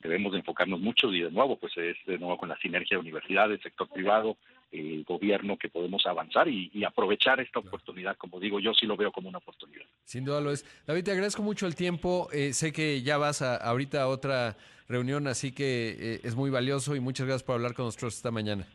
debemos 0.00 0.32
de 0.32 0.38
enfocarnos 0.38 0.80
mucho 0.80 1.12
y 1.12 1.20
de 1.22 1.30
nuevo, 1.30 1.56
pues 1.56 1.76
es 1.76 1.96
de 2.06 2.18
nuevo 2.18 2.36
con 2.36 2.48
la 2.48 2.58
sinergia 2.58 2.96
de 2.96 3.00
universidades, 3.00 3.60
sector 3.62 3.88
privado, 3.88 4.36
eh, 4.72 5.04
gobierno 5.06 5.56
que 5.56 5.68
podemos 5.68 6.04
avanzar 6.06 6.48
y, 6.48 6.84
aprovechar 6.84 7.40
esta 7.40 7.60
oportunidad, 7.60 8.16
como 8.16 8.40
digo, 8.40 8.60
yo 8.60 8.74
sí 8.74 8.86
lo 8.86 8.96
veo 8.96 9.12
como 9.12 9.28
una 9.28 9.38
oportunidad. 9.38 9.86
Sin 10.04 10.24
duda 10.24 10.40
lo 10.40 10.50
es. 10.50 10.64
David, 10.86 11.04
te 11.04 11.10
agradezco 11.12 11.42
mucho 11.42 11.66
el 11.66 11.74
tiempo. 11.74 12.28
Eh, 12.32 12.52
sé 12.52 12.72
que 12.72 13.02
ya 13.02 13.16
vas 13.16 13.42
a, 13.42 13.56
ahorita 13.56 14.02
a 14.02 14.08
otra 14.08 14.56
reunión, 14.88 15.26
así 15.26 15.52
que 15.52 15.96
eh, 15.98 16.20
es 16.24 16.34
muy 16.34 16.50
valioso 16.50 16.94
y 16.94 17.00
muchas 17.00 17.26
gracias 17.26 17.42
por 17.44 17.54
hablar 17.54 17.74
con 17.74 17.86
nosotros 17.86 18.16
esta 18.16 18.30
mañana. 18.30 18.66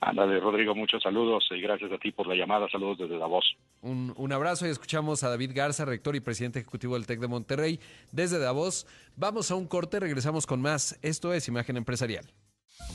Ándale, 0.00 0.40
Rodrigo, 0.40 0.74
muchos 0.74 1.02
saludos 1.02 1.46
y 1.50 1.60
gracias 1.60 1.90
a 1.90 1.98
ti 1.98 2.12
por 2.12 2.26
la 2.26 2.34
llamada. 2.34 2.68
Saludos 2.70 2.98
desde 2.98 3.18
Davos. 3.18 3.56
Un, 3.80 4.12
un, 4.16 4.32
abrazo 4.32 4.66
y 4.66 4.70
escuchamos 4.70 5.22
a 5.24 5.30
David 5.30 5.52
Garza, 5.54 5.84
rector 5.84 6.16
y 6.16 6.20
presidente 6.20 6.58
ejecutivo 6.58 6.94
del 6.94 7.06
TEC 7.06 7.20
de 7.20 7.28
Monterrey, 7.28 7.80
desde 8.12 8.38
Davos. 8.38 8.86
Vamos 9.16 9.50
a 9.50 9.54
un 9.54 9.66
corte, 9.66 9.98
regresamos 10.00 10.46
con 10.46 10.60
más. 10.60 10.98
Esto 11.02 11.32
es 11.32 11.48
Imagen 11.48 11.76
Empresarial. 11.76 12.26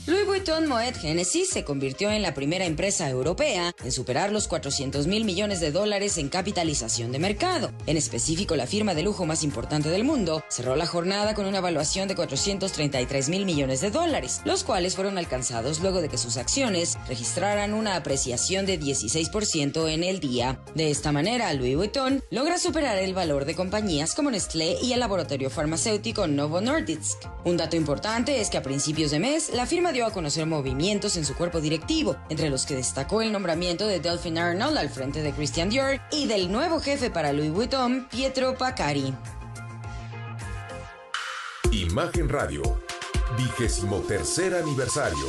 Louis 0.04 0.26
Vuitton 0.26 0.66
Moet 0.66 0.96
Genesis 0.96 1.48
se 1.50 1.62
convirtió 1.62 2.10
en 2.10 2.22
la 2.22 2.34
primera 2.34 2.64
empresa 2.64 3.08
europea 3.08 3.72
en 3.84 3.92
superar 3.92 4.32
los 4.32 4.48
400 4.48 5.06
mil 5.06 5.24
millones 5.24 5.60
de 5.60 5.70
dólares 5.70 6.18
en 6.18 6.28
capitalización 6.28 7.12
de 7.12 7.20
mercado. 7.20 7.70
En 7.86 7.96
específico, 7.96 8.56
la 8.56 8.66
firma 8.66 8.94
de 8.94 9.04
lujo 9.04 9.26
más 9.26 9.44
importante 9.44 9.90
del 9.90 10.02
mundo 10.02 10.42
cerró 10.48 10.74
la 10.74 10.88
jornada 10.88 11.34
con 11.34 11.46
una 11.46 11.58
evaluación 11.58 12.08
de 12.08 12.16
433 12.16 13.28
mil 13.28 13.44
millones 13.44 13.80
de 13.80 13.92
dólares, 13.92 14.40
los 14.44 14.64
cuales 14.64 14.96
fueron 14.96 15.18
alcanzados 15.18 15.78
luego 15.78 16.02
de 16.02 16.08
que 16.08 16.18
sus 16.18 16.36
acciones 16.36 16.98
registraran 17.06 17.72
una 17.72 17.94
apreciación 17.94 18.66
de 18.66 18.80
16% 18.80 19.88
en 19.88 20.02
el 20.02 20.18
día. 20.18 20.60
De 20.74 20.90
esta 20.90 21.12
manera, 21.12 21.54
Louis 21.54 21.76
Vuitton 21.76 22.24
logra 22.30 22.58
superar 22.58 22.98
el 22.98 23.14
valor 23.14 23.44
de 23.44 23.54
compañías 23.54 24.16
como 24.16 24.32
Nestlé 24.32 24.78
y 24.82 24.94
el 24.94 25.00
laboratorio 25.00 25.48
farmacéutico 25.48 26.26
Novo 26.26 26.60
Nordisk. 26.60 27.18
Un 27.44 27.56
dato 27.56 27.76
importante 27.76 28.40
es 28.40 28.50
que 28.50 28.58
a 28.58 28.62
principios 28.62 29.12
de 29.12 29.20
mes, 29.20 29.52
la 29.54 29.66
firma 29.72 29.90
dio 29.90 30.04
a 30.04 30.10
conocer 30.10 30.44
movimientos 30.44 31.16
en 31.16 31.24
su 31.24 31.34
cuerpo 31.34 31.58
directivo, 31.58 32.18
entre 32.28 32.50
los 32.50 32.66
que 32.66 32.74
destacó 32.74 33.22
el 33.22 33.32
nombramiento 33.32 33.86
de 33.86 34.00
Delphine 34.00 34.38
Arnold 34.38 34.76
al 34.76 34.90
frente 34.90 35.22
de 35.22 35.32
Christian 35.32 35.70
Dior 35.70 35.98
y 36.10 36.26
del 36.26 36.52
nuevo 36.52 36.78
jefe 36.78 37.08
para 37.08 37.32
Louis 37.32 37.50
Vuitton, 37.50 38.06
Pietro 38.10 38.54
Pacari. 38.54 39.14
Imagen 41.70 42.28
Radio, 42.28 42.62
vigésimo 43.38 44.00
tercer 44.00 44.54
aniversario. 44.54 45.24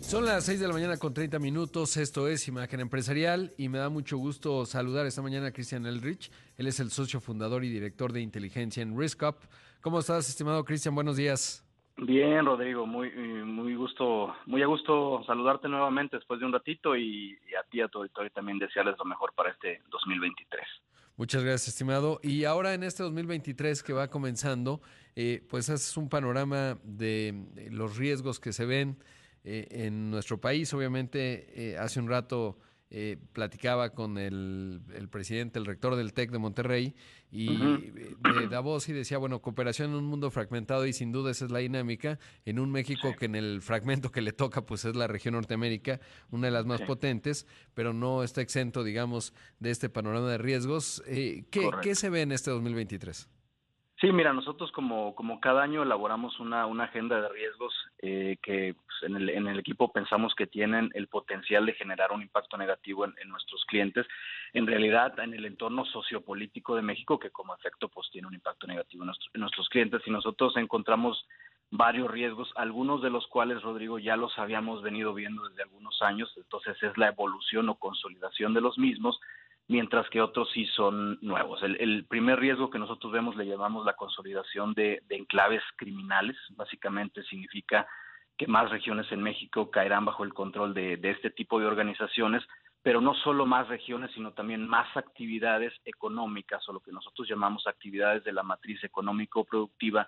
Son 0.00 0.24
las 0.24 0.42
6 0.46 0.58
de 0.58 0.66
la 0.66 0.74
mañana 0.74 0.96
con 0.96 1.14
30 1.14 1.38
minutos, 1.38 1.96
esto 1.98 2.26
es 2.26 2.48
Imagen 2.48 2.80
Empresarial 2.80 3.54
y 3.56 3.68
me 3.68 3.78
da 3.78 3.90
mucho 3.90 4.18
gusto 4.18 4.66
saludar 4.66 5.06
esta 5.06 5.22
mañana 5.22 5.46
a 5.46 5.52
Christian 5.52 5.86
Elrich. 5.86 6.32
Él 6.56 6.66
es 6.66 6.80
el 6.80 6.90
socio 6.90 7.20
fundador 7.20 7.62
y 7.64 7.70
director 7.70 8.12
de 8.12 8.22
inteligencia 8.22 8.82
en 8.82 8.98
RiskUp. 8.98 9.36
¿Cómo 9.82 10.00
estás, 10.00 10.28
estimado 10.28 10.64
Christian? 10.64 10.96
Buenos 10.96 11.16
días. 11.16 11.62
Bien, 12.00 12.46
Rodrigo, 12.46 12.86
muy 12.86 13.10
muy 13.10 13.74
gusto, 13.74 14.34
muy 14.46 14.62
a 14.62 14.66
gusto 14.66 15.22
saludarte 15.26 15.68
nuevamente 15.68 16.16
después 16.16 16.38
de 16.38 16.46
un 16.46 16.52
ratito 16.52 16.96
y, 16.96 17.36
a 17.58 17.68
ti 17.68 17.80
a 17.80 17.88
tu 17.88 17.98
auditorio 17.98 18.30
también 18.30 18.58
desearles 18.58 18.96
lo 18.98 19.04
mejor 19.04 19.32
para 19.34 19.50
este 19.50 19.82
2023. 19.90 20.64
Muchas 21.16 21.42
gracias, 21.42 21.68
estimado. 21.68 22.20
Y 22.22 22.44
ahora 22.44 22.74
en 22.74 22.84
este 22.84 23.02
2023 23.02 23.82
que 23.82 23.92
va 23.92 24.06
comenzando, 24.06 24.80
eh, 25.16 25.44
pues 25.50 25.68
haces 25.68 25.96
un 25.96 26.08
panorama 26.08 26.78
de 26.84 27.34
los 27.72 27.96
riesgos 27.96 28.38
que 28.38 28.52
se 28.52 28.64
ven 28.64 28.96
eh, 29.42 29.66
en 29.70 30.12
nuestro 30.12 30.40
país. 30.40 30.72
Obviamente, 30.74 31.72
eh, 31.72 31.76
hace 31.78 31.98
un 31.98 32.08
rato 32.08 32.58
eh, 32.90 33.18
platicaba 33.32 33.90
con 33.90 34.16
el, 34.16 34.80
presidente, 35.10 35.58
el 35.58 35.66
rector 35.66 35.96
del 35.96 36.12
TEC 36.12 36.30
de 36.30 36.38
Monterrey, 36.38 36.94
y 37.30 37.48
de 37.56 38.48
Davos 38.50 38.88
y 38.88 38.94
decía, 38.94 39.18
bueno, 39.18 39.42
cooperación 39.42 39.90
en 39.90 39.96
un 39.96 40.06
mundo 40.06 40.30
fragmentado 40.30 40.86
y 40.86 40.94
sin 40.94 41.12
duda 41.12 41.30
esa 41.30 41.44
es 41.44 41.50
la 41.50 41.58
dinámica, 41.58 42.18
en 42.46 42.58
un 42.58 42.72
México 42.72 43.14
que 43.18 43.26
en 43.26 43.34
el 43.34 43.60
fragmento 43.60 44.10
que 44.10 44.22
le 44.22 44.32
toca 44.32 44.62
pues 44.62 44.86
es 44.86 44.96
la 44.96 45.06
región 45.06 45.34
Norteamérica, 45.34 46.00
una 46.30 46.46
de 46.46 46.52
las 46.52 46.64
más 46.64 46.80
potentes, 46.82 47.46
pero 47.74 47.92
no 47.92 48.22
está 48.22 48.40
exento, 48.40 48.82
digamos, 48.82 49.34
de 49.60 49.70
este 49.70 49.90
panorama 49.90 50.30
de 50.30 50.38
riesgos. 50.38 51.02
Eh, 51.06 51.44
¿qué, 51.50 51.68
¿Qué 51.82 51.94
se 51.94 52.08
ve 52.08 52.22
en 52.22 52.32
este 52.32 52.50
2023? 52.50 53.28
Sí, 54.00 54.12
mira, 54.12 54.32
nosotros 54.32 54.70
como, 54.70 55.16
como 55.16 55.40
cada 55.40 55.60
año 55.60 55.82
elaboramos 55.82 56.38
una, 56.38 56.66
una 56.66 56.84
agenda 56.84 57.20
de 57.20 57.28
riesgos 57.30 57.74
eh, 57.98 58.36
que 58.40 58.74
pues, 58.74 59.02
en, 59.02 59.16
el, 59.16 59.28
en 59.28 59.48
el 59.48 59.58
equipo 59.58 59.92
pensamos 59.92 60.36
que 60.36 60.46
tienen 60.46 60.90
el 60.94 61.08
potencial 61.08 61.66
de 61.66 61.72
generar 61.72 62.12
un 62.12 62.22
impacto 62.22 62.56
negativo 62.56 63.04
en, 63.04 63.28
nuestros 63.28 63.64
clientes. 63.64 64.06
En 64.52 64.68
realidad, 64.68 65.18
en 65.18 65.34
el 65.34 65.44
entorno 65.44 65.84
sociopolítico 65.84 66.76
de 66.76 66.82
México, 66.82 67.18
que 67.18 67.30
como 67.30 67.56
efecto 67.56 67.88
pues 67.88 68.08
tiene 68.12 68.28
un 68.28 68.34
impacto 68.34 68.68
negativo 68.68 69.02
en, 69.02 69.10
en 69.34 69.40
nuestros 69.40 69.68
clientes. 69.68 70.00
Y 70.06 70.10
nosotros 70.10 70.56
encontramos 70.56 71.26
varios 71.72 72.08
riesgos, 72.08 72.52
algunos 72.54 73.02
de 73.02 73.10
los 73.10 73.26
cuales, 73.26 73.62
Rodrigo, 73.62 73.98
ya 73.98 74.16
los 74.16 74.38
habíamos 74.38 74.80
venido 74.80 75.12
viendo 75.12 75.42
desde 75.48 75.64
algunos 75.64 76.00
años. 76.02 76.32
Entonces 76.36 76.80
es 76.84 76.96
la 76.98 77.08
evolución 77.08 77.68
o 77.68 77.74
consolidación 77.74 78.54
de 78.54 78.60
los 78.60 78.78
mismos 78.78 79.18
mientras 79.68 80.08
que 80.08 80.20
otros 80.20 80.50
sí 80.52 80.66
son 80.66 81.18
nuevos. 81.20 81.62
El, 81.62 82.06
primer 82.06 82.40
riesgo 82.40 82.70
que 82.70 82.78
nosotros 82.78 83.12
vemos 83.12 83.36
le 83.36 83.46
llamamos 83.46 83.84
la 83.84 83.92
consolidación 83.92 84.72
de, 84.72 85.02
enclaves 85.10 85.62
criminales. 85.76 86.36
Básicamente 86.56 87.22
significa 87.24 87.86
que 88.36 88.46
más 88.46 88.70
regiones 88.70 89.10
en 89.12 89.22
México 89.22 89.70
caerán 89.70 90.06
bajo 90.06 90.24
el 90.24 90.32
control 90.32 90.72
de, 90.72 90.98
este 91.02 91.30
tipo 91.30 91.60
de 91.60 91.66
organizaciones, 91.66 92.42
pero 92.82 93.02
no 93.02 93.14
solo 93.14 93.44
más 93.44 93.68
regiones, 93.68 94.10
sino 94.12 94.32
también 94.32 94.66
más 94.66 94.96
actividades 94.96 95.74
económicas 95.84 96.66
o 96.68 96.72
lo 96.72 96.80
que 96.80 96.92
nosotros 96.92 97.28
llamamos 97.28 97.66
actividades 97.66 98.24
de 98.24 98.32
la 98.32 98.42
matriz 98.42 98.82
económico-productiva 98.84 100.06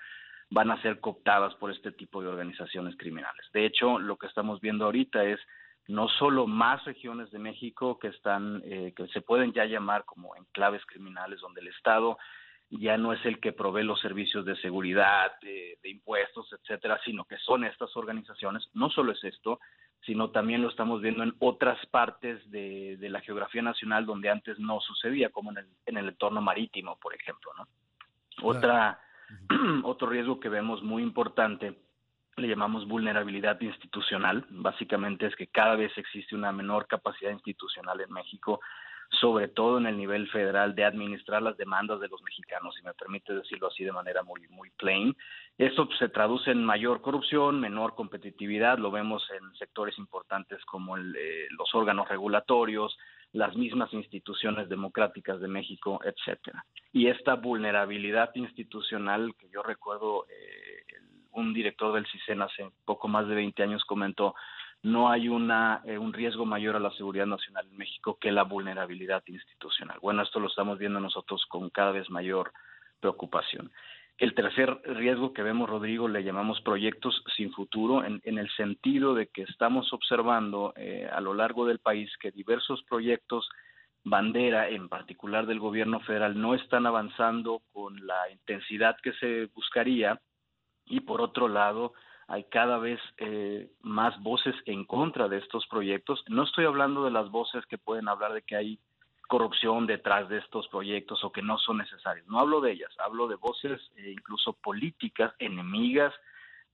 van 0.48 0.70
a 0.70 0.80
ser 0.80 1.00
cooptadas 1.00 1.54
por 1.56 1.70
este 1.70 1.92
tipo 1.92 2.22
de 2.22 2.28
organizaciones 2.28 2.96
criminales. 2.96 3.46
De 3.52 3.66
hecho, 3.66 3.98
lo 3.98 4.16
que 4.16 4.26
estamos 4.26 4.60
viendo 4.60 4.86
ahorita 4.86 5.22
es 5.24 5.38
no 5.90 6.08
solo 6.08 6.46
más 6.46 6.84
regiones 6.84 7.30
de 7.30 7.38
México 7.38 7.98
que 7.98 8.08
están 8.08 8.62
eh, 8.64 8.92
que 8.96 9.08
se 9.08 9.20
pueden 9.20 9.52
ya 9.52 9.64
llamar 9.64 10.04
como 10.04 10.34
enclaves 10.36 10.84
criminales 10.86 11.40
donde 11.40 11.60
el 11.60 11.68
Estado 11.68 12.16
ya 12.70 12.96
no 12.96 13.12
es 13.12 13.24
el 13.26 13.40
que 13.40 13.52
provee 13.52 13.82
los 13.82 14.00
servicios 14.00 14.44
de 14.44 14.54
seguridad, 14.56 15.32
de, 15.42 15.76
impuestos, 15.84 16.52
etcétera, 16.52 17.00
sino 17.04 17.24
que 17.24 17.36
son 17.38 17.64
estas 17.64 17.96
organizaciones. 17.96 18.68
No 18.74 18.90
solo 18.90 19.10
es 19.10 19.24
esto, 19.24 19.58
sino 20.06 20.30
también 20.30 20.62
lo 20.62 20.68
estamos 20.68 21.00
viendo 21.02 21.24
en 21.24 21.34
otras 21.40 21.84
partes 21.86 22.48
de, 22.48 22.96
la 23.00 23.20
geografía 23.22 23.60
nacional 23.60 24.06
donde 24.06 24.30
antes 24.30 24.56
no 24.60 24.80
sucedía, 24.80 25.30
como 25.30 25.50
en 25.50 25.58
el, 25.58 25.66
en 25.84 25.96
el 25.96 26.08
entorno 26.10 26.40
marítimo, 26.40 26.96
por 27.00 27.12
ejemplo, 27.12 27.50
¿no? 27.58 27.66
Otra, 28.42 29.00
otro 29.82 30.08
riesgo 30.08 30.38
que 30.38 30.48
vemos 30.48 30.80
muy 30.80 31.02
importante 31.02 31.76
le 32.36 32.48
llamamos 32.48 32.86
vulnerabilidad 32.86 33.60
institucional. 33.60 34.44
Básicamente 34.50 35.26
es 35.26 35.36
que 35.36 35.48
cada 35.48 35.76
vez 35.76 35.96
existe 35.96 36.34
una 36.34 36.52
menor 36.52 36.86
capacidad 36.86 37.30
institucional 37.30 38.00
en 38.00 38.12
México, 38.12 38.60
sobre 39.20 39.48
todo 39.48 39.78
en 39.78 39.86
el 39.86 39.96
nivel 39.96 40.28
federal, 40.28 40.74
de 40.74 40.84
administrar 40.84 41.42
las 41.42 41.56
demandas 41.56 42.00
de 42.00 42.08
los 42.08 42.22
mexicanos, 42.22 42.74
si 42.76 42.82
me 42.82 42.94
permite 42.94 43.34
decirlo 43.34 43.66
así 43.66 43.84
de 43.84 43.92
manera 43.92 44.22
muy, 44.22 44.46
muy 44.48 44.70
plain. 44.70 45.16
Esto 45.58 45.88
se 45.98 46.08
traduce 46.08 46.52
en 46.52 46.64
mayor 46.64 47.02
corrupción, 47.02 47.60
menor 47.60 47.94
competitividad, 47.94 48.78
lo 48.78 48.90
vemos 48.90 49.28
en 49.30 49.54
sectores 49.56 49.98
importantes 49.98 50.64
como 50.64 50.96
eh, 50.96 51.48
los 51.50 51.74
órganos 51.74 52.08
regulatorios, 52.08 52.96
las 53.32 53.54
mismas 53.56 53.92
instituciones 53.92 54.68
democráticas 54.68 55.40
de 55.40 55.48
México, 55.48 56.00
etcétera. 56.04 56.64
Y 56.92 57.08
esta 57.08 57.34
vulnerabilidad 57.34 58.30
institucional 58.34 59.34
que 59.38 59.48
yo 59.50 59.62
recuerdo 59.62 60.26
eh, 60.28 60.69
un 61.32 61.52
director 61.52 61.94
del 61.94 62.06
CISEN 62.06 62.42
hace 62.42 62.70
poco 62.84 63.08
más 63.08 63.26
de 63.28 63.34
20 63.34 63.62
años 63.62 63.84
comentó, 63.84 64.34
no 64.82 65.10
hay 65.10 65.28
una, 65.28 65.82
eh, 65.84 65.98
un 65.98 66.12
riesgo 66.12 66.46
mayor 66.46 66.76
a 66.76 66.80
la 66.80 66.90
seguridad 66.92 67.26
nacional 67.26 67.66
en 67.70 67.76
México 67.76 68.18
que 68.20 68.32
la 68.32 68.44
vulnerabilidad 68.44 69.22
institucional. 69.26 69.98
Bueno, 70.00 70.22
esto 70.22 70.40
lo 70.40 70.48
estamos 70.48 70.78
viendo 70.78 71.00
nosotros 71.00 71.44
con 71.48 71.68
cada 71.70 71.92
vez 71.92 72.08
mayor 72.08 72.52
preocupación. 72.98 73.70
El 74.16 74.34
tercer 74.34 74.80
riesgo 74.84 75.32
que 75.32 75.42
vemos, 75.42 75.68
Rodrigo, 75.68 76.06
le 76.06 76.22
llamamos 76.22 76.60
proyectos 76.60 77.22
sin 77.36 77.52
futuro, 77.52 78.04
en, 78.04 78.20
el 78.22 78.50
sentido 78.50 79.14
de 79.14 79.28
que 79.28 79.42
estamos 79.42 79.92
observando 79.94 80.74
eh, 80.76 81.08
a 81.10 81.22
lo 81.22 81.32
largo 81.32 81.64
del 81.64 81.78
país 81.78 82.10
que 82.18 82.30
diversos 82.30 82.82
proyectos 82.82 83.48
bandera, 84.04 84.68
en 84.68 84.90
particular 84.90 85.46
del 85.46 85.58
gobierno 85.58 86.00
federal, 86.00 86.38
no 86.38 86.54
están 86.54 86.86
avanzando 86.86 87.62
con 87.72 88.06
la 88.06 88.30
intensidad 88.30 88.96
que 89.02 89.12
se 89.14 89.46
buscaría 89.54 90.20
y 90.90 91.00
por 91.00 91.22
otro 91.22 91.48
lado 91.48 91.94
hay 92.26 92.44
cada 92.44 92.78
vez 92.78 93.00
eh, 93.16 93.70
más 93.80 94.20
voces 94.22 94.54
en 94.66 94.84
contra 94.84 95.28
de 95.28 95.38
estos 95.38 95.66
proyectos. 95.66 96.22
No 96.28 96.44
estoy 96.44 96.64
hablando 96.64 97.04
de 97.04 97.10
las 97.10 97.30
voces 97.30 97.64
que 97.66 97.78
pueden 97.78 98.08
hablar 98.08 98.32
de 98.34 98.42
que 98.42 98.56
hay 98.56 98.78
corrupción 99.26 99.86
detrás 99.86 100.28
de 100.28 100.38
estos 100.38 100.68
proyectos 100.68 101.24
o 101.24 101.32
que 101.32 101.42
no 101.42 101.58
son 101.58 101.78
necesarios. 101.78 102.26
No 102.26 102.38
hablo 102.38 102.60
de 102.60 102.72
ellas, 102.72 102.92
hablo 102.98 103.28
de 103.28 103.36
voces 103.36 103.80
eh, 103.96 104.12
incluso 104.12 104.52
políticas, 104.52 105.32
enemigas 105.38 106.12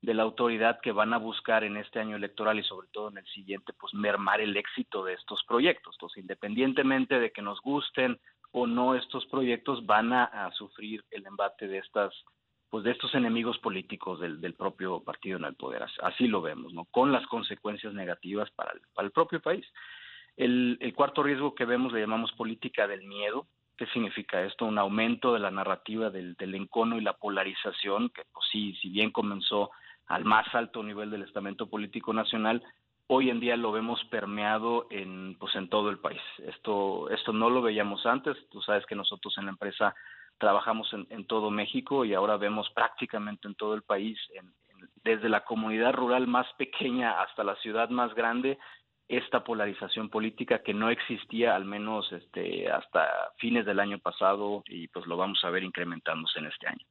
de 0.01 0.13
la 0.13 0.23
autoridad 0.23 0.79
que 0.81 0.91
van 0.91 1.13
a 1.13 1.17
buscar 1.17 1.63
en 1.63 1.77
este 1.77 1.99
año 1.99 2.15
electoral 2.15 2.59
y 2.59 2.63
sobre 2.63 2.87
todo 2.89 3.09
en 3.09 3.17
el 3.17 3.25
siguiente, 3.27 3.73
pues 3.73 3.93
mermar 3.93 4.41
el 4.41 4.55
éxito 4.57 5.03
de 5.03 5.13
estos 5.13 5.43
proyectos. 5.47 5.95
Entonces, 5.95 6.21
independientemente 6.21 7.19
de 7.19 7.31
que 7.31 7.41
nos 7.41 7.61
gusten 7.61 8.19
o 8.51 8.67
no 8.67 8.95
estos 8.95 9.25
proyectos, 9.25 9.85
van 9.85 10.13
a, 10.13 10.25
a 10.25 10.51
sufrir 10.51 11.03
el 11.09 11.25
embate 11.25 11.67
de 11.67 11.79
estas 11.79 12.13
pues 12.69 12.83
de 12.83 12.91
estos 12.91 13.13
enemigos 13.15 13.57
políticos 13.59 14.19
del, 14.19 14.41
del, 14.41 14.53
propio 14.53 15.01
partido 15.01 15.37
en 15.37 15.45
el 15.45 15.55
poder. 15.55 15.85
Así 16.01 16.27
lo 16.27 16.41
vemos, 16.41 16.73
¿no? 16.73 16.85
Con 16.85 17.11
las 17.11 17.25
consecuencias 17.27 17.93
negativas 17.93 18.51
para 18.51 18.71
el, 18.71 18.81
para 18.93 19.05
el 19.05 19.11
propio 19.11 19.41
país. 19.41 19.65
El, 20.35 20.93
cuarto 20.95 21.23
riesgo 21.23 21.55
que 21.55 21.65
vemos 21.65 21.93
le 21.93 22.01
llamamos 22.01 22.31
política 22.33 22.87
del 22.87 23.03
miedo. 23.07 23.47
¿Qué 23.75 23.87
significa 23.87 24.41
esto? 24.43 24.65
Un 24.65 24.77
aumento 24.77 25.33
de 25.33 25.39
la 25.39 25.51
narrativa 25.51 26.09
del, 26.09 26.35
del 26.35 26.55
encono 26.55 26.97
y 26.97 27.01
la 27.01 27.13
polarización, 27.13 28.09
que 28.09 28.23
pues 28.31 28.45
sí, 28.51 28.75
si 28.81 28.89
bien 28.89 29.11
comenzó 29.11 29.71
al 30.07 30.25
más 30.25 30.53
alto 30.53 30.83
nivel 30.83 31.09
del 31.09 31.23
estamento 31.23 31.69
político 31.69 32.13
nacional, 32.13 32.63
hoy 33.07 33.29
en 33.29 33.39
día 33.39 33.55
lo 33.55 33.71
vemos 33.71 34.03
permeado 34.05 34.87
en 34.89 35.35
pues 35.39 35.55
en 35.55 35.69
todo 35.69 35.89
el 35.89 35.99
país. 35.99 36.21
Esto 36.45 37.09
esto 37.09 37.33
no 37.33 37.49
lo 37.49 37.61
veíamos 37.61 38.05
antes. 38.05 38.37
Tú 38.49 38.61
sabes 38.61 38.85
que 38.85 38.95
nosotros 38.95 39.37
en 39.37 39.45
la 39.45 39.51
empresa 39.51 39.95
trabajamos 40.37 40.91
en, 40.93 41.07
en 41.09 41.25
todo 41.25 41.51
México 41.51 42.05
y 42.05 42.13
ahora 42.13 42.37
vemos 42.37 42.69
prácticamente 42.71 43.47
en 43.47 43.55
todo 43.55 43.73
el 43.73 43.83
país, 43.83 44.17
en, 44.33 44.45
en, 44.45 44.89
desde 45.03 45.29
la 45.29 45.43
comunidad 45.43 45.93
rural 45.93 46.27
más 46.27 46.47
pequeña 46.57 47.21
hasta 47.21 47.43
la 47.43 47.55
ciudad 47.57 47.89
más 47.89 48.13
grande, 48.13 48.57
esta 49.07 49.43
polarización 49.43 50.09
política 50.09 50.61
que 50.61 50.73
no 50.73 50.89
existía 50.89 51.55
al 51.55 51.63
menos 51.63 52.11
este 52.11 52.69
hasta 52.69 53.31
fines 53.37 53.65
del 53.65 53.79
año 53.79 53.99
pasado 53.99 54.63
y 54.67 54.89
pues 54.89 55.05
lo 55.07 55.15
vamos 55.15 55.43
a 55.43 55.49
ver 55.49 55.63
incrementándose 55.63 56.39
en 56.39 56.47
este 56.47 56.67
año. 56.67 56.85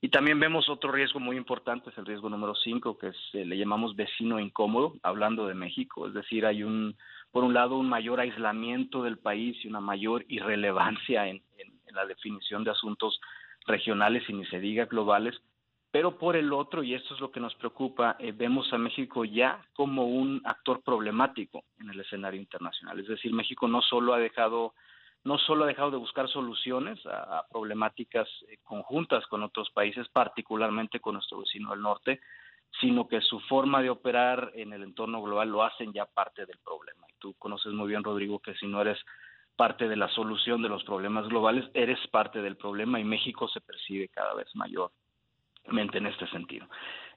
Y 0.00 0.10
también 0.10 0.38
vemos 0.38 0.68
otro 0.68 0.92
riesgo 0.92 1.18
muy 1.18 1.38
importante, 1.38 1.88
es 1.88 1.96
el 1.96 2.04
riesgo 2.04 2.28
número 2.28 2.54
5, 2.54 2.98
que 2.98 3.08
es, 3.08 3.16
eh, 3.32 3.46
le 3.46 3.56
llamamos 3.56 3.96
vecino 3.96 4.38
incómodo, 4.38 4.96
hablando 5.02 5.46
de 5.46 5.54
México. 5.54 6.06
Es 6.06 6.12
decir, 6.12 6.44
hay 6.44 6.62
un, 6.62 6.94
por 7.32 7.42
un 7.42 7.54
lado, 7.54 7.78
un 7.78 7.88
mayor 7.88 8.20
aislamiento 8.20 9.02
del 9.02 9.16
país 9.16 9.56
y 9.64 9.68
una 9.68 9.80
mayor 9.80 10.26
irrelevancia 10.28 11.26
en, 11.28 11.40
en, 11.56 11.73
en 11.86 11.94
la 11.94 12.06
definición 12.06 12.64
de 12.64 12.70
asuntos 12.70 13.20
regionales 13.66 14.22
y 14.28 14.32
ni 14.32 14.44
se 14.46 14.60
diga 14.60 14.86
globales, 14.86 15.40
pero 15.90 16.18
por 16.18 16.34
el 16.34 16.52
otro, 16.52 16.82
y 16.82 16.92
esto 16.92 17.14
es 17.14 17.20
lo 17.20 17.30
que 17.30 17.38
nos 17.38 17.54
preocupa, 17.54 18.16
eh, 18.18 18.32
vemos 18.32 18.72
a 18.72 18.78
México 18.78 19.24
ya 19.24 19.64
como 19.74 20.06
un 20.06 20.42
actor 20.44 20.82
problemático 20.82 21.62
en 21.78 21.88
el 21.88 22.00
escenario 22.00 22.40
internacional. 22.40 22.98
Es 22.98 23.06
decir, 23.06 23.32
México 23.32 23.68
no 23.68 23.80
solo 23.80 24.12
ha 24.12 24.18
dejado 24.18 24.74
no 25.22 25.38
solo 25.38 25.64
ha 25.64 25.68
dejado 25.68 25.90
de 25.90 25.96
buscar 25.96 26.28
soluciones 26.28 26.98
a, 27.06 27.46
problemáticas 27.50 28.28
eh, 28.48 28.58
conjuntas 28.62 29.26
con 29.26 29.42
otros 29.42 29.70
países, 29.70 30.06
particularmente 30.08 31.00
con 31.00 31.14
nuestro 31.14 31.38
vecino 31.38 31.70
del 31.70 31.80
norte, 31.80 32.20
sino 32.80 33.08
que 33.08 33.20
su 33.20 33.40
forma 33.40 33.80
de 33.80 33.90
operar 33.90 34.50
en 34.54 34.72
el 34.72 34.82
entorno 34.82 35.22
global 35.22 35.48
lo 35.48 35.62
hacen 35.62 35.92
ya 35.92 36.06
parte 36.06 36.44
del 36.44 36.58
problema. 36.58 37.06
Y 37.08 37.14
tú 37.18 37.34
conoces 37.38 37.72
muy 37.72 37.88
bien, 37.88 38.02
Rodrigo, 38.02 38.40
que 38.40 38.54
si 38.54 38.66
no 38.66 38.80
eres 38.82 38.98
parte 39.56 39.88
de 39.88 39.96
la 39.96 40.08
solución 40.08 40.62
de 40.62 40.68
los 40.68 40.84
problemas 40.84 41.28
globales, 41.28 41.64
eres 41.74 41.98
parte 42.08 42.42
del 42.42 42.56
problema 42.56 43.00
y 43.00 43.04
México 43.04 43.48
se 43.48 43.60
percibe 43.60 44.08
cada 44.08 44.34
vez 44.34 44.48
mayor 44.54 44.90
en 45.66 46.06
este 46.06 46.26
sentido. 46.28 46.66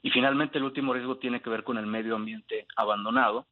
Y 0.01 0.09
finalmente 0.09 0.57
el 0.57 0.63
último 0.63 0.93
riesgo 0.93 1.17
tiene 1.17 1.41
que 1.41 1.49
ver 1.49 1.63
con 1.63 1.77
el 1.77 1.85
medio 1.85 2.15
ambiente 2.15 2.67
abandonado. 2.75 3.47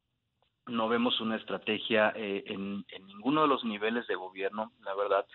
No 0.66 0.88
vemos 0.88 1.20
una 1.20 1.36
estrategia 1.36 2.12
eh, 2.16 2.44
en, 2.46 2.84
ninguno 3.06 3.42
de 3.42 3.48
los 3.48 3.64
niveles 3.64 4.06
de 4.06 4.14
gobierno, 4.14 4.72
la 4.84 4.94
verdad, 4.94 5.26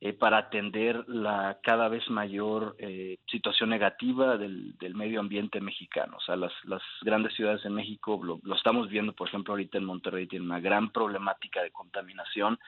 eh, 0.00 0.14
para 0.14 0.38
atender 0.38 1.04
la 1.08 1.58
cada 1.62 1.88
vez 1.88 2.08
mayor 2.08 2.76
eh, 2.78 3.18
situación 3.30 3.68
negativa 3.68 4.38
del, 4.38 4.78
del, 4.78 4.94
medio 4.94 5.20
ambiente 5.20 5.60
mexicano. 5.60 6.16
O 6.16 6.20
sea, 6.20 6.36
las, 6.36 6.52
las 6.64 6.82
grandes 7.02 7.34
ciudades 7.34 7.62
de 7.62 7.70
México, 7.70 8.18
lo, 8.22 8.40
lo, 8.42 8.54
estamos 8.54 8.88
viendo, 8.88 9.12
por 9.12 9.28
ejemplo, 9.28 9.52
ahorita 9.52 9.76
en 9.76 9.84
Monterrey, 9.84 10.26
tiene 10.26 10.46
una 10.46 10.60
gran 10.60 10.90
problemática 10.90 11.62
de 11.62 11.70
contaminación 11.70 12.58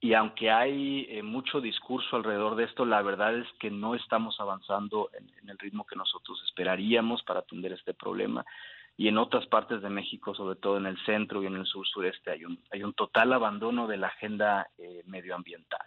y 0.00 0.14
aunque 0.14 0.50
hay 0.50 1.06
eh, 1.10 1.22
mucho 1.22 1.60
discurso 1.60 2.16
alrededor 2.16 2.56
de 2.56 2.64
esto, 2.64 2.86
la 2.86 3.02
verdad 3.02 3.36
es 3.36 3.46
que 3.58 3.70
no 3.70 3.94
estamos 3.94 4.40
avanzando 4.40 5.10
en, 5.12 5.48
el 5.48 5.58
ritmo 5.58 5.84
que 5.84 5.96
nosotros 5.96 6.40
esperaríamos 6.46 7.22
para 7.22 7.40
atender 7.40 7.72
este 7.72 7.92
problema. 7.92 8.44
Y 8.96 9.08
en 9.08 9.18
otras 9.18 9.46
partes 9.46 9.82
de 9.82 9.90
México, 9.90 10.34
sobre 10.34 10.56
todo 10.56 10.78
en 10.78 10.86
el 10.86 10.96
centro 11.04 11.42
y 11.42 11.46
en 11.46 11.56
el 11.56 11.66
sur 11.66 11.86
sureste, 11.86 12.30
hay 12.30 12.44
un, 12.46 12.58
hay 12.70 12.82
un 12.82 12.94
total 12.94 13.32
abandono 13.32 13.86
de 13.86 13.98
la 13.98 14.06
agenda 14.06 14.68
eh, 14.78 15.02
medioambiental. 15.06 15.86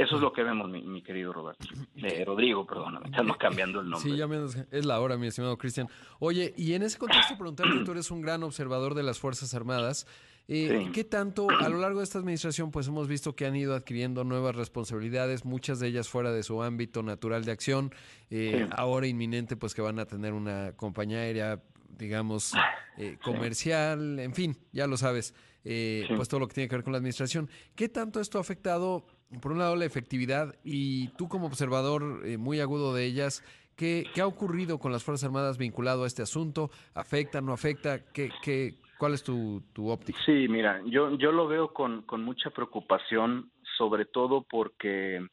Eso 0.00 0.16
es 0.16 0.22
lo 0.22 0.32
que 0.32 0.42
vemos, 0.42 0.70
mi, 0.70 0.80
mi 0.80 1.02
querido 1.02 1.30
Roberto. 1.30 1.66
Eh, 1.96 2.24
Rodrigo, 2.24 2.66
perdóname, 2.66 3.10
estamos 3.10 3.36
cambiando 3.36 3.80
el 3.80 3.90
nombre. 3.90 4.10
Sí, 4.10 4.16
ya 4.16 4.26
me, 4.26 4.38
es 4.70 4.86
la 4.86 4.98
hora, 4.98 5.18
mi 5.18 5.26
estimado 5.26 5.58
Cristian. 5.58 5.88
Oye, 6.20 6.54
y 6.56 6.72
en 6.72 6.82
ese 6.82 6.96
contexto 6.96 7.36
preguntarte, 7.36 7.84
tú 7.84 7.92
eres 7.92 8.10
un 8.10 8.22
gran 8.22 8.42
observador 8.42 8.94
de 8.94 9.02
las 9.02 9.18
Fuerzas 9.18 9.52
Armadas. 9.52 10.06
Eh, 10.48 10.84
sí. 10.86 10.92
¿Qué 10.92 11.04
tanto 11.04 11.48
a 11.50 11.68
lo 11.68 11.78
largo 11.78 11.98
de 11.98 12.04
esta 12.04 12.18
administración 12.18 12.70
pues 12.70 12.88
hemos 12.88 13.08
visto 13.08 13.36
que 13.36 13.44
han 13.44 13.54
ido 13.54 13.74
adquiriendo 13.74 14.24
nuevas 14.24 14.56
responsabilidades, 14.56 15.44
muchas 15.44 15.80
de 15.80 15.88
ellas 15.88 16.08
fuera 16.08 16.32
de 16.32 16.42
su 16.44 16.62
ámbito 16.62 17.02
natural 17.02 17.44
de 17.44 17.52
acción, 17.52 17.92
eh, 18.30 18.64
sí. 18.66 18.74
ahora 18.74 19.06
inminente 19.06 19.56
pues 19.56 19.74
que 19.74 19.82
van 19.82 19.98
a 19.98 20.06
tener 20.06 20.32
una 20.32 20.72
compañía 20.76 21.18
aérea 21.18 21.62
digamos 22.00 22.54
eh, 22.96 23.18
comercial, 23.22 24.18
en 24.18 24.34
fin, 24.34 24.56
ya 24.72 24.86
lo 24.86 24.96
sabes, 24.96 25.34
eh, 25.64 26.04
sí. 26.08 26.14
pues 26.16 26.28
todo 26.28 26.40
lo 26.40 26.48
que 26.48 26.54
tiene 26.54 26.68
que 26.68 26.76
ver 26.76 26.84
con 26.84 26.92
la 26.92 26.98
administración. 26.98 27.48
¿Qué 27.76 27.88
tanto 27.88 28.20
esto 28.20 28.38
ha 28.38 28.40
afectado, 28.40 29.06
por 29.38 29.52
un 29.52 29.58
lado, 29.58 29.76
la 29.76 29.84
efectividad 29.84 30.54
y 30.64 31.08
tú 31.16 31.28
como 31.28 31.46
observador 31.46 32.22
eh, 32.24 32.36
muy 32.36 32.60
agudo 32.60 32.94
de 32.94 33.04
ellas, 33.04 33.44
¿qué, 33.76 34.04
¿qué, 34.14 34.20
ha 34.20 34.26
ocurrido 34.26 34.78
con 34.78 34.92
las 34.92 35.04
Fuerzas 35.04 35.26
Armadas 35.26 35.58
vinculado 35.58 36.04
a 36.04 36.06
este 36.06 36.22
asunto? 36.22 36.70
¿Afecta, 36.94 37.40
no 37.40 37.52
afecta? 37.52 38.04
¿Qué, 38.12 38.30
qué, 38.42 38.74
¿Cuál 38.98 39.14
es 39.14 39.22
tu, 39.22 39.62
tu 39.72 39.88
óptica? 39.88 40.18
Sí, 40.26 40.48
mira, 40.48 40.82
yo, 40.86 41.16
yo 41.16 41.32
lo 41.32 41.46
veo 41.46 41.72
con, 41.72 42.02
con 42.02 42.22
mucha 42.24 42.50
preocupación, 42.50 43.50
sobre 43.78 44.04
todo 44.04 44.42
porque 44.42 45.24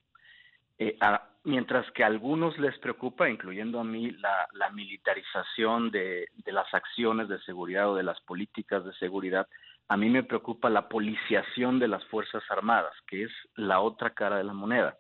eh, 0.78 0.98
mientras 1.44 1.90
que 1.92 2.04
a 2.04 2.08
algunos 2.08 2.58
les 2.60 2.78
preocupa, 2.80 3.30
incluyendo 3.30 3.80
a 3.80 3.84
mí, 3.84 4.12
la, 4.12 4.48
la 4.54 4.70
militarización 4.70 5.92
de, 5.92 6.28
de, 6.36 6.52
las 6.52 6.72
acciones 6.74 7.30
de 7.30 7.40
seguridad 7.42 7.90
o 7.90 7.96
de 7.96 8.04
las 8.04 8.22
políticas 8.22 8.86
de 8.86 8.94
seguridad, 8.94 9.48
a 9.90 9.98
mí 9.98 10.10
me 10.10 10.24
preocupa 10.24 10.70
la 10.70 10.90
policiación 10.90 11.80
de 11.80 11.88
las 11.88 12.04
Fuerzas 12.06 12.44
Armadas, 12.50 12.94
que 13.08 13.24
es 13.24 13.32
la 13.56 13.80
otra 13.80 14.12
cara 14.14 14.38
de 14.38 14.44
la 14.44 14.54
moneda. 14.54 14.98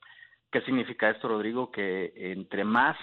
¿Qué 0.51 0.61
significa 0.61 1.09
esto, 1.09 1.27
Rodrigo? 1.27 1.71
Que 1.71 2.13
entre 2.15 2.63
más 2.63 2.97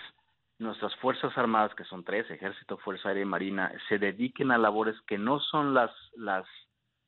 nuestras 0.58 0.94
Fuerzas 0.96 1.36
Armadas, 1.36 1.74
que 1.74 1.84
son 1.84 2.04
tres, 2.04 2.30
Ejército, 2.30 2.78
Fuerza 2.78 3.08
Aérea 3.08 3.22
y 3.22 3.26
Marina, 3.26 3.72
se 3.88 3.98
dediquen 3.98 4.50
a 4.50 4.58
labores 4.58 4.96
que 5.06 5.18
no 5.18 5.40
son 5.40 5.74
las, 5.74 5.90
las 6.16 6.46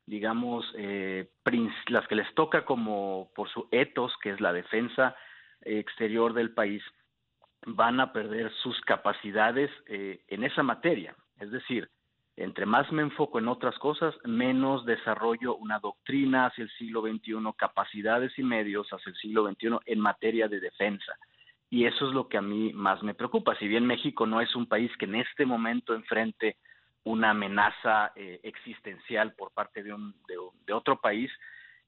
digamos, 0.04 0.70
eh, 0.76 1.30
las 1.88 2.06
que 2.06 2.16
les 2.16 2.34
toca 2.34 2.64
como 2.64 3.30
por 3.34 3.48
su 3.48 3.68
etos, 3.70 4.12
que 4.22 4.30
es 4.30 4.40
la 4.40 4.52
defensa 4.52 5.16
exterior 5.62 6.34
del 6.34 6.52
país, 6.52 6.82
van 7.66 7.98
a 8.00 8.12
perder 8.12 8.52
sus 8.62 8.78
capacidades 8.82 9.70
eh, 9.86 10.22
en 10.28 10.44
esa 10.44 10.62
materia. 10.62 11.16
Es 11.40 11.50
decir, 11.50 11.88
entre 12.36 12.66
más 12.66 12.90
me 12.92 13.02
enfoco 13.02 13.38
en 13.38 13.48
otras 13.48 13.78
cosas, 13.78 14.14
menos 14.24 14.84
desarrollo 14.84 15.56
una 15.56 15.78
doctrina 15.78 16.46
hacia 16.46 16.64
el 16.64 16.70
siglo 16.72 17.00
XXI, 17.00 17.36
capacidades 17.56 18.38
y 18.38 18.42
medios 18.42 18.88
hacia 18.90 19.10
el 19.10 19.16
siglo 19.16 19.48
XXI 19.48 19.78
en 19.86 20.00
materia 20.00 20.46
de 20.46 20.60
defensa. 20.60 21.14
Y 21.70 21.86
eso 21.86 22.06
es 22.06 22.14
lo 22.14 22.28
que 22.28 22.36
a 22.36 22.42
mí 22.42 22.72
más 22.74 23.02
me 23.02 23.14
preocupa. 23.14 23.56
Si 23.56 23.66
bien 23.66 23.86
México 23.86 24.26
no 24.26 24.40
es 24.40 24.54
un 24.54 24.66
país 24.66 24.90
que 24.98 25.06
en 25.06 25.16
este 25.16 25.46
momento 25.46 25.94
enfrente 25.94 26.58
una 27.04 27.30
amenaza 27.30 28.12
eh, 28.14 28.40
existencial 28.42 29.32
por 29.34 29.52
parte 29.52 29.82
de, 29.82 29.94
un, 29.94 30.12
de, 30.28 30.34
de 30.66 30.72
otro 30.74 31.00
país, 31.00 31.30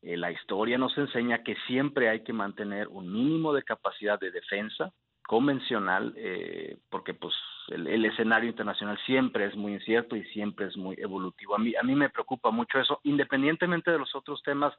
eh, 0.01 0.17
la 0.17 0.31
historia 0.31 0.79
nos 0.79 0.97
enseña 0.97 1.43
que 1.43 1.57
siempre 1.67 2.09
hay 2.09 2.23
que 2.23 2.33
mantener 2.33 2.89
un 2.89 3.13
mínimo 3.13 3.53
de 3.53 3.65
capacidad 3.65 4.19
de 4.19 4.31
defensa 4.31 4.93
convencional, 5.29 6.15
eh, 6.17 6.79
porque 6.91 7.15
pues 7.15 7.35
el, 7.69 8.05
escenario 8.05 8.51
internacional 8.51 8.99
siempre 9.07 9.45
es 9.45 9.55
muy 9.55 9.75
incierto 9.75 10.17
y 10.17 10.25
siempre 10.33 10.67
es 10.67 10.77
muy 10.77 10.97
evolutivo. 10.99 11.55
A 11.55 11.59
mí, 11.59 11.75
a 11.77 11.85
mí 11.85 11.95
me 11.95 12.11
preocupa 12.11 12.51
mucho 12.51 12.81
eso, 12.81 13.01
independientemente 13.05 13.93
de 13.93 13.99
los 13.99 14.13
otros 14.17 14.43
temas 14.43 14.73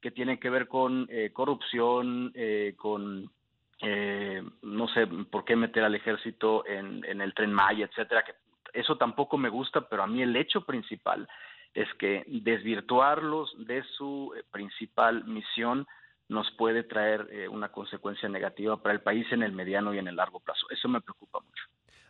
que 0.00 0.10
tienen 0.10 0.38
que 0.38 0.48
ver 0.48 0.68
con 0.68 1.06
eh, 1.10 1.30
corrupción, 1.32 2.32
con 2.76 3.30
eh, 3.80 4.42
no 4.62 4.88
sé 4.88 5.06
por 5.06 5.44
qué 5.44 5.54
meter 5.54 5.84
al 5.84 5.94
ejército 5.94 6.66
en, 6.66 7.04
en 7.04 7.20
el 7.20 7.32
tren 7.34 7.52
Maya, 7.52 7.86
etcétera, 7.86 8.24
que 8.24 8.32
eso 8.72 8.96
tampoco 8.96 9.38
me 9.38 9.48
gusta, 9.48 9.88
pero 9.88 10.02
a 10.02 10.06
mí 10.06 10.22
el 10.22 10.36
hecho 10.36 10.62
principal 10.62 11.28
es 11.74 11.88
que 11.94 12.24
desvirtuarlos 12.26 13.54
de 13.66 13.84
su 13.96 14.34
eh, 14.36 14.42
principal 14.50 15.24
misión 15.24 15.86
nos 16.28 16.50
puede 16.52 16.82
traer 16.82 17.28
eh, 17.30 17.48
una 17.48 17.70
consecuencia 17.70 18.28
negativa 18.28 18.80
para 18.82 18.94
el 18.94 19.00
país 19.00 19.26
en 19.32 19.42
el 19.42 19.52
mediano 19.52 19.94
y 19.94 19.98
en 19.98 20.08
el 20.08 20.16
largo 20.16 20.40
plazo. 20.40 20.66
Eso 20.70 20.88
me 20.88 21.00
preocupa 21.00 21.40
mucho. 21.40 21.64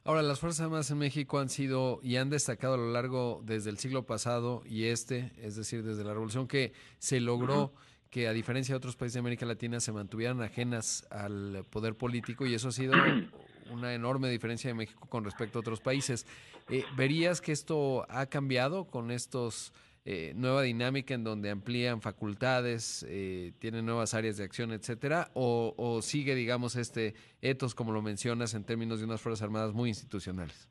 Ahora, 0.05 0.23
las 0.23 0.41
Fuerzas 0.41 0.65
Armadas 0.65 0.91
en 0.91 0.99
México 0.99 1.39
han 1.39 1.49
sido 1.49 2.01
y 2.03 2.17
han 2.17 2.31
destacado 2.31 2.75
a 2.75 2.79
lo 2.79 2.91
largo 2.93 3.41
desde 3.45 3.71
el 3.71 3.79
siglo 3.79 4.07
pasado 4.07 4.63
y 4.65 4.87
este, 4.87 5.33
es 5.37 5.55
decir, 5.57 5.83
desde 5.83 6.03
la 6.03 6.15
revolución 6.15 6.49
que 6.49 6.73
se 6.99 7.21
logró 7.21 7.63
uh 7.63 7.69
-huh 7.69 7.89
que 8.11 8.29
a 8.29 8.33
diferencia 8.33 8.73
de 8.73 8.77
otros 8.77 8.97
países 8.97 9.15
de 9.15 9.21
América 9.21 9.45
Latina 9.45 9.81
se 9.81 9.93
mantuvieran 9.93 10.41
ajenas 10.43 11.07
al 11.11 11.65
poder 11.71 11.95
político 11.95 12.47
y 12.47 12.55
eso 12.55 12.69
ha 12.69 12.73
sido 12.73 12.95
una 13.71 13.93
enorme 13.95 14.31
diferencia 14.31 14.69
de 14.69 14.75
México 14.75 15.07
con 15.09 15.25
respecto 15.25 15.59
a 15.59 15.61
otros 15.61 15.81
países. 15.81 16.27
Eh, 16.71 16.85
¿Verías 16.97 17.41
que 17.41 17.53
esto 17.53 18.07
ha 18.09 18.27
cambiado 18.27 18.87
con 18.87 19.11
estos 19.11 19.73
eh, 20.05 20.33
nueva 20.35 20.63
dinámica 20.63 21.15
en 21.15 21.25
donde 21.25 21.51
amplían 21.51 22.01
facultades, 22.01 23.05
eh, 23.09 23.53
tienen 23.59 23.85
nuevas 23.85 24.15
áreas 24.15 24.37
de 24.37 24.45
acción, 24.45 24.73
etcétera, 24.73 25.29
o, 25.35 26.01
sigue, 26.03 26.35
digamos, 26.35 26.77
este 26.77 27.15
etos, 27.43 27.75
como 27.75 27.93
lo 27.93 28.03
mencionas, 28.03 28.55
en 28.55 28.65
términos 28.65 29.01
de 29.01 29.05
unas 29.05 29.21
Fuerzas 29.21 29.43
Armadas 29.43 29.75
muy 29.75 29.91
institucionales? 29.91 30.69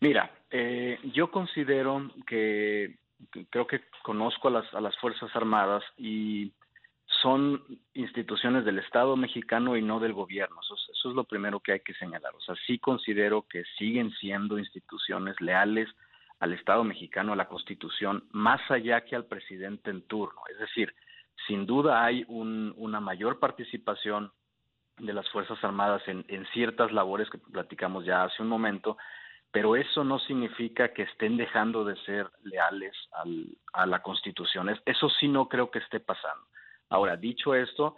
Mira, 0.00 0.30
eh, 0.50 0.98
yo 1.14 1.30
considero 1.30 2.10
que, 2.26 2.98
creo 3.50 3.66
que 3.66 3.80
conozco 4.02 4.48
a 4.48 4.50
las, 4.50 4.74
a 4.74 4.80
las 4.80 4.96
Fuerzas 4.98 5.30
Armadas 5.34 5.84
y 5.96 6.52
son 7.22 7.62
instituciones 7.94 8.64
del 8.64 8.78
Estado 8.78 9.16
mexicano 9.16 9.76
y 9.76 9.82
no 9.82 10.00
del 10.00 10.12
gobierno. 10.12 10.56
Eso, 10.62 10.74
eso, 10.74 11.10
es 11.10 11.14
lo 11.14 11.24
primero 11.24 11.60
que 11.60 11.72
hay 11.72 11.80
que 11.80 11.94
señalar. 11.94 12.34
O 12.34 12.40
sea, 12.40 12.54
sí 12.66 12.78
considero 12.78 13.46
que 13.48 13.64
siguen 13.78 14.10
siendo 14.12 14.58
instituciones 14.58 15.40
leales 15.40 15.88
al 16.40 16.54
Estado 16.54 16.82
mexicano, 16.84 17.32
a 17.32 17.36
la 17.36 17.48
Constitución, 17.48 18.24
más 18.32 18.60
allá 18.70 19.02
que 19.02 19.14
al 19.14 19.26
presidente 19.26 19.90
en 19.90 20.02
turno. 20.02 20.40
Es 20.50 20.58
decir, 20.58 20.94
sin 21.46 21.66
duda 21.66 22.04
hay 22.04 22.24
un, 22.28 22.74
una 22.76 23.00
mayor 23.00 23.38
participación 23.38 24.32
de 24.98 25.12
las 25.12 25.28
Fuerzas 25.30 25.62
Armadas 25.62 26.02
en, 26.06 26.24
ciertas 26.52 26.92
labores 26.92 27.28
que 27.30 27.38
platicamos 27.38 28.04
ya 28.04 28.24
hace 28.24 28.42
un 28.42 28.48
momento, 28.48 28.96
pero 29.50 29.76
eso 29.76 30.04
no 30.04 30.18
significa 30.18 30.92
que 30.92 31.02
estén 31.02 31.36
dejando 31.36 31.84
de 31.84 31.96
ser 32.04 32.30
leales 32.42 32.94
al, 33.12 33.46
a 33.72 33.86
la 33.86 34.02
Constitución. 34.02 34.70
Eso 34.84 35.08
sí 35.08 35.28
no 35.28 35.48
creo 35.48 35.70
que 35.70 35.78
esté 35.78 36.00
pasando. 36.00 36.46
Ahora, 36.88 37.16
dicho 37.16 37.54
esto, 37.54 37.96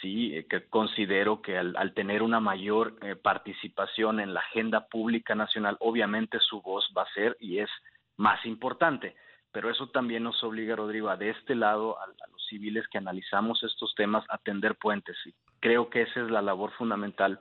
sí 0.00 0.36
eh, 0.36 0.46
que 0.48 0.64
considero 0.68 1.42
que 1.42 1.58
al, 1.58 1.92
tener 1.94 2.22
una 2.22 2.40
mayor 2.40 2.96
eh, 3.02 3.16
participación 3.16 4.20
en 4.20 4.34
la 4.34 4.40
agenda 4.40 4.86
pública 4.86 5.34
nacional, 5.34 5.76
obviamente 5.80 6.38
su 6.40 6.60
voz 6.62 6.90
va 6.96 7.02
a 7.02 7.12
ser 7.14 7.36
y 7.40 7.58
es 7.58 7.70
más 8.16 8.44
importante. 8.46 9.14
Pero 9.52 9.70
eso 9.70 9.88
también 9.88 10.22
nos 10.22 10.42
obliga, 10.42 10.76
Rodrigo, 10.76 11.10
a 11.10 11.16
de 11.16 11.30
este 11.30 11.54
lado, 11.54 11.98
a, 12.00 12.06
los 12.06 12.46
civiles 12.48 12.86
que 12.88 12.98
analizamos 12.98 13.62
estos 13.62 13.94
temas, 13.94 14.24
a 14.30 14.38
tender 14.38 14.76
puentes. 14.76 15.16
Y 15.26 15.34
creo 15.60 15.90
que 15.90 16.02
esa 16.02 16.20
es 16.20 16.30
la 16.30 16.42
labor 16.42 16.72
fundamental 16.72 17.38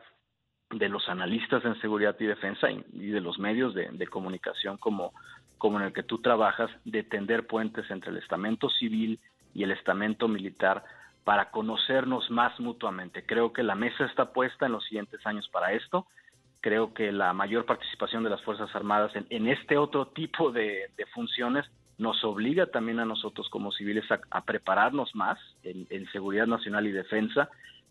de 0.70 0.90
los 0.90 1.08
analistas 1.10 1.64
en 1.66 1.80
seguridad 1.82 2.16
y 2.20 2.26
defensa 2.26 2.70
y, 2.70 2.84
y 2.94 3.08
de 3.08 3.22
los 3.22 3.40
medios 3.40 3.74
de, 3.74 3.90
de, 3.90 4.08
comunicación 4.08 4.78
como, 4.78 5.14
como 5.58 5.80
en 5.80 5.86
el 5.86 5.94
que 5.94 6.04
tú 6.04 6.20
trabajas, 6.20 6.70
de 6.86 7.04
tender 7.04 7.48
puentes 7.48 7.90
entre 7.92 8.12
el 8.12 8.18
estamento 8.18 8.70
civil 8.70 9.20
y 9.54 9.64
el 9.64 9.72
estamento 9.72 10.28
militar 10.28 10.84
para 11.24 11.52
conocernos 11.52 12.30
más 12.32 12.60
mutuamente. 12.60 13.26
Creo 13.26 13.54
que 13.54 13.64
la 13.64 13.76
mesa 13.76 14.06
está 14.06 14.34
puesta 14.34 14.66
en 14.66 14.72
los 14.72 14.84
siguientes 14.86 15.26
años 15.26 15.48
para 15.50 15.74
esto. 15.74 16.08
Creo 16.62 16.94
que 16.94 17.12
la 17.12 17.34
mayor 17.34 17.66
participación 17.66 18.24
de 18.24 18.30
las 18.30 18.42
Fuerzas 18.42 18.74
Armadas 18.76 19.12
en, 19.16 19.48
este 19.48 19.78
otro 19.78 20.08
tipo 20.08 20.52
de, 20.52 20.90
funciones 21.14 21.66
nos 21.98 22.24
obliga 22.24 22.68
también 22.68 23.00
a 23.00 23.06
nosotros 23.06 23.50
como 23.50 23.72
civiles 23.72 24.06
a, 24.12 24.42
prepararnos 24.42 25.16
más 25.16 25.40
en, 25.64 25.88
en, 25.90 26.10
seguridad 26.12 26.48
nacional 26.48 26.88
y 26.88 26.92
defensa 26.92 27.50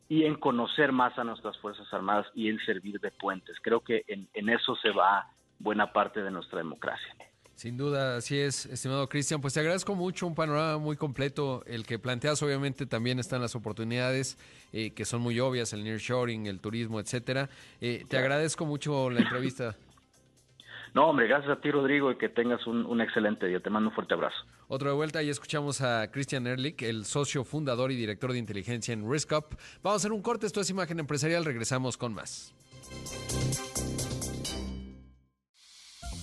y 0.09 0.25
en 0.25 0.35
conocer 0.35 0.90
más 0.90 1.16
a 1.19 1.25
nuestras 1.25 1.57
Fuerzas 1.59 1.93
Armadas 1.93 2.27
y 2.35 2.49
en 2.49 2.59
servir 2.61 3.01
de 3.01 3.12
puentes. 3.12 3.57
Creo 3.62 3.81
que 3.81 4.05
en, 4.09 4.29
en 4.35 4.49
eso 4.49 4.75
se 4.77 4.90
va 4.90 5.27
buena 5.59 5.93
parte 5.93 6.23
de 6.23 6.31
nuestra 6.31 6.59
democracia. 6.59 7.14
Sin 7.61 7.77
duda, 7.77 8.16
así 8.16 8.38
es, 8.38 8.64
estimado 8.64 9.07
Cristian. 9.07 9.42
Pues 9.42 9.53
te 9.53 9.61
agradezco 9.61 9.94
mucho, 9.94 10.27
un 10.27 10.35
panorama 10.35 10.79
muy 10.79 10.96
completo. 10.96 11.62
El 11.66 11.85
que 11.85 11.99
planteas, 11.99 12.42
obviamente, 12.42 12.87
también 12.87 13.18
están 13.18 13.42
las 13.42 13.55
oportunidades 13.55 14.38
eh, 14.73 14.92
que 14.92 15.05
son 15.05 15.20
muy 15.20 15.38
obvias, 15.40 15.75
el 15.75 15.85
nearshoring, 15.85 16.46
el 16.46 16.59
turismo, 16.59 17.01
etcétera. 17.01 17.51
Eh, 17.83 18.07
te 18.09 18.16
agradezco 18.16 18.64
mucho 18.64 19.11
la 19.11 19.20
entrevista. 19.20 19.77
No, 20.94 21.11
hombre, 21.11 21.29
gracias 21.29 21.51
a 21.59 21.61
ti, 21.61 21.70
Rodrigo, 21.70 22.11
y 22.11 22.16
que 22.16 22.31
tengas 22.31 22.66
un, 22.66 22.87
un, 22.87 23.03
excelente 23.03 23.46
día. 23.46 23.61
Te 23.61 23.68
mando 23.68 23.90
un 23.90 23.94
fuerte 23.94 24.14
abrazo. 24.14 24.38
Otro 24.68 24.88
de 24.88 24.96
vuelta, 24.96 25.23
y 25.23 25.29
escuchamos 25.29 25.83
a 25.83 26.11
Christian 26.11 26.46
Ehrlich, 26.46 26.81
el 26.81 27.05
socio 27.05 27.44
fundador 27.44 27.92
y 27.92 27.94
director 27.94 28.33
de 28.33 28.38
inteligencia 28.38 28.94
en 28.94 29.07
RiskUp. 29.07 29.53
Vamos 29.83 29.96
a 29.96 29.96
hacer 29.96 30.12
un 30.12 30.23
corte, 30.23 30.46
esto 30.46 30.62
es 30.62 30.70
Imagen 30.70 30.99
Empresarial, 30.99 31.44
regresamos 31.44 31.99
con 31.99 32.14
más. 32.14 32.55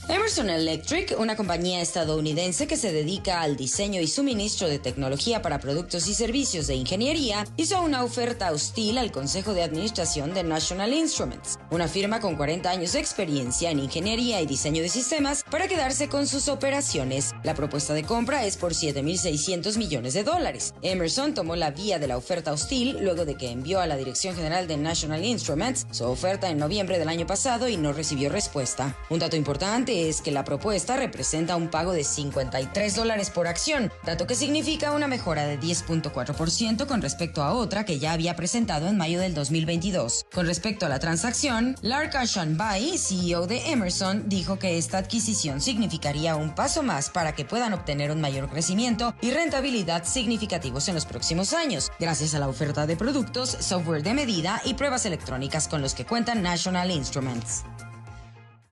Emerson 0.10 0.50
Electric, 0.50 1.20
una 1.20 1.36
compañía 1.36 1.82
estadounidense 1.82 2.66
que 2.66 2.78
se 2.78 2.94
dedica 2.94 3.42
al 3.42 3.58
diseño 3.58 4.00
y 4.00 4.08
suministro 4.08 4.70
de 4.70 4.80
tecnología 4.80 5.42
para 5.42 5.60
productos 5.60 6.08
y 6.08 6.14
servicios 6.14 6.68
de 6.68 6.76
ingeniería, 6.76 7.46
hizo 7.58 7.82
una 7.82 8.06
oferta 8.06 8.54
hostil 8.54 9.00
al 9.00 9.12
Consejo 9.12 9.54
de 9.54 9.64
Administración 9.64 10.34
de 10.34 10.46
National 10.46 10.94
Instruments, 10.94 11.60
una 11.72 11.90
firma 11.90 12.22
con 12.22 12.38
40 12.38 12.70
años 12.70 12.94
de 12.94 13.00
experiencia 13.00 13.70
en 13.70 13.80
ingeniería 13.80 14.40
y 14.40 14.46
diseño 14.46 14.82
de 14.82 14.88
sistemas, 14.88 15.44
para 15.52 15.68
quedarse 15.68 16.08
con 16.08 16.26
sus 16.26 16.48
operaciones. 16.48 17.36
La 17.44 17.54
propuesta 17.54 17.94
de 17.94 18.04
compra 18.04 18.46
es 18.46 18.56
por 18.56 18.72
7.600 18.72 19.78
millones 19.78 20.14
de 20.14 20.24
dólares. 20.24 20.74
Emerson 20.84 21.34
tomó 21.34 21.58
la 21.58 21.72
vía 21.72 22.00
de 22.00 22.08
la 22.08 22.16
oferta 22.16 22.54
hostil 22.54 22.98
luego 23.02 23.26
de 23.26 23.36
que 23.36 23.52
envió 23.52 23.82
a 23.82 23.88
la 23.88 23.98
Dirección 23.98 24.36
General 24.38 24.68
de 24.68 24.78
National 24.78 25.26
Instruments 25.26 25.86
su 25.92 26.06
oferta 26.06 26.50
en 26.50 26.60
noviembre 26.60 26.98
del 26.98 27.10
año 27.10 27.28
pasado 27.28 27.68
y 27.68 27.76
no 27.76 27.92
recibió 27.92 28.30
respuesta. 28.30 28.98
Un 29.10 29.20
dato 29.20 29.36
importante 29.36 29.97
es 29.98 30.22
que 30.22 30.32
la 30.32 30.44
propuesta 30.44 30.98
representa 30.98 31.56
un 31.56 31.70
pago 31.70 31.94
de 31.94 32.04
53 32.04 32.96
dólares 32.96 33.30
por 33.30 33.48
acción, 33.48 33.92
dato 34.06 34.28
que 34.28 34.36
significa 34.36 34.92
una 34.92 35.08
mejora 35.08 35.46
de 35.46 35.60
10.4% 35.60 36.86
con 36.86 37.02
respecto 37.02 37.44
a 37.44 37.54
otra 37.54 37.86
que 37.86 38.00
ya 38.00 38.14
había 38.14 38.36
presentado 38.36 38.88
en 38.88 38.98
mayo 38.98 39.20
del 39.20 39.34
2022. 39.34 40.26
Con 40.34 40.46
respecto 40.46 40.86
a 40.86 40.90
la 40.90 41.00
transacción, 41.00 41.76
Lark 41.82 42.16
Ashanbai, 42.16 42.98
CEO 42.98 43.48
de 43.48 43.72
Emerson, 43.72 44.28
dijo 44.28 44.60
que 44.60 44.78
esta 44.78 44.98
adquisición 44.98 45.62
significaría 45.62 46.36
un 46.36 46.54
paso 46.54 46.84
más 46.84 47.10
para 47.10 47.34
que 47.34 47.46
puedan 47.46 47.74
obtener 47.74 48.12
un 48.12 48.22
mayor 48.22 48.50
crecimiento 48.50 49.16
y 49.22 49.32
rentabilidad 49.32 50.04
significativos 50.06 50.88
en 50.88 50.96
los 50.96 51.06
próximos 51.06 51.54
años, 51.54 51.92
gracias 52.00 52.34
a 52.34 52.40
la 52.40 52.48
oferta 52.48 52.86
de 52.86 52.98
productos, 52.98 53.50
software 53.60 54.04
de 54.04 54.14
medida 54.14 54.62
y 54.66 54.74
pruebas 54.74 55.06
electrónicas 55.06 55.68
con 55.68 55.82
los 55.82 55.94
que 55.94 56.06
cuentan 56.06 56.42
National 56.42 56.92
Instruments. 56.92 57.64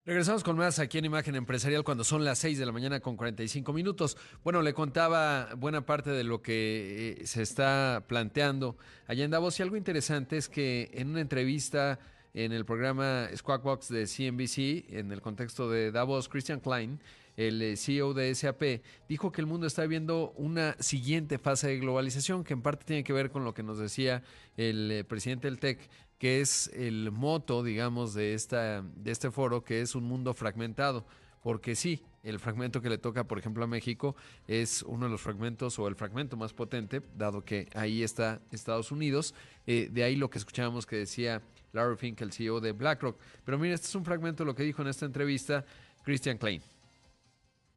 Regresamos 0.07 0.43
con 0.43 0.55
más 0.55 0.77
aquí 0.77 0.99
en 0.99 1.05
Imagen 1.05 1.33
Empresarial 1.33 1.83
cuando 1.83 2.03
son 2.03 2.23
las 2.23 2.37
6 2.37 2.59
de 2.59 2.65
la 2.67 2.71
mañana 2.71 2.99
con 2.99 3.17
45 3.17 3.73
minutos. 3.73 4.17
Bueno, 4.43 4.61
le 4.61 4.71
contaba 4.75 5.49
buena 5.57 5.83
parte 5.83 6.11
de 6.11 6.23
lo 6.23 6.43
que 6.43 7.17
eh, 7.21 7.25
se 7.25 7.41
está 7.41 8.03
planteando 8.07 8.77
allá 9.07 9.25
en 9.25 9.31
Davos 9.31 9.59
y 9.59 9.63
algo 9.63 9.77
interesante 9.77 10.37
es 10.37 10.47
que 10.47 10.91
en 10.93 11.09
una 11.09 11.21
entrevista 11.21 11.97
en 12.35 12.51
el 12.51 12.65
programa 12.65 13.29
Squawk 13.35 13.63
Box 13.63 13.89
de 13.89 14.05
CNBC, 14.05 14.93
en 14.93 15.11
el 15.11 15.23
contexto 15.23 15.71
de 15.71 15.91
Davos, 15.91 16.29
Christian 16.29 16.59
Klein, 16.59 16.99
el 17.37 17.61
eh, 17.61 17.75
CEO 17.75 18.13
de 18.13 18.33
SAP, 18.33 18.81
dijo 19.09 19.31
que 19.31 19.41
el 19.41 19.47
mundo 19.47 19.67
está 19.67 19.85
viendo 19.85 20.33
una 20.37 20.75
siguiente 20.79 21.37
fase 21.37 21.67
de 21.67 21.79
globalización 21.79 22.43
que 22.43 22.53
en 22.53 22.61
parte 22.61 22.85
tiene 22.85 23.03
que 23.03 23.13
ver 23.13 23.31
con 23.31 23.43
lo 23.43 23.53
que 23.53 23.63
nos 23.63 23.77
decía 23.77 24.23
el 24.57 24.91
eh, 24.91 25.03
presidente 25.03 25.47
del 25.47 25.59
TEC, 25.59 25.79
que 26.17 26.41
es 26.41 26.69
el 26.73 27.11
moto, 27.11 27.63
digamos, 27.63 28.13
de, 28.13 28.33
esta, 28.33 28.81
de 28.81 29.11
este 29.11 29.31
foro, 29.31 29.63
que 29.63 29.81
es 29.81 29.95
un 29.95 30.05
mundo 30.05 30.33
fragmentado. 30.33 31.05
Porque 31.41 31.75
sí, 31.75 32.01
el 32.23 32.39
fragmento 32.39 32.81
que 32.81 32.89
le 32.89 32.97
toca, 32.97 33.25
por 33.25 33.37
ejemplo, 33.37 33.63
a 33.63 33.67
México 33.67 34.15
es 34.47 34.81
uno 34.81 35.05
de 35.05 35.11
los 35.11 35.21
fragmentos 35.21 35.77
o 35.77 35.87
el 35.87 35.95
fragmento 35.95 36.37
más 36.37 36.53
potente, 36.53 37.01
dado 37.15 37.45
que 37.45 37.69
ahí 37.75 38.01
está 38.01 38.41
Estados 38.51 38.91
Unidos. 38.91 39.35
Eh, 39.67 39.89
de 39.91 40.03
ahí 40.03 40.15
lo 40.15 40.29
que 40.29 40.39
escuchábamos 40.39 40.87
que 40.87 40.95
decía 40.95 41.43
Larry 41.71 41.97
Fink, 41.97 42.21
el 42.21 42.31
CEO 42.31 42.61
de 42.61 42.71
BlackRock. 42.71 43.19
Pero 43.43 43.59
mira, 43.59 43.75
este 43.75 43.87
es 43.87 43.95
un 43.95 44.05
fragmento 44.05 44.43
de 44.43 44.47
lo 44.47 44.55
que 44.55 44.63
dijo 44.63 44.81
en 44.81 44.87
esta 44.87 45.05
entrevista 45.05 45.65
Christian 46.03 46.39
Klein. 46.39 46.63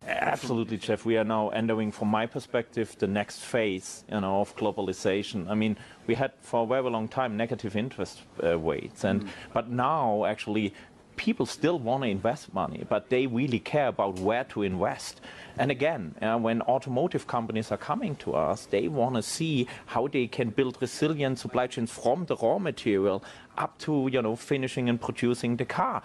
Absolutely, 0.07 0.77
Jeff. 0.77 1.05
We 1.05 1.17
are 1.17 1.25
now 1.25 1.49
entering, 1.49 1.91
from 1.91 2.09
my 2.09 2.27
perspective, 2.27 2.95
the 2.99 3.07
next 3.07 3.41
phase, 3.41 4.05
you 4.11 4.21
know, 4.21 4.41
of 4.41 4.55
globalization. 4.57 5.49
I 5.51 5.55
mean, 5.55 5.77
we 6.07 6.15
had 6.15 6.33
for 6.41 6.63
a 6.63 6.67
very 6.67 6.89
long 6.91 7.09
time 7.09 7.37
negative 7.37 7.77
interest 7.77 8.21
uh, 8.43 8.59
rates, 8.59 9.05
and 9.05 9.25
mm. 9.25 9.29
but 9.53 9.69
now 9.69 10.25
actually 10.25 10.75
people 11.17 11.45
still 11.45 11.79
want 11.79 12.05
to 12.05 12.09
invest 12.09 12.55
money, 12.55 12.85
but 12.89 13.11
they 13.11 13.27
really 13.27 13.59
care 13.59 13.89
about 13.89 14.19
where 14.21 14.45
to 14.45 14.63
invest. 14.63 15.21
And 15.59 15.71
again, 15.71 16.15
uh, 16.23 16.39
when 16.39 16.63
automotive 16.63 17.27
companies 17.27 17.73
are 17.73 17.77
coming 17.77 18.15
to 18.17 18.35
us, 18.35 18.67
they 18.67 18.87
want 18.87 19.17
to 19.17 19.23
see 19.23 19.67
how 19.87 20.07
they 20.07 20.29
can 20.29 20.51
build 20.51 20.79
resilient 20.81 21.41
supply 21.41 21.67
chains 21.67 21.91
from 21.91 22.27
the 22.27 22.37
raw 22.37 22.59
material 22.59 23.25
up 23.57 23.77
to 23.79 24.09
you 24.13 24.23
know 24.23 24.37
finishing 24.37 24.89
and 24.89 25.01
producing 25.01 25.57
the 25.57 25.65
car. 25.65 26.03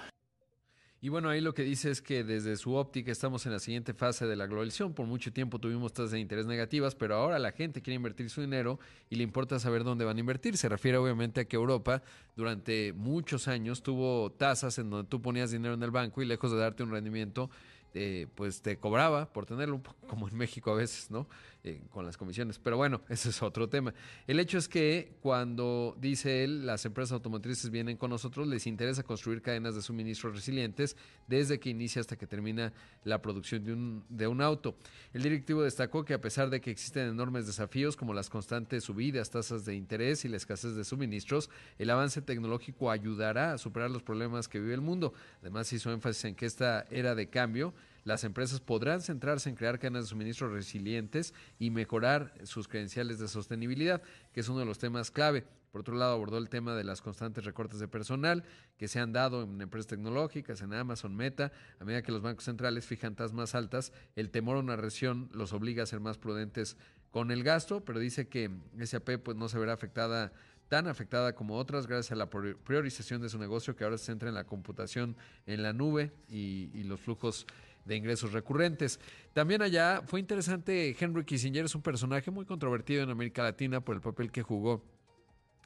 Y 1.03 1.09
bueno, 1.09 1.27
ahí 1.27 1.41
lo 1.41 1.53
que 1.53 1.63
dice 1.63 1.91
es 1.91 2.01
que 2.01 2.23
desde 2.23 2.55
su 2.55 2.75
óptica 2.75 3.11
estamos 3.11 3.45
en 3.45 3.51
la 3.51 3.59
siguiente 3.59 3.93
fase 3.93 4.25
de 4.25 4.37
la 4.37 4.47
globalización. 4.47 4.93
Por 4.93 5.05
mucho 5.05 5.33
tiempo 5.33 5.59
tuvimos 5.59 5.91
tasas 5.91 6.11
de 6.11 6.19
interés 6.21 6.45
negativas, 6.45 6.95
pero 6.95 7.15
ahora 7.15 7.39
la 7.39 7.51
gente 7.51 7.81
quiere 7.81 7.95
invertir 7.95 8.29
su 8.29 8.39
dinero 8.39 8.79
y 9.09 9.17
le 9.17 9.23
importa 9.23 9.59
saber 9.59 9.83
dónde 9.83 10.05
van 10.05 10.15
a 10.15 10.21
invertir. 10.21 10.55
Se 10.55 10.69
refiere 10.69 10.97
obviamente 10.97 11.41
a 11.41 11.43
que 11.45 11.57
Europa 11.57 12.03
durante 12.37 12.93
muchos 12.93 13.49
años 13.49 13.83
tuvo 13.83 14.31
tasas 14.31 14.79
en 14.79 14.89
donde 14.91 15.09
tú 15.09 15.21
ponías 15.21 15.51
dinero 15.51 15.73
en 15.73 15.83
el 15.83 15.91
banco 15.91 16.21
y 16.21 16.25
lejos 16.25 16.53
de 16.53 16.57
darte 16.57 16.83
un 16.83 16.91
rendimiento, 16.91 17.49
eh, 17.93 18.27
pues 18.35 18.61
te 18.61 18.77
cobraba 18.77 19.25
por 19.25 19.45
tenerlo, 19.45 19.81
como 20.07 20.29
en 20.29 20.37
México 20.37 20.71
a 20.71 20.75
veces, 20.75 21.11
¿no? 21.11 21.27
Eh, 21.65 21.81
con 21.91 22.05
las 22.05 22.17
comisiones. 22.17 22.59
Pero 22.59 22.75
bueno, 22.75 22.99
ese 23.09 23.29
es 23.29 23.41
otro 23.41 23.69
tema. 23.69 23.93
El 24.27 24.41
hecho 24.41 24.57
es 24.57 24.67
que 24.67 25.13
cuando, 25.21 25.95
dice 25.97 26.43
él, 26.43 26.65
las 26.65 26.83
empresas 26.83 27.13
automotrices 27.13 27.71
vienen 27.71 27.95
con 27.95 28.09
nosotros, 28.09 28.49
les 28.49 28.67
interesa 28.67 29.03
construir 29.03 29.41
cadenas 29.41 29.73
de 29.73 29.81
suministro 29.81 30.31
resilientes 30.31 30.97
desde 31.27 31.61
que 31.61 31.69
inicia 31.69 32.01
hasta 32.01 32.17
que 32.17 32.27
termina 32.27 32.73
la 33.05 33.21
producción 33.21 33.63
de 33.63 33.71
un, 33.71 34.03
de 34.09 34.27
un 34.27 34.41
auto. 34.41 34.75
El 35.13 35.23
directivo 35.23 35.63
destacó 35.63 36.03
que 36.03 36.13
a 36.13 36.19
pesar 36.19 36.49
de 36.49 36.59
que 36.59 36.69
existen 36.69 37.07
enormes 37.07 37.47
desafíos 37.47 37.95
como 37.95 38.13
las 38.13 38.29
constantes 38.29 38.83
subidas, 38.83 39.29
tasas 39.29 39.63
de 39.63 39.73
interés 39.73 40.25
y 40.25 40.27
la 40.27 40.35
escasez 40.35 40.75
de 40.75 40.83
suministros, 40.83 41.49
el 41.77 41.89
avance 41.89 42.21
tecnológico 42.21 42.91
ayudará 42.91 43.53
a 43.53 43.57
superar 43.57 43.89
los 43.89 44.03
problemas 44.03 44.49
que 44.49 44.59
vive 44.59 44.73
el 44.73 44.81
mundo. 44.81 45.13
Además 45.39 45.71
hizo 45.71 45.93
énfasis 45.93 46.25
en 46.25 46.35
que 46.35 46.45
esta 46.45 46.85
era 46.91 47.15
de 47.15 47.29
cambio 47.29 47.73
las 48.03 48.23
empresas 48.23 48.59
podrán 48.59 49.01
centrarse 49.01 49.49
en 49.49 49.55
crear 49.55 49.79
cadenas 49.79 50.03
de 50.03 50.09
suministro 50.09 50.49
resilientes 50.49 51.33
y 51.59 51.69
mejorar 51.69 52.33
sus 52.43 52.67
credenciales 52.67 53.19
de 53.19 53.27
sostenibilidad, 53.27 54.01
que 54.33 54.41
es 54.41 54.49
uno 54.49 54.59
de 54.59 54.65
los 54.65 54.79
temas 54.79 55.11
clave. 55.11 55.45
Por 55.71 55.81
otro 55.81 55.95
lado, 55.95 56.13
abordó 56.13 56.37
el 56.37 56.49
tema 56.49 56.75
de 56.75 56.83
las 56.83 57.01
constantes 57.01 57.45
recortes 57.45 57.79
de 57.79 57.87
personal 57.87 58.43
que 58.77 58.87
se 58.87 58.99
han 58.99 59.11
dado 59.11 59.41
en 59.41 59.59
empresas 59.59 59.87
tecnológicas, 59.87 60.61
en 60.61 60.71
Amazon, 60.71 61.15
Meta. 61.15 61.51
A 61.79 61.83
medida 61.83 62.03
que 62.03 62.11
los 62.11 62.21
bancos 62.21 62.45
centrales 62.45 62.85
fijan 62.85 63.15
tasas 63.15 63.33
más 63.33 63.55
altas, 63.55 63.91
el 64.15 64.29
temor 64.29 64.57
a 64.57 64.59
una 64.59 64.75
recesión 64.75 65.29
los 65.33 65.51
obliga 65.51 65.81
a 65.81 65.87
ser 65.87 65.99
más 65.99 66.19
prudentes 66.19 66.77
con 67.09 67.31
el 67.31 67.43
gasto, 67.43 67.83
pero 67.83 67.99
dice 67.99 68.27
que 68.27 68.51
SAP 68.83 69.17
pues, 69.23 69.35
no 69.35 69.49
se 69.49 69.57
verá 69.57 69.73
afectada 69.73 70.31
tan 70.67 70.87
afectada 70.87 71.33
como 71.33 71.57
otras 71.57 71.87
gracias 71.87 72.11
a 72.11 72.15
la 72.15 72.29
priorización 72.29 73.21
de 73.21 73.29
su 73.29 73.37
negocio 73.37 73.75
que 73.75 73.83
ahora 73.83 73.97
se 73.97 74.05
centra 74.05 74.29
en 74.29 74.35
la 74.35 74.45
computación 74.45 75.15
en 75.45 75.61
la 75.61 75.73
nube 75.73 76.11
y, 76.29 76.69
y 76.73 76.83
los 76.83 76.99
flujos 76.99 77.45
de 77.85 77.95
ingresos 77.95 78.31
recurrentes. 78.33 78.99
También 79.33 79.61
allá 79.61 80.01
fue 80.05 80.19
interesante, 80.19 80.95
Henry 80.99 81.25
Kissinger 81.25 81.65
es 81.65 81.75
un 81.75 81.81
personaje 81.81 82.31
muy 82.31 82.45
controvertido 82.45 83.03
en 83.03 83.09
América 83.09 83.43
Latina 83.43 83.81
por 83.81 83.95
el 83.95 84.01
papel 84.01 84.31
que 84.31 84.41
jugó 84.41 84.83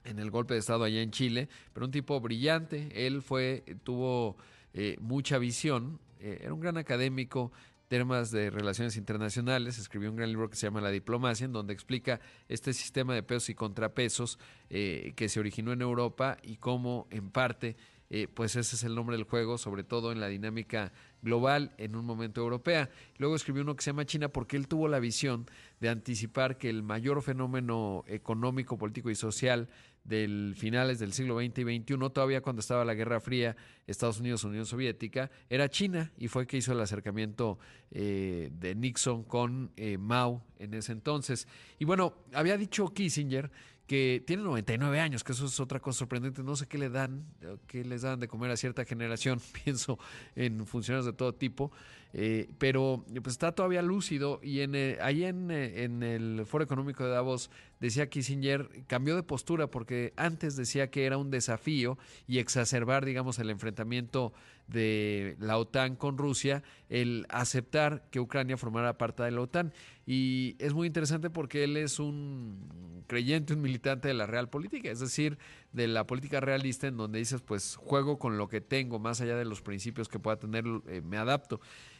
en 0.03 0.19
el 0.19 0.31
golpe 0.31 0.53
de 0.53 0.61
Estado 0.61 0.83
allá 0.83 1.01
en 1.01 1.11
Chile, 1.11 1.49
pero 1.73 1.85
un 1.85 1.91
tipo 1.91 2.19
brillante, 2.19 2.89
él 3.05 3.21
fue, 3.21 3.63
tuvo 3.83 4.37
eh, 4.73 4.97
mucha 5.01 5.37
visión, 5.37 5.99
eh, 6.19 6.39
era 6.43 6.53
un 6.53 6.59
gran 6.59 6.77
académico, 6.77 7.51
temas 7.87 8.31
de 8.31 8.49
relaciones 8.49 8.97
internacionales, 8.97 9.77
escribió 9.77 10.09
un 10.09 10.17
gran 10.17 10.29
libro 10.29 10.49
que 10.49 10.57
se 10.57 10.67
llama 10.67 10.81
La 10.81 10.91
diplomacia, 10.91 11.45
en 11.45 11.53
donde 11.53 11.73
explica 11.73 12.19
este 12.49 12.73
sistema 12.73 13.13
de 13.13 13.23
pesos 13.23 13.49
y 13.49 13.55
contrapesos 13.55 14.39
eh, 14.69 15.13
que 15.15 15.29
se 15.29 15.39
originó 15.39 15.71
en 15.71 15.81
Europa 15.81 16.37
y 16.43 16.57
cómo 16.57 17.07
en 17.11 17.29
parte 17.29 17.77
eh, 18.09 18.27
pues 18.33 18.55
ese 18.55 18.75
es 18.75 18.83
el 18.83 18.95
nombre 18.95 19.17
del 19.17 19.25
juego, 19.25 19.57
sobre 19.57 19.83
todo 19.83 20.11
en 20.11 20.19
la 20.19 20.27
dinámica 20.27 20.93
global 21.21 21.71
en 21.77 21.95
un 21.95 22.05
momento 22.05 22.41
europea. 22.41 22.89
Luego 23.17 23.35
escribió 23.35 23.63
uno 23.63 23.75
que 23.75 23.83
se 23.83 23.91
llama 23.91 24.05
China 24.05 24.29
porque 24.29 24.57
él 24.57 24.67
tuvo 24.67 24.87
la 24.87 24.99
visión 24.99 25.45
de 25.79 25.89
anticipar 25.89 26.57
que 26.57 26.69
el 26.69 26.83
mayor 26.83 27.21
fenómeno 27.21 28.03
económico, 28.07 28.77
político 28.77 29.09
y 29.09 29.15
social 29.15 29.69
del 30.03 30.55
finales 30.55 30.99
del 30.99 31.11
siglo 31.11 31.37
XX 31.37 31.59
y 31.59 31.79
XXI, 31.79 31.97
todavía 32.13 32.41
cuando 32.41 32.61
estaba 32.61 32.85
la 32.85 32.93
Guerra 32.93 33.19
Fría, 33.19 33.57
Estados 33.85 34.19
Unidos, 34.19 34.43
Unión 34.45 34.65
Soviética, 34.65 35.29
era 35.49 35.69
China 35.69 36.11
y 36.17 36.29
fue 36.29 36.47
que 36.47 36.57
hizo 36.57 36.71
el 36.71 36.79
acercamiento 36.79 37.59
eh, 37.91 38.49
de 38.53 38.73
Nixon 38.73 39.25
con 39.25 39.71
eh, 39.75 39.97
Mao 39.97 40.45
en 40.59 40.73
ese 40.73 40.93
entonces. 40.93 41.47
Y 41.77 41.85
bueno, 41.85 42.13
había 42.33 42.57
dicho 42.57 42.93
Kissinger 42.93 43.51
que 43.87 44.21
tiene 44.27 44.43
99 44.43 44.99
años, 44.99 45.23
que 45.23 45.31
eso 45.31 45.45
es 45.45 45.59
otra 45.59 45.79
cosa 45.79 45.99
sorprendente. 45.99 46.43
No 46.43 46.55
sé 46.55 46.67
qué 46.67 46.77
le 46.77 46.89
dan, 46.89 47.25
qué 47.67 47.85
les 47.85 48.01
dan 48.01 48.19
de 48.19 48.27
comer 48.27 48.51
a 48.51 48.57
cierta 48.57 48.83
generación, 48.85 49.39
pienso 49.63 49.97
en 50.35 50.67
funcionarios 50.67 51.05
de 51.05 51.13
todo 51.13 51.33
tipo, 51.33 51.71
eh, 52.19 52.49
pero 52.57 53.05
pues 53.21 53.35
está 53.35 53.51
todavía 53.51 53.83
lúcido 53.83 54.39
y 54.41 54.61
en, 54.61 54.73
eh, 54.73 54.97
ahí 55.01 55.23
en, 55.23 55.51
eh, 55.51 55.83
en, 55.83 56.01
el 56.01 56.47
Foro 56.47 56.63
Económico 56.63 57.03
de 57.03 57.11
Davos 57.11 57.51
decía 57.79 58.09
Kissinger, 58.09 58.71
cambió 58.87 59.15
de 59.15 59.21
postura 59.21 59.67
porque 59.67 60.13
antes 60.17 60.55
decía 60.55 60.89
que 60.89 61.05
era 61.05 61.19
un 61.19 61.29
desafío 61.29 61.99
y 62.25 62.39
exacerbar, 62.39 63.05
digamos, 63.05 63.37
el 63.37 63.51
enfrentamiento 63.51 64.33
de 64.67 65.37
la 65.39 65.59
OTAN 65.59 65.95
con 65.95 66.17
Rusia, 66.17 66.63
el 66.89 67.27
aceptar 67.29 68.03
que 68.09 68.19
Ucrania 68.19 68.57
formara 68.57 68.97
parte 68.97 69.21
de 69.21 69.29
la 69.29 69.41
OTAN. 69.41 69.71
Y 70.07 70.55
es 70.57 70.73
muy 70.73 70.87
interesante 70.87 71.29
porque 71.29 71.65
él 71.65 71.77
es 71.77 71.99
un 71.99 73.03
creyente, 73.05 73.53
un 73.53 73.61
militante 73.61 74.07
de 74.07 74.15
la 74.15 74.25
real 74.25 74.49
política, 74.49 74.89
es 74.89 74.99
decir, 74.99 75.37
de 75.71 75.87
la 75.87 76.07
política 76.07 76.39
realista 76.39 76.87
en 76.87 76.97
donde 76.97 77.19
dices, 77.19 77.41
pues 77.41 77.75
juego 77.75 78.17
con 78.19 78.37
lo 78.37 78.47
que 78.47 78.61
tengo, 78.61 78.99
más 78.99 79.21
allá 79.21 79.35
de 79.35 79.45
los 79.45 79.61
principios 79.61 80.07
que 80.07 80.19
pueda 80.19 80.37
tener, 80.37 80.63
me 81.03 81.17
adapto. 81.17 81.59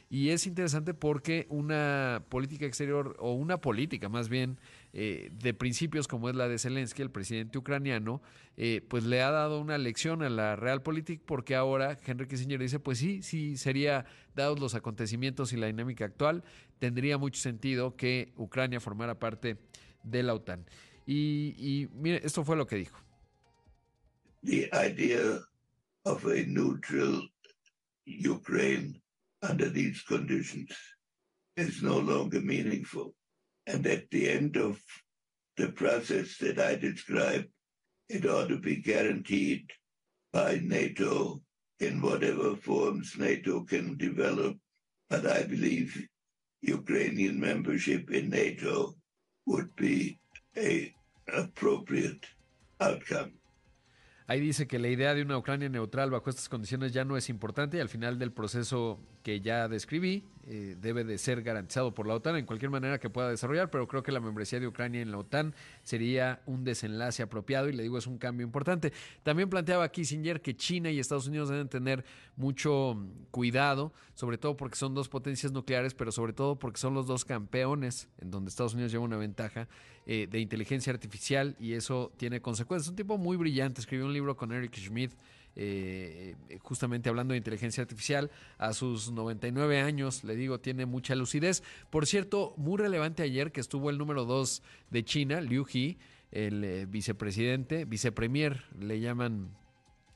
Y 0.10 0.30
es 0.30 0.48
interesante 0.48 0.94
porque 0.94 1.48
una 1.50 2.24
política 2.30 2.66
exterior, 2.66 3.18
o 3.20 3.34
una 3.34 3.60
política 3.60 4.08
más 4.08 4.30
bien, 4.30 4.58
eh, 4.94 5.30
de 5.34 5.54
principios 5.54 6.08
como 6.08 6.30
es 6.30 6.36
la 6.36 6.48
de 6.48 6.58
Zelensky, 6.58 7.02
el 7.02 7.12
presidente 7.12 7.58
ucraniano, 7.58 8.22
eh, 8.56 8.82
pues 8.88 9.04
le 9.04 9.22
ha 9.22 9.32
dado 9.32 9.60
una 9.60 9.78
lección 9.78 10.24
a 10.24 10.30
la 10.30 10.56
Realpolitik 10.56 11.22
porque 11.26 11.56
ahora 11.56 11.98
Henry 12.06 12.28
Kissinger 12.28 12.60
dice, 12.60 12.80
pues 12.80 13.00
sí, 13.00 13.22
sí, 13.22 13.58
sería, 13.58 14.06
dados 14.34 14.60
los 14.60 14.76
acontecimientos 14.76 15.52
y 15.52 15.58
la 15.58 15.68
dinámica 15.68 16.06
actual, 16.06 16.44
tendría 16.80 17.18
mucho 17.18 17.42
sentido 17.42 17.98
que 17.98 18.32
Ucrania 18.38 18.80
formara 18.80 19.20
parte 19.20 19.58
de 20.04 20.24
la 20.24 20.34
OTAN. 20.36 20.66
Y, 21.06 21.54
y 21.58 21.90
mire, 21.94 22.22
esto 22.24 22.46
fue 22.46 22.56
lo 22.56 22.66
que 22.66 22.78
dijo. 22.78 22.98
The 24.48 24.74
idea 24.74 25.42
of 26.06 26.24
a 26.24 26.46
neutral 26.46 27.22
Ukraine 28.06 29.02
under 29.42 29.68
these 29.68 30.02
conditions 30.04 30.72
is 31.58 31.84
no 31.84 31.98
longer 31.98 32.40
meaningful. 32.40 33.14
And 33.66 33.86
at 33.86 34.10
the 34.10 34.30
end 34.30 34.56
of 34.56 34.82
the 35.58 35.74
process 35.74 36.38
that 36.38 36.60
I 36.60 36.76
described, 36.76 37.50
it 38.08 38.26
ought 38.26 38.48
to 38.48 38.58
be 38.58 38.78
guaranteed 38.78 39.70
by 40.32 40.62
NATO 40.64 41.42
in 41.82 42.02
whatever 42.02 42.56
forms 42.56 43.18
NATO 43.18 43.66
can 43.66 43.98
develop. 43.98 44.56
But 45.10 45.26
I 45.26 45.44
believe 45.44 46.08
Ukrainian 46.62 47.38
membership 47.38 48.12
in 48.12 48.30
NATO 48.30 48.96
would 49.46 49.76
be 49.76 50.22
a 50.56 50.96
appropriate 51.34 52.26
outcome. 52.80 53.37
Ahí 54.30 54.42
dice 54.42 54.68
que 54.68 54.78
la 54.78 54.90
idea 54.90 55.14
de 55.16 55.22
una 55.22 55.38
Ucrania 55.38 55.70
neutral 55.70 56.12
bajo 56.12 56.30
estas 56.30 56.50
condiciones 56.50 56.92
ya 56.92 57.06
no 57.06 57.16
es 57.16 57.30
importante 57.30 57.78
y 57.78 57.80
al 57.80 57.88
final 57.88 58.20
del 58.20 58.34
proceso 58.34 59.00
que 59.24 59.40
ya 59.40 59.70
describí 59.70 60.26
eh, 60.46 60.76
debe 60.82 61.06
de 61.06 61.18
ser 61.18 61.44
garantizado 61.44 61.94
por 61.94 62.08
la 62.08 62.16
OTAN 62.16 62.36
en 62.36 62.46
cualquier 62.46 62.70
manera 62.70 63.00
que 63.00 63.10
pueda 63.10 63.30
desarrollar, 63.30 63.70
pero 63.70 63.88
creo 63.88 64.04
que 64.04 64.12
la 64.12 64.20
membresía 64.20 64.60
de 64.60 64.68
Ucrania 64.68 65.02
en 65.02 65.12
la 65.12 65.20
OTAN 65.20 65.56
sería 65.84 66.42
un 66.46 66.66
desenlace 66.66 67.24
apropiado 67.24 67.70
y 67.70 67.74
le 67.74 67.84
digo 67.84 67.98
es 67.98 68.06
un 68.06 68.18
cambio 68.18 68.46
importante. 68.46 68.92
También 69.24 69.50
planteaba 69.50 69.90
Kissinger 69.90 70.42
que 70.42 70.58
China 70.58 70.92
y 70.92 71.00
Estados 71.00 71.28
Unidos 71.28 71.48
deben 71.48 71.70
tener 71.70 72.04
mucho 72.36 72.98
cuidado, 73.32 73.94
sobre 74.14 74.38
todo 74.38 74.58
porque 74.58 74.76
son 74.76 74.94
dos 74.94 75.08
potencias 75.08 75.54
nucleares, 75.54 75.94
pero 75.94 76.12
sobre 76.12 76.34
todo 76.34 76.60
porque 76.60 76.80
son 76.82 76.94
los 76.94 77.08
dos 77.08 77.24
campeones 77.24 78.10
en 78.18 78.30
donde 78.30 78.50
Estados 78.50 78.74
Unidos 78.74 78.92
lleva 78.92 79.06
una 79.06 79.18
ventaja 79.18 79.70
eh, 80.10 80.26
de 80.32 80.40
inteligencia 80.40 80.94
artificial 80.94 81.58
y 81.60 81.74
eso 81.74 82.14
tiene 82.16 82.40
consecuencias. 82.40 82.90
Un 82.90 82.96
tipo 82.96 83.18
muy 83.18 83.36
brillante, 83.36 83.82
escribió 83.82 84.06
un 84.06 84.14
libro 84.14 84.38
con 84.38 84.54
Eric 84.54 84.74
Schmidt. 84.78 85.12
Eh, 85.60 86.36
justamente 86.62 87.10
hablando 87.10 87.34
de 87.34 87.40
inteligencia 87.40 87.82
artificial, 87.82 88.32
a 88.58 88.72
sus 88.72 89.12
99 89.12 89.82
años, 89.82 90.24
le 90.24 90.38
digo, 90.38 90.62
tiene 90.62 90.86
mucha 90.86 91.14
lucidez. 91.14 91.62
Por 91.90 92.06
cierto, 92.06 92.54
muy 92.56 92.78
relevante 92.78 93.22
ayer 93.22 93.52
que 93.52 93.60
estuvo 93.60 93.90
el 93.90 93.98
número 93.98 94.24
2 94.24 94.64
de 94.92 95.04
China, 95.04 95.42
Liu 95.42 95.66
He, 95.74 95.98
el 96.32 96.64
eh, 96.64 96.86
vicepresidente, 96.86 97.84
vicepremier, 97.84 98.64
le 98.80 99.02
llaman 99.02 99.50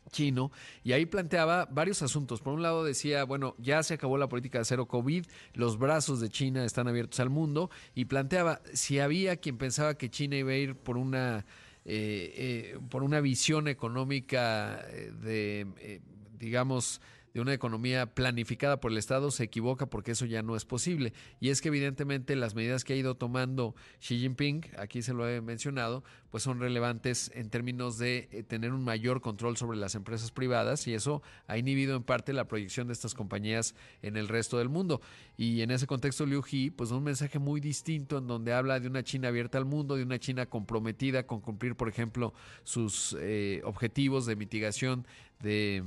chino 0.09 0.51
y 0.83 0.93
ahí 0.93 1.05
planteaba 1.05 1.67
varios 1.71 2.01
asuntos. 2.01 2.41
Por 2.41 2.53
un 2.53 2.61
lado 2.61 2.83
decía, 2.83 3.23
bueno, 3.23 3.55
ya 3.57 3.83
se 3.83 3.95
acabó 3.95 4.17
la 4.17 4.29
política 4.29 4.59
de 4.59 4.65
cero 4.65 4.87
COVID, 4.87 5.25
los 5.53 5.77
brazos 5.77 6.19
de 6.19 6.29
China 6.29 6.65
están 6.65 6.87
abiertos 6.87 7.19
al 7.19 7.29
mundo 7.29 7.69
y 7.95 8.05
planteaba 8.05 8.61
si 8.73 8.99
había 8.99 9.37
quien 9.37 9.57
pensaba 9.57 9.95
que 9.95 10.09
China 10.09 10.35
iba 10.35 10.51
a 10.51 10.55
ir 10.55 10.75
por 10.75 10.97
una 10.97 11.45
eh, 11.83 12.33
eh, 12.75 12.79
por 12.89 13.03
una 13.03 13.21
visión 13.21 13.67
económica 13.67 14.81
eh, 14.89 15.11
de 15.19 16.01
digamos 16.37 17.01
de 17.33 17.41
una 17.41 17.53
economía 17.53 18.13
planificada 18.13 18.79
por 18.79 18.91
el 18.91 18.97
Estado 18.97 19.31
se 19.31 19.43
equivoca 19.43 19.85
porque 19.85 20.11
eso 20.11 20.25
ya 20.25 20.41
no 20.41 20.55
es 20.55 20.65
posible. 20.65 21.13
Y 21.39 21.49
es 21.49 21.61
que 21.61 21.69
evidentemente 21.69 22.35
las 22.35 22.55
medidas 22.55 22.83
que 22.83 22.93
ha 22.93 22.97
ido 22.97 23.15
tomando 23.15 23.75
Xi 23.99 24.19
Jinping, 24.19 24.65
aquí 24.77 25.01
se 25.01 25.13
lo 25.13 25.27
he 25.27 25.41
mencionado, 25.41 26.03
pues 26.31 26.43
son 26.43 26.59
relevantes 26.59 27.31
en 27.35 27.49
términos 27.49 27.97
de 27.97 28.29
eh, 28.31 28.43
tener 28.43 28.71
un 28.71 28.83
mayor 28.83 29.21
control 29.21 29.57
sobre 29.57 29.77
las 29.77 29.95
empresas 29.95 30.31
privadas 30.31 30.87
y 30.87 30.93
eso 30.93 31.21
ha 31.47 31.57
inhibido 31.57 31.95
en 31.95 32.03
parte 32.03 32.33
la 32.33 32.47
proyección 32.47 32.87
de 32.87 32.93
estas 32.93 33.13
compañías 33.13 33.75
en 34.01 34.17
el 34.17 34.27
resto 34.27 34.57
del 34.57 34.69
mundo. 34.69 35.01
Y 35.37 35.61
en 35.61 35.71
ese 35.71 35.87
contexto 35.87 36.25
Liu 36.25 36.41
He, 36.51 36.71
pues 36.71 36.91
un 36.91 37.03
mensaje 37.03 37.37
muy 37.37 37.59
distinto 37.59 38.17
en 38.17 38.27
donde 38.27 38.53
habla 38.53 38.79
de 38.79 38.87
una 38.87 39.03
China 39.03 39.27
abierta 39.27 39.57
al 39.57 39.65
mundo, 39.65 39.95
de 39.95 40.03
una 40.03 40.19
China 40.19 40.45
comprometida 40.45 41.27
con 41.27 41.41
cumplir, 41.41 41.75
por 41.75 41.89
ejemplo, 41.89 42.33
sus 42.63 43.15
eh, 43.19 43.61
objetivos 43.65 44.25
de 44.25 44.35
mitigación 44.35 45.05
de, 45.41 45.83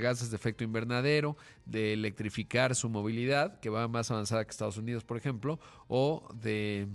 gases 0.00 0.30
de 0.30 0.36
efecto 0.36 0.64
invernadero, 0.64 1.36
de 1.64 1.92
electrificar 1.92 2.74
su 2.74 2.88
movilidad, 2.88 3.58
que 3.60 3.70
va 3.70 3.88
más 3.88 4.10
avanzada 4.10 4.44
que 4.44 4.50
Estados 4.50 4.76
Unidos, 4.76 5.04
por 5.04 5.16
ejemplo, 5.16 5.58
o 5.88 6.28
de 6.34 6.88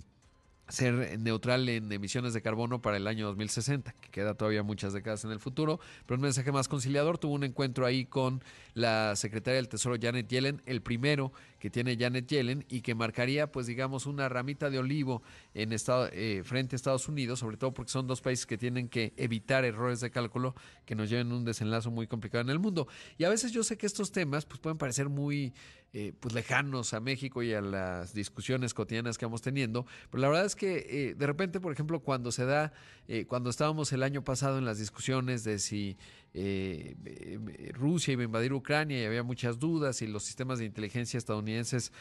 ser 0.72 1.19
neutral 1.19 1.67
en 1.69 1.91
emisiones 1.91 2.34
de 2.34 2.41
carbono 2.41 2.82
para 2.82 2.97
el 2.97 3.07
año 3.07 3.28
2060, 3.28 3.93
que 3.93 4.09
queda 4.09 4.34
todavía 4.36 4.63
muchas 4.63 4.93
décadas 4.93 5.26
en 5.26 5.32
el 5.32 5.39
futuro, 5.39 5.80
pero 6.05 6.15
un 6.15 6.22
mensaje 6.22 6.51
más 6.51 6.67
conciliador. 6.67 7.17
Tuvo 7.17 7.34
un 7.34 7.43
encuentro 7.43 7.86
ahí 7.86 8.05
con 8.05 8.41
la 8.74 9.15
secretaria 9.15 9.57
del 9.57 9.67
Tesoro 9.67 9.97
Janet 10.01 10.28
Yellen, 10.28 10.61
el 10.65 10.82
primero 10.82 11.34
que 11.59 11.69
tiene 11.69 11.97
Janet 11.97 12.26
Yellen 12.28 12.65
y 12.69 12.82
que 12.82 12.95
marcaría, 12.95 13.51
pues 13.51 13.67
digamos, 13.67 14.05
una 14.05 14.30
ramita 14.30 14.69
de 14.69 14.80
olivo 14.80 15.22
en 15.53 15.74
estado, 15.74 16.09
eh, 16.11 16.41
frente 16.43 16.76
a 16.76 16.78
Estados 16.78 17.07
Unidos, 17.07 17.39
sobre 17.39 17.57
todo 17.57 17.74
porque 17.74 17.91
son 17.91 18.07
dos 18.07 18.22
países 18.22 18.45
que 18.45 18.57
tienen 18.57 18.88
que 18.89 19.13
evitar 19.17 19.65
errores 19.65 19.99
de 19.99 20.09
cálculo 20.09 20.55
que 20.86 20.95
nos 20.95 21.09
lleven 21.09 21.32
a 21.32 21.36
un 21.36 21.45
desenlazo 21.45 21.91
muy 21.91 22.07
complicado 22.07 22.41
en 22.41 22.49
el 22.49 22.59
mundo. 22.59 22.88
Y 23.17 23.26
a 23.26 23.30
veces 23.30 23.51
yo 23.51 23.63
sé 23.63 23.78
que 23.78 23.86
estos 23.86 24.11
temas 24.11 24.45
pues, 24.45 24.59
pueden 24.59 24.78
parecer 24.78 25.09
muy 25.09 25.53
eh, 25.93 26.13
pues 26.17 26.33
lejanos 26.33 26.93
a 26.93 27.01
México 27.01 27.43
y 27.43 27.53
a 27.53 27.59
las 27.59 28.13
discusiones 28.13 28.73
cotidianas 28.73 29.17
que 29.17 29.25
vamos 29.25 29.41
teniendo, 29.41 29.85
pero 30.09 30.21
la 30.21 30.29
verdad 30.29 30.45
es 30.45 30.55
que 30.55 30.85
eh, 30.89 31.15
de 31.15 31.27
repente, 31.27 31.59
por 31.59 31.73
ejemplo, 31.73 31.99
cuando 31.99 32.31
se 32.31 32.45
da, 32.45 32.71
eh, 33.09 33.25
cuando 33.25 33.49
estábamos 33.49 33.91
el 33.91 34.03
año 34.03 34.23
pasado 34.23 34.57
en 34.57 34.63
las 34.63 34.77
discusiones 34.77 35.43
de 35.43 35.59
si 35.59 35.97
Rusia 37.73 38.13
iba 38.13 38.21
a 38.21 38.23
invadir 38.23 38.53
Ucrania 38.53 39.01
y 39.01 39.05
había 39.05 39.21
muchas 39.21 39.59
dudas 39.59 40.01
y 40.01 40.07
los 40.07 40.23
sistemas 40.23 40.59
de 40.59 40.65
inteligencia 40.65 41.17
estadounidenses 41.17 41.91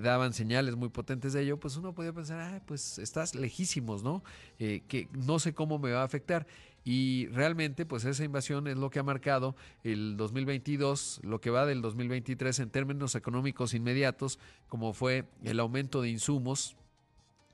daban 0.00 0.32
señales 0.32 0.74
muy 0.74 0.88
potentes 0.88 1.32
de 1.32 1.42
ello, 1.42 1.60
pues 1.60 1.76
uno 1.76 1.94
podía 1.94 2.12
pensar, 2.12 2.40
ah, 2.40 2.60
pues 2.66 2.98
estás 2.98 3.36
lejísimos, 3.36 4.02
¿no? 4.02 4.24
que 4.58 5.08
no 5.12 5.38
sé 5.38 5.54
cómo 5.54 5.78
me 5.78 5.92
va 5.92 6.00
a 6.00 6.04
afectar. 6.04 6.44
Y 6.90 7.26
realmente, 7.26 7.84
pues 7.84 8.06
esa 8.06 8.24
invasión 8.24 8.66
es 8.66 8.78
lo 8.78 8.88
que 8.88 8.98
ha 8.98 9.02
marcado 9.02 9.54
el 9.84 10.16
2022, 10.16 11.20
lo 11.22 11.38
que 11.38 11.50
va 11.50 11.66
del 11.66 11.82
2023 11.82 12.60
en 12.60 12.70
términos 12.70 13.14
económicos 13.14 13.74
inmediatos, 13.74 14.38
como 14.68 14.94
fue 14.94 15.26
el 15.44 15.60
aumento 15.60 16.00
de 16.00 16.08
insumos 16.08 16.78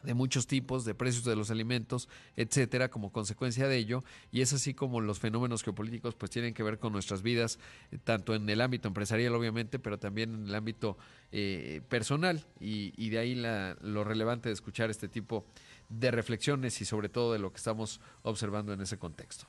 de 0.05 0.15
muchos 0.15 0.47
tipos, 0.47 0.85
de 0.85 0.95
precios 0.95 1.25
de 1.25 1.35
los 1.35 1.51
alimentos, 1.51 2.09
etcétera, 2.37 2.91
como 2.91 3.11
consecuencia 3.11 3.67
de 3.67 3.77
ello, 3.77 4.05
y 4.31 4.41
es 4.43 4.53
así 4.53 4.75
como 4.75 5.01
los 5.01 5.19
fenómenos 5.19 5.65
geopolíticos 5.65 6.15
pues 6.15 6.31
tienen 6.31 6.55
que 6.55 6.63
ver 6.63 6.79
con 6.79 6.93
nuestras 6.93 7.23
vidas, 7.23 7.59
eh, 7.91 7.99
tanto 8.03 8.35
en 8.35 8.49
el 8.49 8.61
ámbito 8.61 8.87
empresarial 8.87 9.35
obviamente, 9.35 9.79
pero 9.79 9.99
también 9.99 10.35
en 10.35 10.47
el 10.47 10.55
ámbito 10.55 10.97
eh, 11.33 11.81
personal, 11.89 12.45
y, 12.61 13.09
de 13.09 13.19
ahí 13.19 13.35
la, 13.35 13.77
lo 13.83 14.05
relevante 14.05 14.49
de 14.49 14.53
escuchar 14.53 14.91
este 14.91 15.09
tipo 15.09 15.45
de 15.45 15.74
reflexiones 15.91 16.81
y 16.81 16.85
sobre 16.85 17.09
todo 17.09 17.33
de 17.33 17.39
lo 17.39 17.51
que 17.53 17.59
estamos 17.59 18.01
observando 18.23 18.73
en 18.73 18.81
ese 18.81 18.99
contexto. 18.99 19.47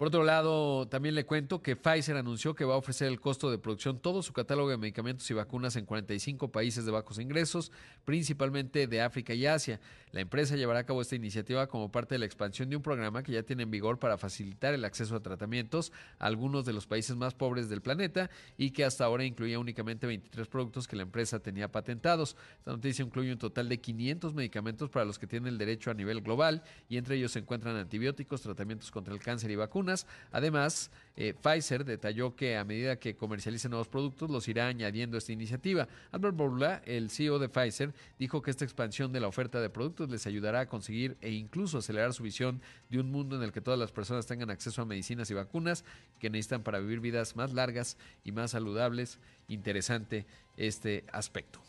Por 0.00 0.08
otro 0.08 0.24
lado, 0.24 0.88
también 0.88 1.14
le 1.14 1.26
cuento 1.26 1.60
que 1.60 1.76
Pfizer 1.76 2.16
anunció 2.16 2.54
que 2.54 2.64
va 2.64 2.72
a 2.72 2.78
ofrecer 2.78 3.06
el 3.08 3.20
costo 3.20 3.50
de 3.50 3.58
producción 3.58 3.98
todo 3.98 4.22
su 4.22 4.32
catálogo 4.32 4.70
de 4.70 4.78
medicamentos 4.78 5.30
y 5.30 5.34
vacunas 5.34 5.76
en 5.76 5.84
45 5.84 6.50
países 6.50 6.86
de 6.86 6.90
bajos 6.90 7.18
ingresos, 7.18 7.70
principalmente 8.06 8.86
de 8.86 9.02
África 9.02 9.34
y 9.34 9.44
Asia. 9.44 9.78
La 10.12 10.20
empresa 10.20 10.56
llevará 10.56 10.80
a 10.80 10.84
cabo 10.84 11.02
esta 11.02 11.16
iniciativa 11.16 11.66
como 11.66 11.90
parte 11.90 12.14
de 12.14 12.20
la 12.20 12.26
expansión 12.26 12.68
de 12.70 12.76
un 12.76 12.82
programa 12.82 13.22
que 13.22 13.32
ya 13.32 13.42
tiene 13.42 13.62
en 13.62 13.70
vigor 13.70 13.98
para 13.98 14.18
facilitar 14.18 14.74
el 14.74 14.84
acceso 14.84 15.16
a 15.16 15.20
tratamientos 15.20 15.92
a 16.18 16.26
algunos 16.26 16.64
de 16.64 16.72
los 16.72 16.86
países 16.86 17.16
más 17.16 17.34
pobres 17.34 17.68
del 17.68 17.80
planeta 17.80 18.30
y 18.56 18.70
que 18.70 18.84
hasta 18.84 19.04
ahora 19.04 19.24
incluía 19.24 19.58
únicamente 19.58 20.06
23 20.06 20.48
productos 20.48 20.88
que 20.88 20.96
la 20.96 21.02
empresa 21.02 21.40
tenía 21.40 21.70
patentados. 21.70 22.36
Esta 22.58 22.72
noticia 22.72 23.04
incluye 23.04 23.32
un 23.32 23.38
total 23.38 23.68
de 23.68 23.80
500 23.80 24.34
medicamentos 24.34 24.90
para 24.90 25.04
los 25.04 25.18
que 25.18 25.26
tienen 25.26 25.48
el 25.48 25.58
derecho 25.58 25.90
a 25.90 25.94
nivel 25.94 26.20
global 26.20 26.62
y 26.88 26.96
entre 26.96 27.16
ellos 27.16 27.32
se 27.32 27.38
encuentran 27.38 27.76
antibióticos, 27.76 28.42
tratamientos 28.42 28.90
contra 28.90 29.14
el 29.14 29.20
cáncer 29.20 29.50
y 29.50 29.56
vacunas 29.56 30.06
Además, 30.32 30.90
eh, 31.16 31.34
Pfizer 31.34 31.84
detalló 31.84 32.34
que 32.34 32.56
a 32.56 32.64
medida 32.64 32.96
que 32.96 33.16
comercialice 33.16 33.68
nuevos 33.68 33.88
productos 33.88 34.30
los 34.30 34.48
irá 34.48 34.68
añadiendo 34.68 35.16
a 35.16 35.18
esta 35.18 35.32
iniciativa. 35.32 35.88
Albert 36.12 36.36
Bourla, 36.36 36.82
el 36.86 37.10
CEO 37.10 37.38
de 37.38 37.48
Pfizer, 37.48 37.92
dijo 38.18 38.42
que 38.42 38.50
esta 38.50 38.64
expansión 38.64 39.12
de 39.12 39.20
la 39.20 39.28
oferta 39.28 39.60
de 39.60 39.70
productos 39.70 40.10
les 40.10 40.26
ayudará 40.26 40.60
a 40.60 40.68
conseguir 40.68 41.16
e 41.20 41.30
incluso 41.30 41.78
acelerar 41.78 42.12
su 42.14 42.22
visión 42.22 42.62
de 42.88 43.00
un 43.00 43.10
mundo 43.10 43.36
en 43.36 43.42
el 43.42 43.52
que 43.52 43.60
todas 43.60 43.78
las 43.78 43.92
personas 43.92 44.26
tengan 44.26 44.50
acceso 44.50 44.82
a 44.82 44.86
medicinas 44.86 45.30
y 45.30 45.34
vacunas 45.34 45.84
que 46.18 46.30
necesitan 46.30 46.62
para 46.62 46.80
vivir 46.80 47.00
vidas 47.00 47.36
más 47.36 47.52
largas 47.52 47.96
y 48.24 48.32
más 48.32 48.52
saludables. 48.52 49.18
Interesante 49.48 50.26
este 50.56 51.04
aspecto. 51.12 51.60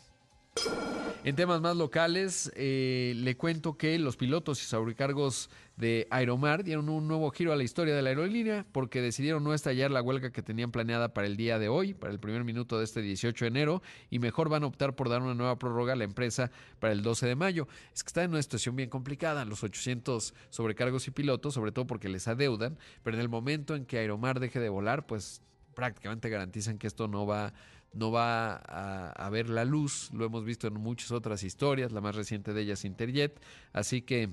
En 1.24 1.36
temas 1.36 1.60
más 1.60 1.76
locales, 1.76 2.50
eh, 2.56 3.12
le 3.16 3.36
cuento 3.36 3.76
que 3.76 3.96
los 3.98 4.16
pilotos 4.16 4.60
y 4.60 4.66
sobrecargos 4.66 5.50
de 5.76 6.06
Aeromar 6.10 6.64
dieron 6.64 6.88
un 6.88 7.08
nuevo 7.08 7.30
giro 7.30 7.52
a 7.52 7.56
la 7.56 7.62
historia 7.62 7.94
de 7.94 8.02
la 8.02 8.10
aerolínea 8.10 8.66
porque 8.72 9.00
decidieron 9.00 9.42
no 9.42 9.54
estallar 9.54 9.90
la 9.90 10.02
huelga 10.02 10.30
que 10.30 10.42
tenían 10.42 10.70
planeada 10.70 11.14
para 11.14 11.26
el 11.26 11.36
día 11.36 11.58
de 11.58 11.68
hoy, 11.68 11.94
para 11.94 12.12
el 12.12 12.20
primer 12.20 12.44
minuto 12.44 12.78
de 12.78 12.84
este 12.84 13.02
18 13.02 13.44
de 13.44 13.48
enero, 13.48 13.82
y 14.10 14.18
mejor 14.18 14.48
van 14.48 14.64
a 14.64 14.66
optar 14.66 14.94
por 14.94 15.08
dar 15.08 15.22
una 15.22 15.34
nueva 15.34 15.58
prórroga 15.58 15.94
a 15.94 15.96
la 15.96 16.04
empresa 16.04 16.50
para 16.78 16.92
el 16.92 17.02
12 17.02 17.26
de 17.26 17.36
mayo. 17.36 17.68
Es 17.94 18.02
que 18.02 18.08
está 18.08 18.22
en 18.22 18.30
una 18.30 18.42
situación 18.42 18.76
bien 18.76 18.90
complicada, 18.90 19.44
los 19.44 19.64
800 19.64 20.34
sobrecargos 20.50 21.08
y 21.08 21.10
pilotos, 21.10 21.54
sobre 21.54 21.72
todo 21.72 21.86
porque 21.86 22.08
les 22.08 22.28
adeudan, 22.28 22.78
pero 23.02 23.16
en 23.16 23.22
el 23.22 23.28
momento 23.28 23.74
en 23.74 23.86
que 23.86 23.98
Aeromar 23.98 24.40
deje 24.40 24.60
de 24.60 24.68
volar, 24.68 25.06
pues 25.06 25.42
prácticamente 25.74 26.28
garantizan 26.28 26.78
que 26.78 26.86
esto 26.86 27.08
no 27.08 27.26
va 27.26 27.52
no 27.94 28.10
va 28.10 28.56
a, 28.56 29.28
ver 29.30 29.50
la 29.50 29.64
luz, 29.66 30.10
lo 30.12 30.24
hemos 30.24 30.44
visto 30.44 30.66
en 30.66 30.74
muchas 30.74 31.10
otras 31.10 31.42
historias, 31.42 31.92
la 31.92 32.00
más 32.00 32.14
reciente 32.14 32.54
de 32.54 32.62
ellas 32.62 32.86
Interjet, 32.86 33.38
así 33.72 34.00
que 34.00 34.30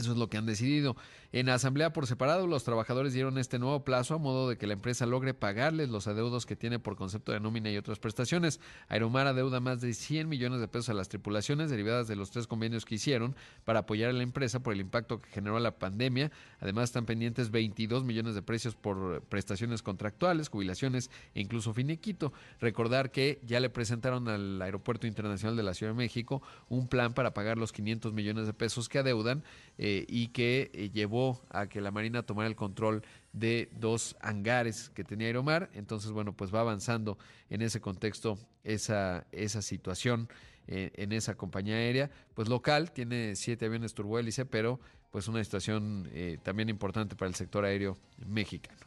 eso 0.00 0.12
es 0.12 0.18
lo 0.18 0.28
que 0.28 0.36
han 0.36 0.46
decidido. 0.46 0.96
En 1.32 1.48
asamblea 1.48 1.92
por 1.92 2.06
separado, 2.06 2.46
los 2.46 2.64
trabajadores 2.64 3.12
dieron 3.12 3.38
este 3.38 3.58
nuevo 3.58 3.84
plazo 3.84 4.14
a 4.14 4.18
modo 4.18 4.48
de 4.48 4.56
que 4.56 4.66
la 4.66 4.72
empresa 4.72 5.06
logre 5.06 5.32
pagarles 5.32 5.88
los 5.88 6.08
adeudos 6.08 6.44
que 6.44 6.56
tiene 6.56 6.78
por 6.78 6.96
concepto 6.96 7.30
de 7.30 7.38
nómina 7.38 7.70
y 7.70 7.76
otras 7.76 7.98
prestaciones. 7.98 8.58
Aeromar 8.88 9.26
adeuda 9.26 9.60
más 9.60 9.80
de 9.80 9.94
100 9.94 10.28
millones 10.28 10.60
de 10.60 10.68
pesos 10.68 10.88
a 10.88 10.94
las 10.94 11.08
tripulaciones 11.08 11.70
derivadas 11.70 12.08
de 12.08 12.16
los 12.16 12.30
tres 12.30 12.46
convenios 12.46 12.84
que 12.84 12.96
hicieron 12.96 13.36
para 13.64 13.80
apoyar 13.80 14.10
a 14.10 14.12
la 14.12 14.22
empresa 14.22 14.60
por 14.60 14.72
el 14.72 14.80
impacto 14.80 15.20
que 15.20 15.30
generó 15.30 15.58
la 15.60 15.78
pandemia. 15.78 16.32
Además, 16.58 16.84
están 16.84 17.06
pendientes 17.06 17.50
22 17.50 18.02
millones 18.04 18.34
de 18.34 18.42
precios 18.42 18.74
por 18.74 19.22
prestaciones 19.22 19.82
contractuales, 19.82 20.48
jubilaciones 20.48 21.10
e 21.34 21.40
incluso 21.40 21.72
finiquito. 21.72 22.32
Recordar 22.60 23.12
que 23.12 23.40
ya 23.44 23.60
le 23.60 23.70
presentaron 23.70 24.28
al 24.28 24.60
Aeropuerto 24.60 25.06
Internacional 25.06 25.56
de 25.56 25.62
la 25.62 25.74
Ciudad 25.74 25.92
de 25.92 25.98
México 25.98 26.42
un 26.68 26.88
plan 26.88 27.14
para 27.14 27.34
pagar 27.34 27.58
los 27.58 27.72
500 27.72 28.12
millones 28.12 28.46
de 28.46 28.52
pesos 28.52 28.88
que 28.88 28.98
adeudan 28.98 29.44
eh, 29.78 29.89
y 30.08 30.28
que 30.28 30.70
eh, 30.72 30.90
llevó 30.90 31.40
a 31.50 31.66
que 31.66 31.80
la 31.80 31.90
Marina 31.90 32.22
tomara 32.22 32.48
el 32.48 32.56
control 32.56 33.02
de 33.32 33.68
dos 33.78 34.16
hangares 34.20 34.90
que 34.90 35.04
tenía 35.04 35.28
Aeromar. 35.28 35.70
Entonces, 35.74 36.10
bueno, 36.10 36.32
pues 36.32 36.54
va 36.54 36.60
avanzando 36.60 37.18
en 37.48 37.62
ese 37.62 37.80
contexto 37.80 38.38
esa, 38.64 39.26
esa 39.32 39.62
situación 39.62 40.28
eh, 40.68 40.92
en 40.94 41.12
esa 41.12 41.34
compañía 41.34 41.76
aérea. 41.76 42.10
Pues 42.34 42.48
local, 42.48 42.92
tiene 42.92 43.34
siete 43.36 43.66
aviones 43.66 43.94
turbohélice, 43.94 44.44
pero 44.46 44.78
pues 45.10 45.26
una 45.26 45.42
situación 45.42 46.08
eh, 46.12 46.38
también 46.42 46.68
importante 46.68 47.16
para 47.16 47.28
el 47.28 47.34
sector 47.34 47.64
aéreo 47.64 47.96
mexicano. 48.26 48.78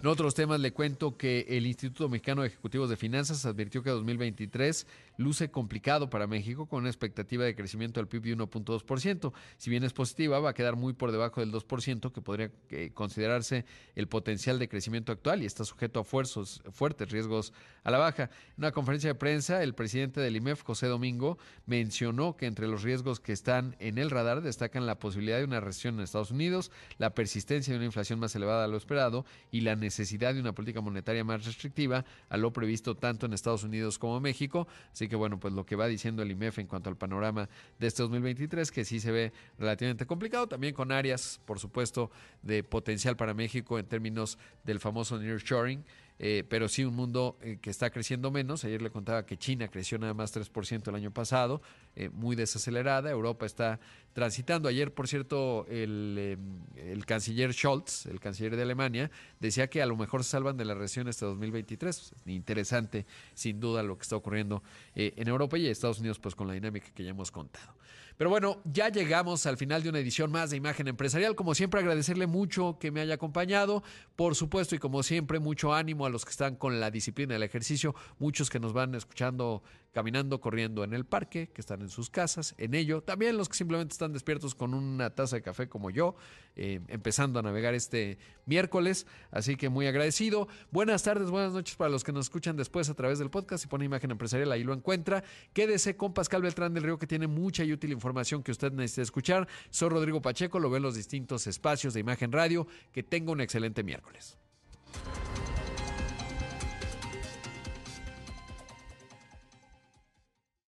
En 0.00 0.06
otros 0.06 0.34
temas 0.34 0.60
le 0.60 0.72
cuento 0.72 1.16
que 1.16 1.44
el 1.48 1.66
Instituto 1.66 2.08
Mexicano 2.08 2.42
de 2.42 2.48
Ejecutivos 2.48 2.88
de 2.88 2.96
Finanzas 2.96 3.44
advirtió 3.46 3.82
que 3.82 3.90
2023 3.90 4.86
luce 5.18 5.50
complicado 5.50 6.08
para 6.08 6.26
México 6.26 6.66
con 6.66 6.80
una 6.80 6.88
expectativa 6.88 7.44
de 7.44 7.54
crecimiento 7.54 8.00
del 8.00 8.08
PIB 8.08 8.22
de 8.22 8.36
1.2%. 8.38 9.32
Si 9.58 9.68
bien 9.68 9.84
es 9.84 9.92
positiva, 9.92 10.40
va 10.40 10.50
a 10.50 10.54
quedar 10.54 10.76
muy 10.76 10.94
por 10.94 11.12
debajo 11.12 11.40
del 11.40 11.52
2%, 11.52 12.12
que 12.12 12.22
podría 12.22 12.50
eh, 12.70 12.92
considerarse 12.94 13.66
el 13.96 14.08
potencial 14.08 14.58
de 14.58 14.68
crecimiento 14.68 15.12
actual 15.12 15.42
y 15.42 15.46
está 15.46 15.64
sujeto 15.64 16.00
a 16.00 16.04
fuertes 16.04 17.10
riesgos 17.10 17.52
a 17.82 17.90
la 17.90 17.98
baja. 17.98 18.30
En 18.56 18.58
una 18.58 18.72
conferencia 18.72 19.10
de 19.10 19.14
prensa, 19.16 19.62
el 19.62 19.74
presidente 19.74 20.20
del 20.20 20.36
IMEF, 20.36 20.62
José 20.62 20.86
Domingo, 20.86 21.36
mencionó 21.66 22.36
que 22.36 22.46
entre 22.46 22.68
los 22.68 22.82
riesgos 22.82 23.18
que 23.18 23.32
están 23.32 23.76
en 23.80 23.98
el 23.98 24.10
radar 24.10 24.40
destacan 24.40 24.86
la 24.86 25.00
posibilidad 25.00 25.38
de 25.38 25.44
una 25.44 25.60
recesión 25.60 25.96
en 25.96 26.02
Estados 26.02 26.30
Unidos, 26.30 26.70
la 26.98 27.14
persistencia 27.14 27.72
de 27.72 27.78
una 27.78 27.86
inflación 27.86 28.20
más 28.20 28.34
elevada 28.36 28.64
a 28.64 28.68
lo 28.68 28.76
esperado 28.76 29.26
y 29.50 29.62
la 29.62 29.74
necesidad 29.74 30.34
de 30.34 30.40
una 30.40 30.54
política 30.54 30.80
monetaria 30.80 31.24
más 31.24 31.44
restrictiva 31.44 32.04
a 32.28 32.36
lo 32.36 32.52
previsto 32.52 32.94
tanto 32.94 33.26
en 33.26 33.32
Estados 33.32 33.64
Unidos 33.64 33.98
como 33.98 34.20
México. 34.20 34.68
Que 35.08 35.16
bueno, 35.16 35.38
pues 35.40 35.54
lo 35.54 35.64
que 35.64 35.76
va 35.76 35.86
diciendo 35.86 36.22
el 36.22 36.30
IMEF 36.30 36.58
en 36.58 36.66
cuanto 36.66 36.90
al 36.90 36.96
panorama 36.96 37.48
de 37.78 37.86
este 37.86 38.02
2023, 38.02 38.70
que 38.70 38.84
sí 38.84 39.00
se 39.00 39.10
ve 39.10 39.32
relativamente 39.58 40.06
complicado, 40.06 40.46
también 40.46 40.74
con 40.74 40.92
áreas, 40.92 41.40
por 41.44 41.58
supuesto, 41.58 42.10
de 42.42 42.62
potencial 42.62 43.16
para 43.16 43.34
México 43.34 43.78
en 43.78 43.86
términos 43.86 44.38
del 44.64 44.80
famoso 44.80 45.18
nearshoring. 45.18 45.84
Eh, 46.20 46.44
pero 46.48 46.68
sí 46.68 46.84
un 46.84 46.96
mundo 46.96 47.38
eh, 47.40 47.58
que 47.60 47.70
está 47.70 47.90
creciendo 47.90 48.30
menos. 48.30 48.64
Ayer 48.64 48.82
le 48.82 48.90
contaba 48.90 49.24
que 49.24 49.36
China 49.36 49.68
creció 49.68 49.98
nada 49.98 50.14
más 50.14 50.34
3% 50.34 50.88
el 50.88 50.94
año 50.94 51.12
pasado, 51.12 51.62
eh, 51.94 52.08
muy 52.08 52.34
desacelerada. 52.34 53.10
Europa 53.10 53.46
está 53.46 53.78
transitando. 54.12 54.68
Ayer, 54.68 54.92
por 54.92 55.06
cierto, 55.06 55.66
el, 55.68 56.38
el, 56.76 57.06
canciller 57.06 57.52
Scholz, 57.52 58.06
el 58.06 58.18
canciller 58.18 58.56
de 58.56 58.62
Alemania, 58.62 59.10
decía 59.38 59.68
que 59.68 59.80
a 59.80 59.86
lo 59.86 59.96
mejor 59.96 60.24
se 60.24 60.30
salvan 60.30 60.56
de 60.56 60.64
la 60.64 60.74
recesión 60.74 61.08
este 61.08 61.24
2023. 61.24 62.14
Interesante, 62.26 63.06
sin 63.34 63.60
duda, 63.60 63.82
lo 63.82 63.96
que 63.96 64.02
está 64.02 64.16
ocurriendo 64.16 64.62
en 64.94 65.28
Europa 65.28 65.56
y 65.56 65.66
Estados 65.66 66.00
Unidos, 66.00 66.18
pues 66.18 66.34
con 66.34 66.48
la 66.48 66.54
dinámica 66.54 66.88
que 66.94 67.04
ya 67.04 67.10
hemos 67.10 67.30
contado. 67.30 67.74
Pero 68.18 68.30
bueno, 68.30 68.60
ya 68.64 68.88
llegamos 68.88 69.46
al 69.46 69.56
final 69.56 69.84
de 69.84 69.90
una 69.90 70.00
edición 70.00 70.32
más 70.32 70.50
de 70.50 70.56
Imagen 70.56 70.88
Empresarial. 70.88 71.36
Como 71.36 71.54
siempre, 71.54 71.78
agradecerle 71.78 72.26
mucho 72.26 72.76
que 72.80 72.90
me 72.90 73.00
haya 73.00 73.14
acompañado. 73.14 73.84
Por 74.16 74.34
supuesto, 74.34 74.74
y 74.74 74.80
como 74.80 75.04
siempre, 75.04 75.38
mucho 75.38 75.72
ánimo 75.72 76.04
a 76.04 76.10
los 76.10 76.24
que 76.24 76.32
están 76.32 76.56
con 76.56 76.80
la 76.80 76.90
disciplina 76.90 77.34
del 77.34 77.44
ejercicio, 77.44 77.94
muchos 78.18 78.50
que 78.50 78.58
nos 78.58 78.72
van 78.72 78.96
escuchando 78.96 79.62
caminando, 79.92 80.40
corriendo 80.40 80.84
en 80.84 80.94
el 80.94 81.04
parque, 81.04 81.48
que 81.48 81.60
están 81.60 81.82
en 81.82 81.88
sus 81.88 82.10
casas, 82.10 82.54
en 82.58 82.74
ello. 82.74 83.02
También 83.02 83.36
los 83.36 83.48
que 83.48 83.56
simplemente 83.56 83.92
están 83.92 84.12
despiertos 84.12 84.54
con 84.54 84.74
una 84.74 85.10
taza 85.10 85.36
de 85.36 85.42
café 85.42 85.68
como 85.68 85.90
yo, 85.90 86.14
eh, 86.56 86.80
empezando 86.88 87.38
a 87.38 87.42
navegar 87.42 87.74
este 87.74 88.18
miércoles. 88.46 89.06
Así 89.30 89.56
que 89.56 89.68
muy 89.68 89.86
agradecido. 89.86 90.48
Buenas 90.70 91.02
tardes, 91.02 91.30
buenas 91.30 91.52
noches 91.52 91.76
para 91.76 91.90
los 91.90 92.04
que 92.04 92.12
nos 92.12 92.26
escuchan 92.26 92.56
después 92.56 92.88
a 92.88 92.94
través 92.94 93.18
del 93.18 93.30
podcast 93.30 93.64
y 93.64 93.68
pone 93.68 93.84
imagen 93.84 94.10
empresarial, 94.10 94.52
ahí 94.52 94.64
lo 94.64 94.74
encuentra. 94.74 95.24
Quédese 95.52 95.96
con 95.96 96.12
Pascal 96.12 96.42
Beltrán 96.42 96.74
del 96.74 96.84
Río, 96.84 96.98
que 96.98 97.06
tiene 97.06 97.26
mucha 97.26 97.64
y 97.64 97.72
útil 97.72 97.92
información 97.92 98.42
que 98.42 98.52
usted 98.52 98.72
necesita 98.72 99.02
escuchar. 99.02 99.48
Soy 99.70 99.88
Rodrigo 99.88 100.20
Pacheco, 100.20 100.58
lo 100.58 100.70
ve 100.70 100.78
en 100.78 100.82
los 100.82 100.94
distintos 100.94 101.46
espacios 101.46 101.94
de 101.94 102.00
imagen 102.00 102.32
radio. 102.32 102.66
Que 102.92 103.02
tenga 103.02 103.32
un 103.32 103.40
excelente 103.40 103.82
miércoles. 103.82 104.38